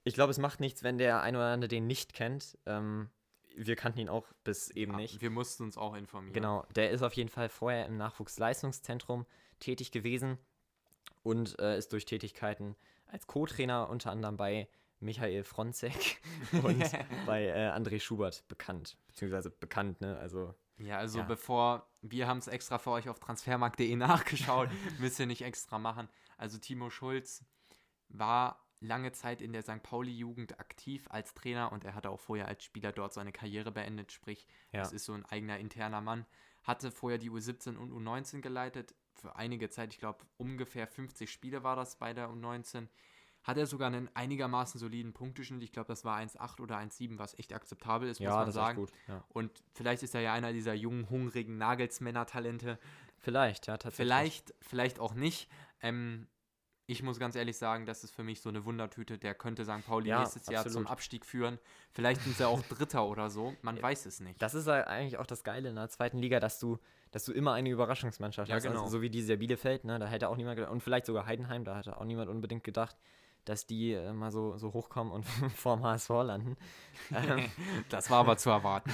Ich 0.08 0.14
glaube, 0.14 0.32
es 0.32 0.38
macht 0.38 0.62
nichts, 0.62 0.84
wenn 0.84 0.98
der 0.98 1.22
ein 1.22 1.36
oder 1.36 1.48
andere 1.48 1.68
den 1.68 1.86
nicht 1.86 2.14
kennt. 2.14 2.58
Ähm, 2.66 3.10
wir 3.58 3.76
kannten 3.76 4.00
ihn 4.00 4.08
auch 4.08 4.26
bis 4.46 4.70
eben 4.70 4.94
Ja, 4.94 4.98
nicht. 5.00 5.20
Wir 5.22 5.30
mussten 5.30 5.64
uns 5.64 5.78
auch 5.78 5.96
informieren. 5.96 6.34
Genau, 6.34 6.66
der 6.76 6.92
ist 6.92 7.02
auf 7.02 7.12
jeden 7.14 7.28
Fall 7.30 7.50
vorher 7.50 7.86
im 7.88 7.98
Nachwuchsleistungszentrum 7.98 9.26
tätig 9.60 9.92
gewesen 9.92 10.38
und 11.24 11.60
äh, 11.60 11.78
ist 11.78 11.92
durch 11.92 12.06
Tätigkeiten 12.06 12.78
als 13.08 13.28
Co-Trainer 13.28 13.90
unter 13.90 14.12
anderem 14.12 14.38
bei 14.38 14.70
Michael 15.02 15.44
Fronzek 15.44 16.22
und 16.64 16.84
bei 17.26 17.46
äh, 17.48 17.70
André 17.72 18.00
Schubert 18.00 18.48
bekannt. 18.48 18.98
Beziehungsweise 19.08 19.50
bekannt, 19.50 20.00
ne? 20.00 20.18
Also, 20.20 20.56
Ja, 20.78 21.00
also 21.00 21.20
Ja. 21.20 21.26
bevor, 21.26 21.90
wir 22.02 22.28
haben 22.28 22.38
es 22.38 22.48
extra 22.48 22.78
für 22.78 22.92
euch 22.92 23.10
auf 23.10 23.20
transfermarkt.de 23.20 23.94
nachgeschaut, 23.98 24.70
müsst 25.00 25.20
ihr 25.20 25.26
nicht 25.26 25.42
extra 25.42 25.78
machen. 25.80 26.08
Also 26.38 26.60
Timo 26.60 26.90
Schulz 26.90 27.44
war 28.10 28.64
lange 28.80 29.12
Zeit 29.12 29.42
in 29.42 29.54
der 29.54 29.64
St. 29.64 29.82
Pauli-Jugend 29.84 30.60
aktiv 30.60 31.06
als 31.10 31.34
Trainer 31.34 31.72
und 31.72 31.84
er 31.84 31.96
hatte 31.96 32.10
auch 32.10 32.20
vorher 32.20 32.48
als 32.48 32.64
Spieler 32.64 32.92
dort 32.92 33.14
seine 33.14 33.32
Karriere 33.32 33.72
beendet, 33.72 34.12
sprich, 34.12 34.48
Ja. 34.72 34.82
es 34.82 34.92
ist 34.92 35.06
so 35.06 35.14
ein 35.14 35.26
eigener 35.26 35.58
interner 35.58 36.02
Mann. 36.02 36.26
Hatte 36.64 36.92
vorher 36.92 37.18
die 37.18 37.32
U17 37.32 37.76
und 37.76 37.92
U19 37.92 38.42
geleitet, 38.42 38.94
für 39.14 39.36
einige 39.36 39.70
Zeit, 39.70 39.94
ich 39.94 40.00
glaube 40.00 40.26
ungefähr 40.38 40.86
50 40.86 41.32
Spiele 41.32 41.64
war 41.64 41.76
das 41.76 41.96
bei 41.98 42.14
der 42.14 42.30
U19. 42.30 42.88
Hat 43.44 43.58
er 43.58 43.66
sogar 43.66 43.88
einen 43.88 44.10
einigermaßen 44.14 44.78
soliden 44.80 45.14
Punkteschnitt, 45.14 45.64
ich 45.64 45.72
glaube, 45.72 45.88
das 45.88 46.04
war 46.04 46.18
1,8 46.20 46.60
oder 46.62 46.78
1,7, 46.78 47.18
was 47.18 47.38
echt 47.40 47.54
akzeptabel 47.54 48.10
ist, 48.10 48.20
muss 48.20 48.26
ja, 48.26 48.36
man 48.36 48.40
das 48.46 48.50
ist 48.50 48.56
sagen. 48.56 48.78
gut. 48.80 48.92
Ja. 49.08 49.24
Und 49.30 49.64
vielleicht 49.74 50.04
ist 50.04 50.14
er 50.14 50.22
ja 50.22 50.34
einer 50.34 50.52
dieser 50.54 50.74
jungen, 50.74 51.10
hungrigen 51.10 51.58
Nagelsmänner-Talente. 51.58 52.78
Vielleicht, 53.18 53.68
ja, 53.68 53.78
tatsächlich. 53.78 53.96
Vielleicht, 54.08 54.54
vielleicht 54.62 55.00
auch 55.00 55.14
nicht. 55.14 55.50
Ähm, 55.82 56.28
ich 56.90 57.04
muss 57.04 57.20
ganz 57.20 57.36
ehrlich 57.36 57.58
sagen, 57.58 57.86
das 57.86 58.04
ist 58.06 58.16
für 58.16 58.24
mich 58.24 58.40
so 58.42 58.48
eine 58.48 58.64
Wundertüte. 58.64 59.18
Der 59.18 59.36
könnte 59.36 59.66
St. 59.66 59.86
Pauli 59.86 60.08
Ja, 60.10 60.20
nächstes 60.22 60.48
Jahr 60.48 60.64
zum 60.64 60.70
absolut. 60.70 60.90
Abstieg 60.90 61.26
führen. 61.26 61.60
Vielleicht 61.92 62.22
sind 62.22 62.38
sie 62.38 62.48
auch 62.48 62.62
Dritter 62.70 63.06
oder 63.06 63.30
so. 63.30 63.54
Man 63.62 63.82
weiß 63.82 64.06
es 64.06 64.22
nicht. 64.22 64.42
Das 64.42 64.54
ist 64.54 64.68
ja 64.68 64.86
eigentlich 64.88 65.18
auch 65.18 65.26
das 65.26 65.44
Geile 65.44 65.68
in 65.70 65.76
der 65.76 65.90
zweiten 65.90 66.18
Liga, 66.18 66.40
dass 66.40 66.60
du, 66.60 66.80
dass 67.12 67.26
du 67.26 67.34
immer 67.34 67.52
eine 67.54 67.70
Überraschungsmannschaft 67.70 68.48
Ja, 68.50 68.56
hast. 68.56 68.64
genau. 68.64 68.84
Also, 68.84 68.98
so 68.98 69.02
wie 69.02 69.10
dieser 69.10 69.36
Bielefeld, 69.36 69.84
ne? 69.84 70.00
Da 70.00 70.08
hätte 70.08 70.30
auch 70.30 70.38
niemand 70.38 70.56
gedacht, 70.56 70.72
und 70.72 70.82
vielleicht 70.82 71.06
sogar 71.06 71.26
Heidenheim, 71.26 71.66
da 71.66 71.78
hätte 71.78 71.98
auch 71.98 72.06
niemand 72.06 72.30
unbedingt 72.30 72.64
gedacht, 72.64 72.96
dass 73.44 73.66
die 73.66 73.92
äh, 73.92 74.14
mal 74.14 74.32
so, 74.32 74.58
so 74.58 74.72
hochkommen 74.72 75.12
und 75.12 75.24
vorm 75.56 75.84
HSV 75.84 76.10
landen. 76.10 76.56
ähm, 77.14 77.52
Das 77.90 78.10
war 78.10 78.20
aber 78.20 78.38
zu 78.38 78.50
erwarten. 78.50 78.92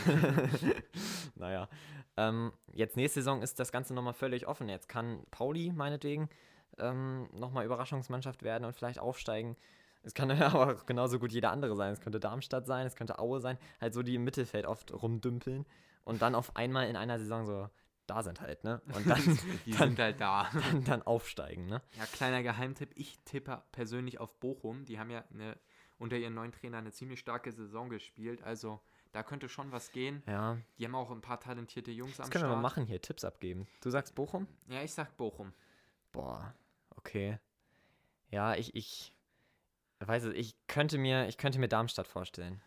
naja. 1.35 1.69
Ähm, 2.17 2.53
jetzt 2.73 2.95
nächste 2.95 3.21
Saison 3.21 3.41
ist 3.41 3.59
das 3.59 3.71
Ganze 3.71 3.93
nochmal 3.93 4.13
völlig 4.13 4.47
offen. 4.47 4.69
Jetzt 4.69 4.87
kann 4.89 5.23
Pauli 5.31 5.71
meinetwegen 5.71 6.29
ähm, 6.77 7.29
nochmal 7.33 7.65
Überraschungsmannschaft 7.65 8.43
werden 8.43 8.65
und 8.65 8.73
vielleicht 8.75 8.99
aufsteigen. 8.99 9.55
Es 10.03 10.13
kann 10.13 10.29
aber 10.31 10.73
auch 10.75 10.85
genauso 10.85 11.19
gut 11.19 11.31
jeder 11.31 11.51
andere 11.51 11.75
sein. 11.75 11.93
Es 11.93 12.01
könnte 12.01 12.19
Darmstadt 12.19 12.65
sein, 12.65 12.85
es 12.87 12.95
könnte 12.95 13.19
Aue 13.19 13.39
sein. 13.39 13.57
Halt 13.79 13.93
so 13.93 14.03
die 14.03 14.15
im 14.15 14.23
Mittelfeld 14.23 14.65
oft 14.65 14.93
rumdümpeln 14.93 15.65
und 16.03 16.21
dann 16.21 16.35
auf 16.35 16.55
einmal 16.55 16.87
in 16.87 16.95
einer 16.95 17.19
Saison 17.19 17.45
so 17.45 17.69
da 18.07 18.21
sind 18.21 18.41
halt, 18.41 18.63
ne? 18.63 18.81
Und 18.93 19.07
dann, 19.09 19.21
Die 19.65 19.71
dann, 19.71 19.89
sind 19.89 19.99
halt 19.99 20.19
da. 20.19 20.49
dann, 20.53 20.83
dann 20.83 21.01
aufsteigen, 21.03 21.67
ne? 21.67 21.81
Ja, 21.97 22.05
kleiner 22.05 22.43
Geheimtipp. 22.43 22.91
Ich 22.95 23.19
tippe 23.25 23.63
persönlich 23.71 24.19
auf 24.19 24.37
Bochum. 24.39 24.85
Die 24.85 24.99
haben 24.99 25.09
ja 25.09 25.23
eine, 25.33 25.57
unter 25.97 26.17
ihren 26.17 26.33
neuen 26.33 26.51
Trainer 26.51 26.79
eine 26.79 26.91
ziemlich 26.91 27.19
starke 27.19 27.51
Saison 27.51 27.89
gespielt. 27.89 28.43
Also 28.43 28.81
da 29.11 29.23
könnte 29.23 29.47
schon 29.47 29.71
was 29.71 29.91
gehen. 29.91 30.23
Ja, 30.27 30.57
Die 30.77 30.85
haben 30.85 30.95
auch 30.95 31.11
ein 31.11 31.21
paar 31.21 31.39
talentierte 31.39 31.91
Jungs 31.91 32.19
am 32.19 32.25
das 32.25 32.31
können 32.31 32.43
wir 32.43 32.47
Start. 32.47 32.57
mal 32.57 32.61
machen 32.61 32.85
hier, 32.85 33.01
Tipps 33.01 33.23
abgeben. 33.23 33.67
Du 33.81 33.89
sagst 33.89 34.15
Bochum? 34.15 34.47
Ja, 34.67 34.81
ich 34.81 34.91
sag 34.93 35.15
Bochum. 35.15 35.53
Boah, 36.11 36.53
okay. 37.05 37.39
Ja, 38.29 38.55
ich, 38.55 38.75
ich 38.75 39.13
weiß 39.99 40.23
es, 40.25 40.33
ich 40.33 40.55
könnte 40.67 40.97
mir, 40.97 41.27
ich 41.27 41.37
könnte 41.37 41.59
mir 41.59 41.67
Darmstadt 41.67 42.07
vorstellen. 42.07 42.61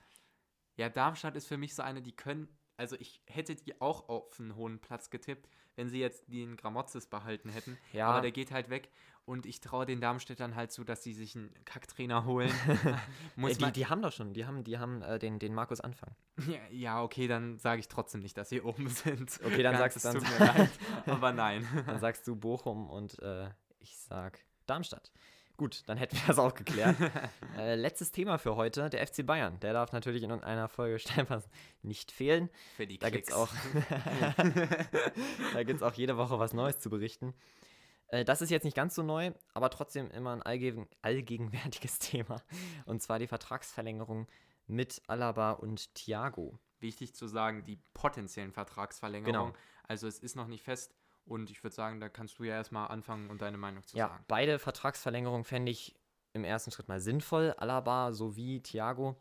Ja, 0.76 0.88
Darmstadt 0.88 1.36
ist 1.36 1.46
für 1.48 1.56
mich 1.56 1.74
so 1.74 1.82
eine, 1.82 2.02
die 2.02 2.12
können. 2.14 2.48
Also 2.76 2.96
ich 3.00 3.22
hätte 3.26 3.54
die 3.56 3.80
auch 3.80 4.08
auf 4.10 4.38
einen 4.38 4.54
hohen 4.54 4.78
Platz 4.78 5.08
getippt, 5.08 5.48
wenn 5.76 5.88
sie 5.88 5.98
jetzt 5.98 6.30
den 6.30 6.56
Gramozis 6.56 7.06
behalten 7.06 7.48
hätten. 7.48 7.78
Ja. 7.92 8.08
Aber 8.08 8.20
der 8.20 8.32
geht 8.32 8.50
halt 8.50 8.68
weg. 8.68 8.90
Und 9.24 9.44
ich 9.46 9.60
traue 9.60 9.86
den 9.86 10.00
Darmstädtern 10.00 10.54
halt 10.54 10.70
zu, 10.70 10.84
dass 10.84 11.02
sie 11.02 11.12
sich 11.14 11.34
einen 11.34 11.52
Kacktrainer 11.64 12.26
holen. 12.26 12.52
Muss 13.36 13.52
Äh, 13.52 13.66
die, 13.66 13.72
die 13.72 13.86
haben 13.86 14.02
doch 14.02 14.12
schon, 14.12 14.34
die 14.34 14.44
haben, 14.46 14.62
die 14.62 14.78
haben 14.78 15.02
äh, 15.02 15.18
den, 15.18 15.38
den 15.40 15.52
Markus 15.54 15.80
Anfang. 15.80 16.14
ja, 16.46 16.58
ja, 16.70 17.02
okay, 17.02 17.26
dann 17.26 17.58
sage 17.58 17.80
ich 17.80 17.88
trotzdem 17.88 18.20
nicht, 18.20 18.36
dass 18.36 18.50
sie 18.50 18.60
oben 18.60 18.88
sind. 18.90 19.40
Okay, 19.44 19.62
dann 19.64 19.72
Ganz, 19.76 19.94
sagst 19.94 19.96
es 19.96 20.02
dann- 20.04 20.14
tut 20.22 20.38
mir 20.38 20.46
leid, 20.46 20.70
aber 21.06 21.32
nein. 21.32 21.66
Dann 21.86 21.98
sagst 21.98 22.26
du 22.28 22.36
Bochum 22.36 22.88
und 22.88 23.18
äh, 23.20 23.48
ich 23.86 23.96
sag 23.98 24.44
Darmstadt. 24.66 25.12
Gut, 25.56 25.84
dann 25.86 25.96
hätten 25.96 26.16
wir 26.16 26.26
das 26.26 26.38
auch 26.38 26.54
geklärt. 26.54 26.96
äh, 27.56 27.76
letztes 27.76 28.10
Thema 28.10 28.36
für 28.36 28.56
heute, 28.56 28.90
der 28.90 29.06
FC 29.06 29.24
Bayern. 29.24 29.58
Der 29.60 29.72
darf 29.72 29.92
natürlich 29.92 30.22
in 30.22 30.30
einer 30.30 30.68
Folge 30.68 30.98
Steinpass 30.98 31.48
nicht 31.82 32.10
fehlen. 32.10 32.50
Für 32.76 32.86
die 32.86 32.98
Da 32.98 33.10
gibt 33.10 33.28
es 33.28 33.34
Klicks. 33.34 33.38
auch, 33.38 34.42
da 35.54 35.62
gibt's 35.62 35.82
auch 35.82 35.94
jede 35.94 36.16
Woche 36.16 36.38
was 36.38 36.52
Neues 36.52 36.80
zu 36.80 36.90
berichten. 36.90 37.32
Äh, 38.08 38.24
das 38.24 38.42
ist 38.42 38.50
jetzt 38.50 38.64
nicht 38.64 38.76
ganz 38.76 38.96
so 38.96 39.02
neu, 39.02 39.32
aber 39.54 39.70
trotzdem 39.70 40.10
immer 40.10 40.32
ein 40.32 40.42
allgegen, 40.42 40.88
allgegenwärtiges 41.00 42.00
Thema. 42.00 42.42
Und 42.84 43.02
zwar 43.02 43.18
die 43.18 43.28
Vertragsverlängerung 43.28 44.26
mit 44.66 45.00
Alaba 45.06 45.52
und 45.52 45.94
Thiago. 45.94 46.58
Wichtig 46.80 47.14
zu 47.14 47.28
sagen, 47.28 47.64
die 47.64 47.78
potenziellen 47.94 48.52
Vertragsverlängerungen. 48.52 49.52
Genau. 49.52 49.64
Also 49.84 50.06
es 50.06 50.18
ist 50.18 50.34
noch 50.36 50.48
nicht 50.48 50.64
fest. 50.64 50.94
Und 51.26 51.50
ich 51.50 51.62
würde 51.62 51.74
sagen, 51.74 52.00
da 52.00 52.08
kannst 52.08 52.38
du 52.38 52.44
ja 52.44 52.54
erstmal 52.54 52.88
anfangen 52.88 53.28
und 53.30 53.42
deine 53.42 53.58
Meinung 53.58 53.82
zu 53.84 53.96
Ja, 53.96 54.08
sagen. 54.08 54.24
beide 54.28 54.58
Vertragsverlängerungen 54.58 55.44
fände 55.44 55.72
ich 55.72 55.94
im 56.32 56.44
ersten 56.44 56.70
Schritt 56.70 56.88
mal 56.88 57.00
sinnvoll. 57.00 57.52
Alaba 57.58 58.12
sowie 58.12 58.60
Thiago. 58.62 59.16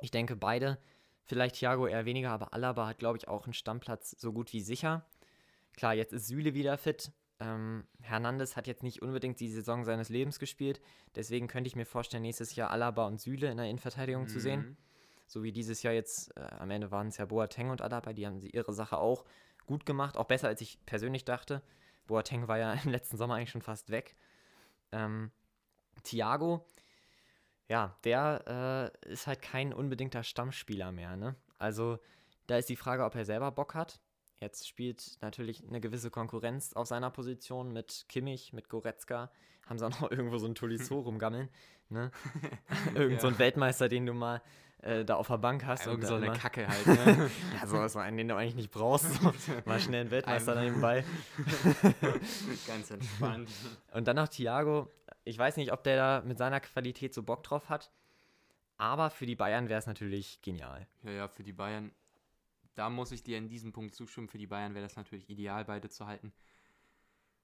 Ich 0.00 0.10
denke 0.10 0.36
beide. 0.36 0.78
Vielleicht 1.24 1.54
Thiago 1.56 1.86
eher 1.86 2.04
weniger, 2.04 2.30
aber 2.30 2.52
Alaba 2.52 2.86
hat, 2.86 2.98
glaube 2.98 3.16
ich, 3.16 3.28
auch 3.28 3.44
einen 3.44 3.54
Stammplatz 3.54 4.10
so 4.18 4.32
gut 4.32 4.52
wie 4.52 4.60
sicher. 4.60 5.06
Klar, 5.74 5.94
jetzt 5.94 6.12
ist 6.12 6.26
Süle 6.26 6.52
wieder 6.52 6.76
fit. 6.76 7.12
Ähm, 7.40 7.86
Hernandez 8.00 8.56
hat 8.56 8.66
jetzt 8.66 8.82
nicht 8.82 9.00
unbedingt 9.00 9.40
die 9.40 9.48
Saison 9.48 9.84
seines 9.84 10.10
Lebens 10.10 10.38
gespielt. 10.38 10.80
Deswegen 11.14 11.48
könnte 11.48 11.68
ich 11.68 11.76
mir 11.76 11.86
vorstellen, 11.86 12.22
nächstes 12.22 12.54
Jahr 12.56 12.70
Alaba 12.70 13.06
und 13.06 13.20
Süle 13.20 13.50
in 13.50 13.56
der 13.56 13.66
Innenverteidigung 13.66 14.28
zu 14.28 14.38
sehen. 14.38 14.60
Mhm. 14.60 14.76
So 15.26 15.42
wie 15.42 15.52
dieses 15.52 15.82
Jahr 15.82 15.94
jetzt, 15.94 16.36
äh, 16.36 16.40
am 16.40 16.70
Ende 16.70 16.90
waren 16.90 17.06
es 17.08 17.16
ja 17.16 17.24
Boateng 17.24 17.70
und 17.70 17.80
Alaba, 17.80 18.12
die 18.12 18.26
haben 18.26 18.38
sie 18.38 18.50
ihre 18.50 18.72
Sache 18.74 18.98
auch 18.98 19.24
gut 19.66 19.86
gemacht, 19.86 20.16
auch 20.16 20.26
besser 20.26 20.48
als 20.48 20.60
ich 20.60 20.84
persönlich 20.86 21.24
dachte. 21.24 21.62
Boateng 22.06 22.48
war 22.48 22.58
ja 22.58 22.72
im 22.84 22.90
letzten 22.90 23.16
Sommer 23.16 23.34
eigentlich 23.34 23.50
schon 23.50 23.62
fast 23.62 23.90
weg. 23.90 24.16
Ähm, 24.92 25.30
Thiago, 26.04 26.66
ja, 27.68 27.96
der 28.04 28.92
äh, 29.04 29.12
ist 29.12 29.26
halt 29.26 29.42
kein 29.42 29.72
unbedingter 29.72 30.22
Stammspieler 30.22 30.92
mehr, 30.92 31.16
ne? 31.16 31.36
Also 31.58 31.98
da 32.46 32.56
ist 32.56 32.68
die 32.68 32.76
Frage, 32.76 33.04
ob 33.04 33.14
er 33.14 33.24
selber 33.24 33.50
Bock 33.50 33.74
hat. 33.74 34.00
Jetzt 34.40 34.66
spielt 34.66 35.18
natürlich 35.20 35.66
eine 35.66 35.80
gewisse 35.80 36.10
Konkurrenz 36.10 36.72
auf 36.72 36.88
seiner 36.88 37.10
Position 37.10 37.72
mit 37.72 38.06
Kimmich, 38.08 38.52
mit 38.52 38.68
Goretzka. 38.68 39.30
Haben 39.66 39.78
sie 39.78 39.86
auch 39.86 40.00
noch 40.00 40.10
irgendwo 40.10 40.38
so 40.38 40.46
einen 40.46 40.56
Tolisso 40.56 41.00
rumgammeln, 41.00 41.48
ne? 41.88 42.10
Irgend 42.94 43.20
so 43.20 43.28
ein. 43.28 43.38
Weltmeister, 43.38 43.88
den 43.88 44.06
du 44.06 44.12
mal 44.12 44.42
äh, 44.82 45.04
da 45.04 45.16
auf 45.16 45.28
der 45.28 45.38
Bank 45.38 45.64
hast. 45.64 45.86
Irgend 45.86 46.02
und 46.04 46.08
so 46.08 46.14
eine 46.16 46.26
immer- 46.26 46.36
Kacke 46.36 46.68
halt, 46.68 46.86
ne? 46.86 47.30
ja, 47.60 47.66
sowas, 47.66 47.96
einen, 47.96 48.16
den 48.16 48.28
du 48.28 48.36
eigentlich 48.36 48.56
nicht 48.56 48.70
brauchst. 48.70 49.12
So. 49.22 49.32
Mal 49.64 49.80
schnell 49.80 50.02
einen 50.02 50.10
Weltmeister 50.10 50.60
nebenbei. 50.60 51.04
Ganz 52.66 52.90
entspannt. 52.90 53.48
Und 53.92 54.06
dann 54.06 54.16
noch 54.16 54.28
Thiago. 54.28 54.90
Ich 55.24 55.38
weiß 55.38 55.56
nicht, 55.56 55.72
ob 55.72 55.84
der 55.84 55.96
da 55.96 56.26
mit 56.26 56.36
seiner 56.38 56.60
Qualität 56.60 57.14
so 57.14 57.22
Bock 57.22 57.42
drauf 57.44 57.68
hat. 57.68 57.90
Aber 58.76 59.10
für 59.10 59.26
die 59.26 59.36
Bayern 59.36 59.68
wäre 59.68 59.78
es 59.78 59.86
natürlich 59.86 60.42
genial. 60.42 60.86
Ja, 61.04 61.12
ja, 61.12 61.28
für 61.28 61.44
die 61.44 61.52
Bayern, 61.52 61.92
da 62.74 62.90
muss 62.90 63.12
ich 63.12 63.22
dir 63.22 63.38
in 63.38 63.48
diesem 63.48 63.72
Punkt 63.72 63.94
zustimmen. 63.94 64.28
Für 64.28 64.38
die 64.38 64.48
Bayern 64.48 64.74
wäre 64.74 64.84
das 64.84 64.96
natürlich 64.96 65.30
ideal, 65.30 65.64
beide 65.64 65.88
zu 65.88 66.06
halten. 66.06 66.32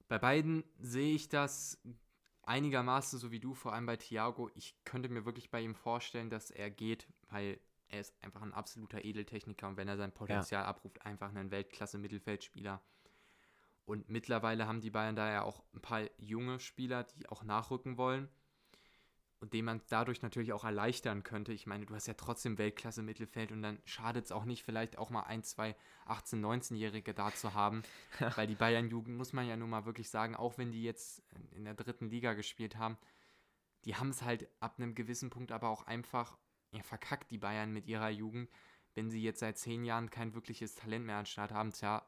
Bei 0.09 0.19
beiden 0.19 0.65
sehe 0.81 1.15
ich 1.15 1.29
das 1.29 1.79
einigermaßen 2.49 3.19
so 3.19 3.31
wie 3.31 3.41
du, 3.41 3.55
vor 3.55 3.73
allem 3.73 3.87
bei 3.87 3.97
Thiago. 3.97 4.51
Ich 4.55 4.75
könnte 4.85 5.09
mir 5.09 5.25
wirklich 5.25 5.51
bei 5.51 5.61
ihm 5.61 5.75
vorstellen, 5.75 6.31
dass 6.31 6.51
er 6.51 6.71
geht, 6.71 7.07
weil 7.31 7.61
er 7.89 8.01
ist 8.01 8.15
einfach 8.23 8.43
ein 8.43 8.53
absoluter 8.53 9.05
Edeltechniker 9.05 9.69
und 9.69 9.77
wenn 9.77 9.89
er 9.89 9.97
sein 9.97 10.13
Potenzial 10.13 10.65
abruft, 10.65 11.05
einfach 11.07 11.35
ein 11.35 11.51
Weltklasse-Mittelfeldspieler. 11.51 12.83
Und 13.85 14.11
mittlerweile 14.11 14.67
haben 14.67 14.81
die 14.81 14.91
Bayern 14.91 15.17
da 15.17 15.31
ja 15.31 15.43
auch 15.43 15.63
ein 15.73 15.81
paar 15.81 16.03
junge 16.19 16.61
Spieler, 16.61 17.05
die 17.05 17.29
auch 17.29 17.43
nachrücken 17.43 17.97
wollen 17.97 18.29
und 19.41 19.53
den 19.53 19.65
man 19.65 19.81
dadurch 19.89 20.23
natürlich 20.23 20.53
auch 20.53 20.65
erleichtern 20.65 21.23
könnte. 21.23 21.53
Ich 21.53 21.67
meine, 21.67 21.87
du 21.87 21.95
hast 21.95 22.07
ja 22.07 22.15
trotzdem 22.15 22.59
Weltklasse 22.59 23.03
Mittelfeld 23.03 23.53
und 23.53 23.63
dann 23.63 23.79
schadet 23.85 24.25
es 24.25 24.33
auch 24.33 24.45
nicht, 24.45 24.65
vielleicht 24.65 24.99
auch 24.99 25.11
mal 25.11 25.23
ein, 25.23 25.45
zwei 25.45 25.77
18-, 26.07 26.41
19-Jährige 26.41 27.15
da 27.15 27.33
zu 27.33 27.55
haben. 27.55 27.83
Weil 28.37 28.49
die 28.49 28.57
Bayern-Jugend, 28.57 29.17
muss 29.17 29.33
man 29.33 29.47
ja 29.47 29.57
nun 29.57 29.71
mal 29.71 29.85
wirklich 29.85 30.11
sagen, 30.11 30.35
auch 30.35 30.59
wenn 30.59 30.73
die 30.73 30.83
jetzt 30.83 31.23
in 31.55 31.65
der 31.65 31.75
dritten 31.75 32.11
Liga 32.11 32.35
gespielt 32.35 32.77
haben, 32.77 32.99
die 33.85 33.95
haben 33.95 34.11
es 34.11 34.23
halt 34.23 34.49
ab 34.61 34.75
einem 34.79 34.95
gewissen 34.95 35.31
Punkt 35.31 35.53
aber 35.53 35.69
auch 35.69 35.87
einfach 35.87 36.37
ja, 36.73 36.83
verkackt, 36.83 37.31
die 37.31 37.39
Bayern 37.39 37.73
mit 37.73 37.87
ihrer 37.87 38.11
Jugend, 38.11 38.51
wenn 38.95 39.11
sie 39.11 39.23
jetzt 39.23 39.41
seit 39.41 39.59
zehn 39.59 39.85
Jahren 39.85 40.11
kein 40.11 40.35
wirkliches 40.35 40.75
Talent 40.75 41.07
mehr 41.07 41.17
an 41.17 41.23
den 41.23 41.27
Start 41.27 41.53
haben. 41.53 41.73
Tja, 41.73 42.08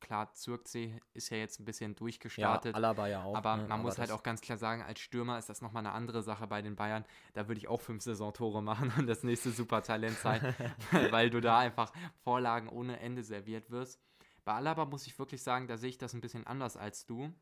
klar, 0.00 0.32
Zirkzee 0.32 1.00
ist 1.12 1.30
ja 1.30 1.36
jetzt 1.36 1.60
ein 1.60 1.64
bisschen 1.64 1.94
durchgestartet. 1.94 2.72
Ja, 2.72 2.76
Alaba 2.76 3.08
ja 3.08 3.24
auch. 3.24 3.34
Aber 3.34 3.56
ne? 3.58 3.68
man 3.68 3.82
muss 3.82 3.98
halt 3.98 4.10
auch 4.10 4.22
ganz 4.22 4.40
klar 4.40 4.58
sagen, 4.58 4.82
als 4.82 5.00
Stürmer 5.00 5.38
ist 5.38 5.48
das 5.48 5.60
nochmal 5.60 5.86
eine 5.86 5.92
andere 5.92 6.22
Sache 6.22 6.46
bei 6.46 6.62
den 6.62 6.76
Bayern. 6.76 7.04
Da 7.34 7.48
würde 7.48 7.58
ich 7.58 7.68
auch 7.68 7.80
fünf 7.80 8.02
Saisontore 8.02 8.62
machen 8.62 8.92
und 8.98 9.06
das 9.06 9.22
nächste 9.22 9.50
Supertalent 9.50 10.16
sein, 10.16 10.54
weil 11.10 11.30
du 11.30 11.40
da 11.40 11.58
einfach 11.58 11.92
Vorlagen 12.24 12.68
ohne 12.68 13.00
Ende 13.00 13.22
serviert 13.22 13.70
wirst. 13.70 14.00
Bei 14.44 14.54
Alaba 14.54 14.86
muss 14.86 15.06
ich 15.06 15.18
wirklich 15.18 15.42
sagen, 15.42 15.68
da 15.68 15.76
sehe 15.76 15.90
ich 15.90 15.98
das 15.98 16.14
ein 16.14 16.20
bisschen 16.20 16.46
anders 16.46 16.76
als 16.76 17.06
du. 17.06 17.32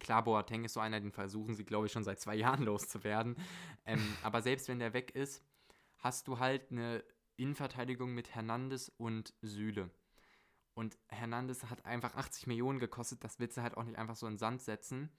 Klar, 0.00 0.24
Boateng 0.24 0.64
ist 0.64 0.74
so 0.74 0.80
einer, 0.80 1.00
den 1.00 1.12
versuchen 1.12 1.54
sie, 1.54 1.64
glaube 1.64 1.86
ich, 1.86 1.92
schon 1.92 2.04
seit 2.04 2.20
zwei 2.20 2.34
Jahren 2.34 2.64
loszuwerden. 2.64 3.36
Ähm, 3.86 4.16
aber 4.22 4.42
selbst 4.42 4.68
wenn 4.68 4.80
der 4.80 4.92
weg 4.92 5.12
ist, 5.14 5.42
hast 5.98 6.28
du 6.28 6.38
halt 6.38 6.70
eine 6.70 7.02
Innenverteidigung 7.36 8.12
mit 8.12 8.34
Hernandez 8.34 8.92
und 8.96 9.34
Süle. 9.40 9.90
Und 10.74 10.98
Hernandez 11.08 11.64
hat 11.64 11.84
einfach 11.84 12.14
80 12.16 12.48
Millionen 12.48 12.80
gekostet, 12.80 13.22
das 13.22 13.38
willst 13.38 13.56
du 13.56 13.62
halt 13.62 13.76
auch 13.76 13.84
nicht 13.84 13.96
einfach 13.96 14.16
so 14.16 14.26
in 14.26 14.34
den 14.34 14.38
Sand 14.38 14.60
setzen. 14.60 15.10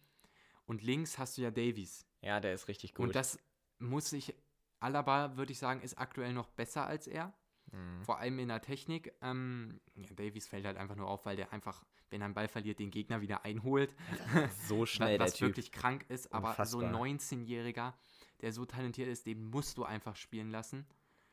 Und 0.66 0.84
links 0.84 1.18
hast 1.18 1.38
du 1.38 1.42
ja 1.42 1.52
Davies. 1.52 2.06
Ja, 2.22 2.40
der 2.40 2.54
ist 2.54 2.68
richtig 2.68 2.94
gut. 2.94 3.08
Und 3.08 3.16
das 3.16 3.40
muss 3.80 4.12
ich, 4.12 4.36
Alaba 4.80 5.38
würde 5.38 5.52
ich 5.52 5.60
sagen, 5.60 5.82
ist 5.82 5.98
aktuell 5.98 6.34
noch 6.34 6.50
besser 6.50 6.86
als 6.86 7.08
er. 7.08 7.34
Mhm. 7.72 8.04
Vor 8.04 8.20
allem 8.20 8.40
in 8.40 8.50
der 8.50 8.62
Technik. 8.62 9.14
Ähm, 9.22 9.80
ja, 9.96 10.10
Davies 10.14 10.48
fällt 10.48 10.66
halt 10.66 10.78
einfach 10.78 10.96
nur 10.96 11.08
auf, 11.08 11.26
weil 11.26 11.36
der 11.36 11.54
einfach, 11.54 11.86
wenn 12.10 12.22
er 12.22 12.26
einen 12.26 12.34
Ball 12.34 12.48
verliert, 12.48 12.80
den 12.80 12.92
Gegner 12.92 13.22
wieder 13.22 13.46
einholt. 13.46 13.94
so 14.68 14.86
schnell, 14.86 15.20
was 15.20 15.32
der 15.32 15.40
Typ. 15.40 15.48
wirklich 15.50 15.72
krank 15.72 16.06
ist. 16.10 16.34
Aber 16.34 16.54
so 16.66 16.80
ein 16.80 16.94
Unfassbar. 16.94 17.40
19-Jähriger, 17.40 17.94
der 18.42 18.52
so 18.52 18.66
talentiert 18.66 19.08
ist, 19.08 19.26
den 19.26 19.44
musst 19.46 19.78
du 19.78 19.84
einfach 19.84 20.16
spielen 20.16 20.50
lassen. 20.50 20.86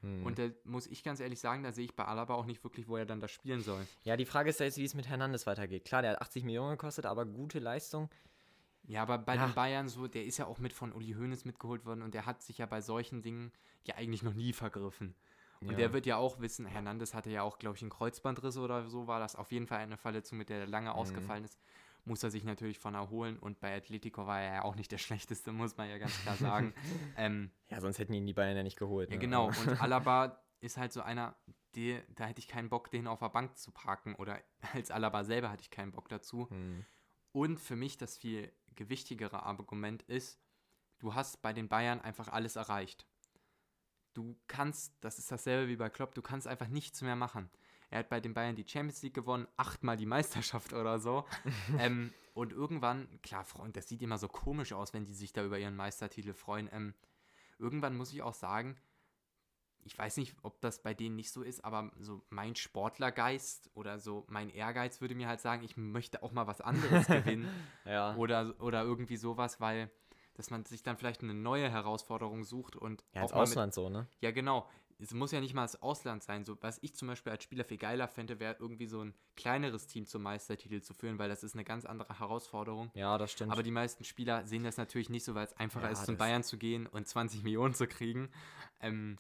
Mhm. 0.02 0.26
Und 0.26 0.38
da 0.38 0.48
muss 0.64 0.86
ich 0.86 1.02
ganz 1.04 1.20
ehrlich 1.20 1.40
sagen, 1.40 1.62
da 1.62 1.72
sehe 1.72 1.84
ich 1.84 1.94
bei 1.94 2.04
Alaba 2.04 2.34
auch 2.34 2.44
nicht 2.46 2.62
wirklich, 2.64 2.88
wo 2.88 2.96
er 2.96 3.06
dann 3.06 3.20
das 3.20 3.30
spielen 3.30 3.62
soll. 3.62 3.86
ja, 4.04 4.16
die 4.16 4.24
Frage 4.26 4.50
ist 4.50 4.60
ja 4.60 4.66
jetzt, 4.66 4.76
wie 4.78 4.84
es 4.84 4.94
mit 4.94 5.08
Hernandez 5.08 5.46
weitergeht. 5.46 5.84
Klar, 5.84 6.02
der 6.02 6.12
hat 6.12 6.20
80 6.22 6.44
Millionen 6.44 6.72
gekostet, 6.72 7.06
aber 7.06 7.24
gute 7.24 7.58
Leistung. 7.58 8.10
Ja, 8.84 9.02
aber 9.02 9.18
bei 9.18 9.36
Ja. 9.36 9.46
den 9.46 9.54
Bayern 9.54 9.88
so, 9.88 10.08
der 10.08 10.24
ist 10.24 10.38
ja 10.38 10.46
auch 10.46 10.58
mit 10.58 10.72
von 10.72 10.92
Uli 10.92 11.12
Hoeneß 11.12 11.44
mitgeholt 11.44 11.84
worden 11.86 12.02
und 12.02 12.14
der 12.14 12.26
hat 12.26 12.42
sich 12.42 12.58
ja 12.58 12.66
bei 12.66 12.80
solchen 12.80 13.22
Dingen 13.22 13.52
ja 13.84 13.94
eigentlich 13.94 14.22
noch 14.24 14.34
nie 14.34 14.52
vergriffen. 14.52 15.14
Und 15.60 15.70
Ja. 15.70 15.76
der 15.76 15.92
wird 15.92 16.06
ja 16.06 16.16
auch 16.16 16.40
wissen, 16.40 16.66
Hernandez 16.66 17.14
hatte 17.14 17.30
ja 17.30 17.42
auch, 17.42 17.58
glaube 17.60 17.76
ich, 17.76 17.82
einen 17.82 17.90
Kreuzbandriss 17.90 18.56
oder 18.56 18.88
so, 18.88 19.06
war 19.06 19.20
das 19.20 19.36
auf 19.36 19.52
jeden 19.52 19.68
Fall 19.68 19.78
eine 19.78 19.96
Verletzung, 19.96 20.36
mit 20.38 20.48
der 20.48 20.58
er 20.58 20.66
Mhm. 20.66 20.72
lange 20.72 20.94
ausgefallen 20.94 21.44
ist. 21.44 21.56
Muss 22.04 22.22
er 22.24 22.30
sich 22.32 22.42
natürlich 22.44 22.78
von 22.80 22.94
erholen 22.94 23.38
und 23.38 23.60
bei 23.60 23.76
Atletico 23.76 24.26
war 24.26 24.40
er 24.40 24.54
ja 24.54 24.62
auch 24.64 24.74
nicht 24.74 24.90
der 24.90 24.98
schlechteste, 25.06 25.52
muss 25.52 25.76
man 25.76 25.88
ja 25.88 25.98
ganz 25.98 26.18
klar 26.22 26.36
sagen. 26.36 26.74
ähm, 27.16 27.50
Ja, 27.68 27.80
sonst 27.80 27.98
hätten 27.98 28.12
ihn 28.12 28.26
die 28.26 28.32
Bayern 28.32 28.56
ja 28.56 28.62
nicht 28.62 28.78
geholt. 28.78 29.08
ja, 29.10 29.16
ne? 29.16 29.20
genau. 29.20 29.48
Aber- 29.50 29.60
Und 29.70 29.80
Alaba 29.80 30.42
ist 30.60 30.76
halt 30.78 30.92
so 30.92 31.00
einer, 31.02 31.36
der, 31.74 32.02
da 32.14 32.24
hätte 32.26 32.40
ich 32.40 32.48
keinen 32.48 32.68
Bock, 32.68 32.90
den 32.90 33.06
auf 33.06 33.20
der 33.20 33.28
Bank 33.28 33.56
zu 33.56 33.70
parken. 33.70 34.14
Oder 34.16 34.40
als 34.74 34.90
Alaba 34.90 35.22
selber 35.24 35.50
hatte 35.50 35.62
ich 35.62 35.70
keinen 35.70 35.92
Bock 35.92 36.08
dazu. 36.08 36.48
Mhm. 36.50 36.84
Und 37.32 37.58
für 37.58 37.76
mich 37.76 37.96
das 37.98 38.16
viel 38.18 38.52
gewichtigere 38.74 39.42
Argument 39.44 40.02
ist, 40.02 40.38
du 40.98 41.14
hast 41.14 41.40
bei 41.40 41.52
den 41.52 41.68
Bayern 41.68 42.00
einfach 42.00 42.28
alles 42.28 42.56
erreicht. 42.56 43.06
Du 44.14 44.36
kannst, 44.46 44.92
das 45.00 45.18
ist 45.18 45.30
dasselbe 45.32 45.68
wie 45.70 45.76
bei 45.76 45.88
Klopp, 45.88 46.14
du 46.14 46.20
kannst 46.22 46.46
einfach 46.46 46.68
nichts 46.68 47.00
mehr 47.00 47.16
machen. 47.16 47.48
Er 47.92 47.98
hat 47.98 48.08
bei 48.08 48.20
den 48.20 48.32
Bayern 48.32 48.56
die 48.56 48.66
Champions 48.66 49.02
League 49.02 49.12
gewonnen, 49.12 49.46
achtmal 49.58 49.98
die 49.98 50.06
Meisterschaft 50.06 50.72
oder 50.72 50.98
so. 50.98 51.26
ähm, 51.78 52.10
und 52.32 52.52
irgendwann, 52.52 53.06
klar, 53.22 53.44
Freund, 53.44 53.76
das 53.76 53.86
sieht 53.86 54.00
immer 54.00 54.16
so 54.16 54.28
komisch 54.28 54.72
aus, 54.72 54.94
wenn 54.94 55.04
die 55.04 55.12
sich 55.12 55.34
da 55.34 55.44
über 55.44 55.58
ihren 55.58 55.76
Meistertitel 55.76 56.32
freuen. 56.32 56.70
Ähm, 56.72 56.94
irgendwann 57.58 57.94
muss 57.94 58.10
ich 58.10 58.22
auch 58.22 58.32
sagen, 58.32 58.78
ich 59.84 59.98
weiß 59.98 60.16
nicht, 60.16 60.34
ob 60.42 60.58
das 60.62 60.82
bei 60.82 60.94
denen 60.94 61.16
nicht 61.16 61.30
so 61.32 61.42
ist, 61.42 61.64
aber 61.66 61.90
so 61.98 62.22
mein 62.30 62.56
Sportlergeist 62.56 63.70
oder 63.74 63.98
so 63.98 64.24
mein 64.28 64.48
Ehrgeiz 64.48 65.02
würde 65.02 65.14
mir 65.14 65.28
halt 65.28 65.40
sagen, 65.40 65.62
ich 65.62 65.76
möchte 65.76 66.22
auch 66.22 66.32
mal 66.32 66.46
was 66.46 66.62
anderes 66.62 67.06
gewinnen. 67.08 67.46
ja. 67.84 68.16
Oder, 68.16 68.54
oder 68.60 68.84
irgendwie 68.84 69.18
sowas, 69.18 69.60
weil 69.60 69.90
dass 70.34 70.48
man 70.48 70.64
sich 70.64 70.82
dann 70.82 70.96
vielleicht 70.96 71.22
eine 71.22 71.34
neue 71.34 71.70
Herausforderung 71.70 72.44
sucht 72.44 72.74
und 72.74 73.04
ja, 73.12 73.20
ins 73.20 73.32
auch 73.32 73.36
mal 73.36 73.42
Ausland 73.42 73.68
mit, 73.68 73.74
so, 73.74 73.90
ne? 73.90 74.06
Ja, 74.20 74.30
genau. 74.30 74.66
Es 75.02 75.12
muss 75.12 75.32
ja 75.32 75.40
nicht 75.40 75.52
mal 75.52 75.62
das 75.62 75.82
Ausland 75.82 76.22
sein. 76.22 76.44
So, 76.44 76.56
was 76.60 76.78
ich 76.80 76.94
zum 76.94 77.08
Beispiel 77.08 77.32
als 77.32 77.42
Spieler 77.42 77.64
viel 77.64 77.76
geiler 77.76 78.06
fände, 78.06 78.38
wäre 78.38 78.56
irgendwie 78.60 78.86
so 78.86 79.02
ein 79.02 79.14
kleineres 79.34 79.88
Team 79.88 80.06
zum 80.06 80.22
Meistertitel 80.22 80.80
zu 80.80 80.94
führen, 80.94 81.18
weil 81.18 81.28
das 81.28 81.42
ist 81.42 81.54
eine 81.54 81.64
ganz 81.64 81.84
andere 81.84 82.20
Herausforderung. 82.20 82.92
Ja, 82.94 83.18
das 83.18 83.32
stimmt. 83.32 83.50
Aber 83.50 83.64
die 83.64 83.72
meisten 83.72 84.04
Spieler 84.04 84.46
sehen 84.46 84.62
das 84.62 84.76
natürlich 84.76 85.10
nicht 85.10 85.24
so, 85.24 85.34
weil 85.34 85.44
es 85.44 85.54
einfacher 85.54 85.86
Ja, 85.86 85.90
ist, 85.90 86.06
zum 86.06 86.16
Bayern 86.16 86.44
zu 86.44 86.56
gehen 86.56 86.86
und 86.86 87.08
20 87.08 87.42
Millionen 87.42 87.74
zu 87.74 87.88
kriegen. 87.88 88.30
Ähm, 88.80 89.18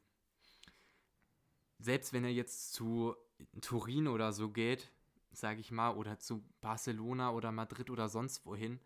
selbst 1.80 2.12
wenn 2.12 2.22
er 2.22 2.30
jetzt 2.32 2.72
zu 2.72 3.16
Turin 3.60 4.06
oder 4.06 4.32
so 4.32 4.50
geht, 4.50 4.92
sage 5.32 5.58
ich 5.58 5.72
mal, 5.72 5.96
oder 5.96 6.20
zu 6.20 6.44
Barcelona 6.60 7.32
oder 7.32 7.50
Madrid 7.50 7.90
oder 7.90 8.08
sonst 8.08 8.46
wohin, 8.46 8.78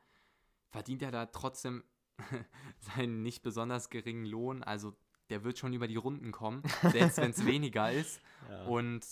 verdient 0.71 1.03
er 1.03 1.11
da 1.11 1.27
trotzdem 1.27 1.85
seinen 2.81 3.23
nicht 3.23 3.43
besonders 3.43 3.91
geringen 3.91 4.25
Lohn. 4.25 4.63
Also 4.63 4.97
der 5.31 5.45
wird 5.45 5.59
schon 5.59 5.73
über 5.73 5.89
die 5.89 5.97
Runden 5.97 6.33
kommen, 6.33 6.63
selbst 6.83 7.19
wenn 7.19 7.31
es 7.31 7.45
weniger 7.47 7.91
ist. 7.91 8.21
ja. 8.51 8.65
Und 8.65 9.05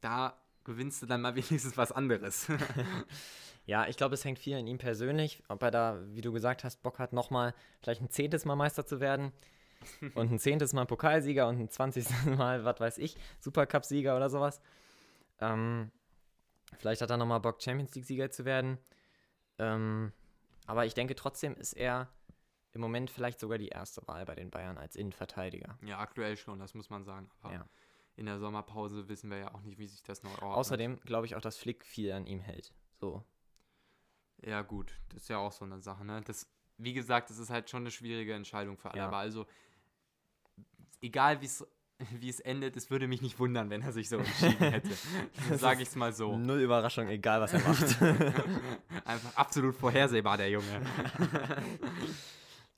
da 0.00 0.36
gewinnst 0.64 1.02
du 1.02 1.06
dann 1.06 1.20
mal 1.22 1.34
wenigstens 1.34 1.76
was 1.76 1.92
anderes. 1.92 2.48
Ja, 3.66 3.86
ich 3.86 3.98
glaube, 3.98 4.14
es 4.14 4.24
hängt 4.24 4.38
viel 4.38 4.56
an 4.56 4.66
ihm 4.66 4.78
persönlich, 4.78 5.42
ob 5.48 5.62
er 5.62 5.70
da, 5.70 6.00
wie 6.14 6.22
du 6.22 6.32
gesagt 6.32 6.64
hast, 6.64 6.82
Bock 6.82 6.98
hat, 6.98 7.12
nochmal 7.12 7.52
vielleicht 7.82 8.00
ein 8.00 8.08
zehntes 8.08 8.46
Mal 8.46 8.56
Meister 8.56 8.86
zu 8.86 8.98
werden 8.98 9.30
und 10.14 10.32
ein 10.32 10.38
zehntes 10.38 10.72
Mal 10.72 10.86
Pokalsieger 10.86 11.46
und 11.46 11.60
ein 11.60 11.68
zwanzigstes 11.68 12.24
Mal, 12.24 12.64
was 12.64 12.80
weiß 12.80 12.96
ich, 12.96 13.18
Supercup-Sieger 13.40 14.16
oder 14.16 14.30
sowas. 14.30 14.62
Ähm, 15.38 15.90
vielleicht 16.78 17.02
hat 17.02 17.10
er 17.10 17.18
nochmal 17.18 17.40
Bock, 17.40 17.62
Champions 17.62 17.94
League-Sieger 17.94 18.30
zu 18.30 18.46
werden. 18.46 18.78
Ähm, 19.58 20.12
aber 20.66 20.86
ich 20.86 20.94
denke 20.94 21.14
trotzdem 21.14 21.54
ist 21.54 21.74
er 21.74 22.08
im 22.78 22.82
Moment 22.82 23.10
vielleicht 23.10 23.40
sogar 23.40 23.58
die 23.58 23.68
erste 23.68 24.06
Wahl 24.06 24.24
bei 24.24 24.36
den 24.36 24.50
Bayern 24.50 24.78
als 24.78 24.94
Innenverteidiger. 24.94 25.76
ja, 25.82 25.98
aktuell 25.98 26.36
schon, 26.36 26.60
das 26.60 26.74
muss 26.74 26.88
man 26.90 27.02
sagen. 27.04 27.28
Aber 27.42 27.52
Ja. 27.54 27.68
in 28.14 28.26
der 28.26 28.38
Sommerpause 28.38 29.08
wissen 29.08 29.30
wir 29.30 29.38
ja 29.38 29.52
auch 29.54 29.62
nicht, 29.62 29.78
wie 29.78 29.86
sich 29.88 30.02
das 30.04 30.22
noch 30.22 30.30
ordnet. 30.34 30.52
Außerdem 30.56 31.00
glaube 31.00 31.26
ich 31.26 31.34
auch, 31.34 31.40
dass 31.40 31.56
Flick 31.58 31.84
viel 31.84 32.12
an 32.12 32.24
ihm 32.26 32.38
hält. 32.40 32.72
So. 33.00 33.24
Ja, 34.44 34.62
gut, 34.62 34.92
das 35.08 35.22
ist 35.22 35.28
ja 35.28 35.38
auch 35.38 35.50
so 35.50 35.64
eine 35.64 35.80
Sache, 35.80 36.04
ne? 36.04 36.22
Das, 36.24 36.48
wie 36.76 36.92
gesagt, 36.92 37.30
das 37.30 37.38
ist 37.38 37.50
halt 37.50 37.68
schon 37.68 37.82
eine 37.82 37.90
schwierige 37.90 38.34
Entscheidung 38.34 38.76
für 38.78 38.92
alle. 38.92 39.00
Ja. 39.00 39.08
Aber 39.08 39.16
also, 39.16 39.44
egal 41.02 41.40
wie's- 41.40 41.66
wie 42.20 42.28
es 42.28 42.38
endet, 42.38 42.76
es 42.76 42.90
würde 42.90 43.08
mich 43.08 43.22
nicht 43.22 43.40
wundern, 43.40 43.70
wenn 43.70 43.82
er 43.82 43.90
sich 43.90 44.08
so 44.08 44.18
entschieden 44.18 44.58
hätte. 44.72 44.90
Sage 45.56 45.82
ich 45.82 45.88
es 45.88 45.96
mal 45.96 46.12
so. 46.12 46.36
Null 46.38 46.60
Überraschung, 46.60 47.08
egal 47.08 47.40
was 47.40 47.52
er 47.54 47.60
macht. 47.68 48.00
Einfach 49.04 49.34
absolut 49.34 49.74
vorhersehbar, 49.74 50.36
der 50.36 50.50
Junge. 50.50 50.80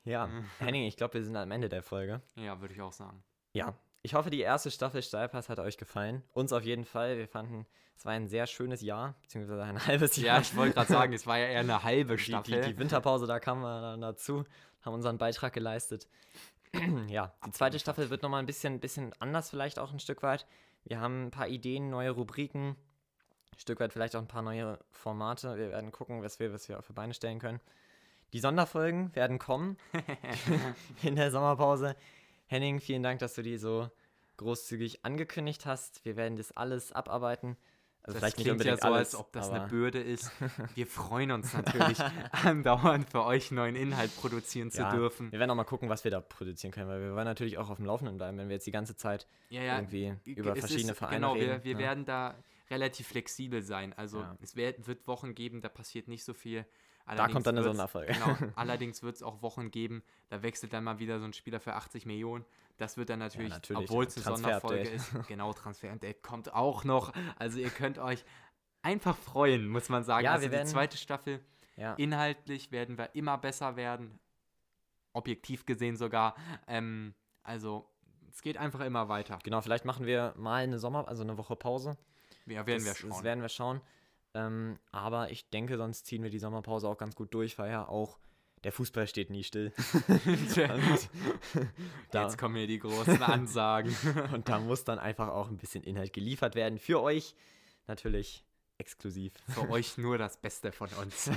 Ja, 0.05 0.29
Henning, 0.59 0.85
ich 0.85 0.97
glaube, 0.97 1.15
wir 1.15 1.25
sind 1.25 1.37
am 1.37 1.51
Ende 1.51 1.69
der 1.69 1.83
Folge. 1.83 2.21
Ja, 2.37 2.61
würde 2.61 2.75
ich 2.75 2.81
auch 2.81 2.93
sagen. 2.93 3.23
Ja, 3.53 3.75
ich 4.03 4.15
hoffe, 4.15 4.31
die 4.31 4.41
erste 4.41 4.71
Staffel 4.71 5.03
Steilpass 5.03 5.49
hat 5.49 5.59
euch 5.59 5.77
gefallen. 5.77 6.23
Uns 6.33 6.53
auf 6.53 6.65
jeden 6.65 6.85
Fall. 6.85 7.19
Wir 7.19 7.29
fanden, 7.29 7.67
es 7.97 8.05
war 8.07 8.13
ein 8.13 8.29
sehr 8.29 8.47
schönes 8.47 8.81
Jahr, 8.81 9.15
beziehungsweise 9.23 9.63
ein 9.63 9.79
halbes 9.87 10.17
Ja, 10.17 10.25
Jahr. 10.25 10.41
ich 10.41 10.57
wollte 10.57 10.75
gerade 10.75 10.91
sagen, 10.93 11.13
es 11.13 11.27
war 11.27 11.39
ja 11.39 11.47
eher 11.47 11.61
eine 11.61 11.83
halbe 11.83 12.17
die, 12.17 12.23
Staffel. 12.23 12.63
die, 12.63 12.73
die 12.73 12.79
Winterpause, 12.79 13.27
da 13.27 13.39
kamen 13.41 13.61
wir 13.63 13.81
dann 13.83 14.01
dazu, 14.01 14.45
haben 14.83 14.95
unseren 14.95 15.19
Beitrag 15.19 15.53
geleistet. 15.53 16.09
ja, 17.09 17.35
die 17.47 17.51
zweite 17.51 17.79
Staffel 17.79 18.09
wird 18.11 18.23
nochmal 18.23 18.41
ein 18.41 18.47
bisschen, 18.47 18.81
bisschen 18.81 19.13
anders, 19.19 19.51
vielleicht 19.51 19.79
auch 19.79 19.93
ein 19.93 19.99
Stück 20.01 20.23
weit. 20.23 20.47
Wir 20.85 21.01
haben 21.01 21.27
ein 21.27 21.31
paar 21.31 21.49
Ideen, 21.49 21.91
neue 21.91 22.11
Rubriken, 22.11 22.77
ein 23.53 23.59
Stück 23.59 23.81
weit 23.81 23.93
vielleicht 23.93 24.17
auch 24.17 24.21
ein 24.21 24.29
paar 24.29 24.43
neue 24.43 24.79
Formate. 24.93 25.57
Wir 25.59 25.71
werden 25.71 25.93
gucken, 25.93 26.23
was 26.23 26.39
wir, 26.41 26.55
was 26.55 26.69
wir 26.71 26.79
auf 26.79 26.87
die 26.87 26.95
Beine 26.95 27.13
stellen 27.13 27.39
können. 27.39 27.61
Die 28.33 28.39
Sonderfolgen 28.39 29.15
werden 29.15 29.39
kommen 29.39 29.77
in 31.03 31.17
der 31.17 31.31
Sommerpause. 31.31 31.97
Henning, 32.47 32.81
vielen 32.81 33.03
Dank, 33.03 33.19
dass 33.19 33.35
du 33.35 33.43
die 33.43 33.59
so 33.59 33.91
großzügig 34.37 35.05
angekündigt 35.05 35.67
hast. 35.67 36.05
Wir 36.05 36.17
werden 36.17 36.37
das 36.37 36.53
alles 36.53 36.93
abarbeiten. 36.93 37.57
Also 38.03 38.15
das 38.15 38.21
vielleicht 38.21 38.39
nicht 38.39 38.45
klingt 38.47 38.65
ja 38.65 38.73
unbedingt 38.73 38.81
so, 38.81 38.87
alles, 38.87 39.15
als 39.15 39.15
ob 39.17 39.33
das 39.33 39.51
eine 39.51 39.67
Bürde 39.67 40.01
ist. 40.01 40.31
Wir 40.75 40.87
freuen 40.87 41.33
uns 41.33 41.53
natürlich, 41.53 41.99
andauernd 42.33 43.11
für 43.11 43.25
euch 43.25 43.51
neuen 43.51 43.77
Inhalt 43.77 44.17
produzieren 44.17 44.71
zu 44.71 44.81
ja, 44.81 44.91
dürfen. 44.91 45.31
Wir 45.31 45.39
werden 45.39 45.51
auch 45.51 45.55
mal 45.57 45.65
gucken, 45.65 45.91
was 45.91 46.03
wir 46.05 46.11
da 46.11 46.21
produzieren 46.21 46.73
können, 46.73 46.89
weil 46.89 47.03
wir 47.03 47.15
wollen 47.15 47.27
natürlich 47.27 47.59
auch 47.59 47.69
auf 47.69 47.77
dem 47.77 47.85
Laufenden 47.85 48.17
bleiben, 48.17 48.39
wenn 48.39 48.49
wir 48.49 48.55
jetzt 48.55 48.67
die 48.67 48.71
ganze 48.71 48.97
Zeit 48.97 49.27
Ja, 49.51 49.63
ja, 49.63 49.77
irgendwie 49.77 50.17
über 50.25 50.57
verschiedene 50.57 50.93
ist, 50.93 50.99
Vereine 50.99 51.17
Genau, 51.17 51.35
reden. 51.35 51.49
wir, 51.49 51.65
wir 51.65 51.75
ne? 51.75 51.81
werden 51.81 52.05
da 52.07 52.37
relativ 52.71 53.09
flexibel 53.09 53.61
sein. 53.63 53.93
Also 53.93 54.21
Ja. 54.21 54.35
es 54.41 54.57
wird, 54.57 54.87
wird 54.87 55.07
Wochen 55.07 55.35
geben, 55.35 55.61
da 55.61 55.69
passiert 55.69 56.09
nicht 56.09 56.25
so 56.25 56.33
viel. 56.33 56.65
Da 57.17 57.29
kommt 57.29 57.47
dann 57.47 57.57
eine 57.57 57.65
Sonderfolge. 57.65 58.13
Genau, 58.13 58.37
allerdings 58.57 59.03
wird 59.03 59.17
es 59.17 59.23
auch 59.23 59.43
Wochen 59.43 59.71
geben, 59.71 60.03
da 60.29 60.43
wechselt 60.43 60.73
dann 60.73 60.85
mal 60.85 60.99
wieder 60.99 61.19
so 61.19 61.25
ein 61.25 61.33
Spieler 61.33 61.61
für 61.61 61.75
80 61.75 62.07
Millionen. 62.07 62.45
Das 62.77 62.97
wird 62.97 63.11
dann 63.11 63.19
natürlich, 63.19 63.51
natürlich, 63.51 63.91
obwohl 63.91 64.07
es 64.07 64.17
eine. 64.17 64.37
Sonderfolge 64.37 64.89
ist, 64.89 65.13
genau, 65.29 65.53
Transfer-Update 65.53 66.23
kommt 66.23 66.53
auch 66.53 66.85
noch. 66.85 67.13
Also 67.37 67.59
ihr 67.59 67.71
könnt 67.71 67.99
euch 67.99 68.25
einfach 68.83 69.17
freuen, 69.17 69.69
muss 69.69 69.89
man 69.89 70.05
sagen. 70.05 70.25
Ja, 70.25 70.33
also 70.33 70.43
wir 70.43 70.49
die 70.49 70.57
werden- 70.57 70.69
zweite 70.69 70.97
Staffel, 70.97 71.41
ja. 71.77 71.95
inhaltlich 71.95 72.73
werden 72.73 72.97
wir 72.99 73.15
immer 73.15 73.39
besser 73.39 73.77
werden. 73.77 74.19
Objektiv 75.13 75.67
gesehen 75.67 75.97
sogar. 75.97 76.37
Ähm, 76.69 77.15
also 77.43 77.89
es 78.31 78.43
geht 78.43 78.57
einfach 78.57 78.81
immer 78.81 79.09
weiter. 79.09 79.39
Genau, 79.43 79.61
vielleicht 79.61 79.85
machen 79.85 80.07
wir 80.07 80.35
mal 80.37 80.63
eine 80.63 80.79
Sommer, 80.79 81.09
also 81.09 81.23
eine 81.23 81.37
Woche 81.37 81.57
Pause. 81.57 81.97
Ja, 82.47 82.67
werden 82.67 82.85
wir 82.85 82.93
das, 82.93 82.99
schauen. 82.99 83.11
Das 83.11 83.23
werden 83.25 83.43
wir 83.43 83.49
schauen. 83.49 83.81
Ähm, 84.35 84.79
aber 84.93 85.31
ich 85.31 85.51
denke, 85.51 85.77
sonst 85.77 86.07
ziehen 86.07 86.23
wir 86.23 86.31
die 86.31 86.39
Sommerpause 86.39 86.89
auch 86.89 86.99
ganz 86.99 87.15
gut 87.15 87.35
durch, 87.35 87.59
weil 87.59 87.71
ja 87.71 87.89
auch 87.89 88.19
der 88.65 88.73
Fußball 88.73 89.07
steht 89.07 89.31
nie 89.31 89.43
still. 89.43 89.73
Und 90.17 91.09
da, 92.11 92.25
Jetzt 92.25 92.39
kommen 92.39 92.57
hier 92.57 92.67
die 92.67 92.79
großen 92.79 93.23
Ansagen. 93.23 93.97
und 94.33 94.49
da 94.49 94.59
muss 94.61 94.85
dann 94.85 94.99
einfach 94.99 95.29
auch 95.29 95.49
ein 95.49 95.57
bisschen 95.57 95.83
Inhalt 95.83 96.13
geliefert 96.13 96.55
werden. 96.55 96.79
Für 96.79 97.01
euch 97.01 97.35
natürlich 97.87 98.45
exklusiv. 98.79 99.33
Für 99.49 99.69
euch 99.71 99.99
nur 99.99 100.19
das 100.19 100.37
Beste 100.37 100.73
von 100.73 100.89
uns. 101.01 101.31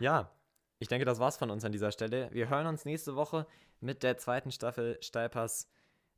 Ja, 0.00 0.30
ich 0.78 0.88
denke, 0.88 1.04
das 1.04 1.18
war's 1.18 1.36
von 1.36 1.50
uns 1.50 1.64
an 1.64 1.72
dieser 1.72 1.92
Stelle. 1.92 2.28
Wir 2.32 2.48
hören 2.48 2.66
uns 2.66 2.84
nächste 2.84 3.16
Woche 3.16 3.46
mit 3.80 4.02
der 4.02 4.18
zweiten 4.18 4.50
Staffel 4.50 4.98
Steilpass. 5.00 5.68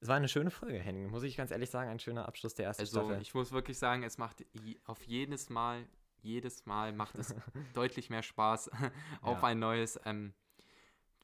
Es 0.00 0.08
war 0.08 0.16
eine 0.16 0.28
schöne 0.28 0.50
Folge, 0.50 0.78
Henning, 0.78 1.08
muss 1.10 1.22
ich 1.22 1.36
ganz 1.36 1.50
ehrlich 1.50 1.70
sagen. 1.70 1.90
Ein 1.90 1.98
schöner 1.98 2.26
Abschluss 2.28 2.54
der 2.54 2.66
ersten 2.66 2.82
Also 2.82 3.00
Staffel. 3.00 3.22
ich 3.22 3.34
muss 3.34 3.52
wirklich 3.52 3.78
sagen, 3.78 4.02
es 4.02 4.18
macht 4.18 4.44
auf 4.84 5.02
jedes 5.04 5.48
Mal, 5.48 5.84
jedes 6.22 6.66
Mal 6.66 6.92
macht 6.92 7.16
es 7.18 7.34
deutlich 7.74 8.10
mehr 8.10 8.22
Spaß 8.22 8.70
auf 9.22 9.40
Ja. 9.42 9.48
ein 9.48 9.58
neues. 9.58 9.98
Ähm, 10.04 10.34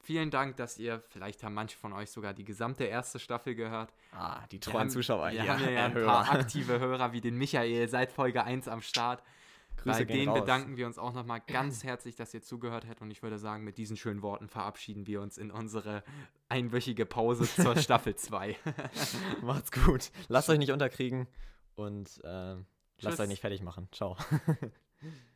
vielen 0.01 0.31
Dank, 0.31 0.57
dass 0.57 0.77
ihr, 0.79 1.01
vielleicht 1.09 1.43
haben 1.43 1.53
manche 1.53 1.77
von 1.77 1.93
euch 1.93 2.09
sogar 2.09 2.33
die 2.33 2.43
gesamte 2.43 2.83
erste 2.85 3.19
Staffel 3.19 3.53
gehört. 3.55 3.93
ah, 4.11 4.45
die 4.51 4.59
treuen 4.59 4.89
Zuschauer 4.89 5.31
Wir 5.31 5.43
hier. 5.43 5.53
haben 5.53 5.73
ja 5.73 5.85
ein 5.85 5.93
paar 5.93 6.31
aktive 6.31 6.79
Hörer 6.79 7.13
wie 7.13 7.21
den 7.21 7.37
Michael 7.37 7.87
seit 7.87 8.11
Folge 8.11 8.43
1 8.43 8.67
am 8.67 8.81
Start. 8.81 9.23
Grüße 9.77 9.99
Bei 9.99 10.05
denen 10.05 10.29
raus. 10.29 10.39
bedanken 10.39 10.77
wir 10.77 10.85
uns 10.87 10.97
auch 10.97 11.13
nochmal 11.13 11.41
ganz 11.47 11.83
herzlich, 11.83 12.15
dass 12.15 12.33
ihr 12.33 12.41
zugehört 12.41 12.85
habt. 12.87 13.01
Und 13.01 13.11
ich 13.11 13.21
würde 13.23 13.37
sagen, 13.37 13.63
mit 13.63 13.77
diesen 13.77 13.97
schönen 13.97 14.21
Worten 14.21 14.47
verabschieden 14.47 15.07
wir 15.07 15.21
uns 15.21 15.37
in 15.37 15.51
unsere 15.51 16.03
einwöchige 16.49 17.05
Pause 17.05 17.43
zur 17.45 17.75
Staffel 17.77 18.15
2. 18.15 18.55
Macht's 19.41 19.71
gut. 19.71 20.11
Lasst 20.27 20.49
euch 20.49 20.59
nicht 20.59 20.71
unterkriegen 20.71 21.27
und 21.75 22.23
äh, 22.23 22.55
lasst 22.99 23.19
euch 23.19 23.27
nicht 23.27 23.41
fertig 23.41 23.61
machen. 23.61 23.87
Ciao. 23.91 24.17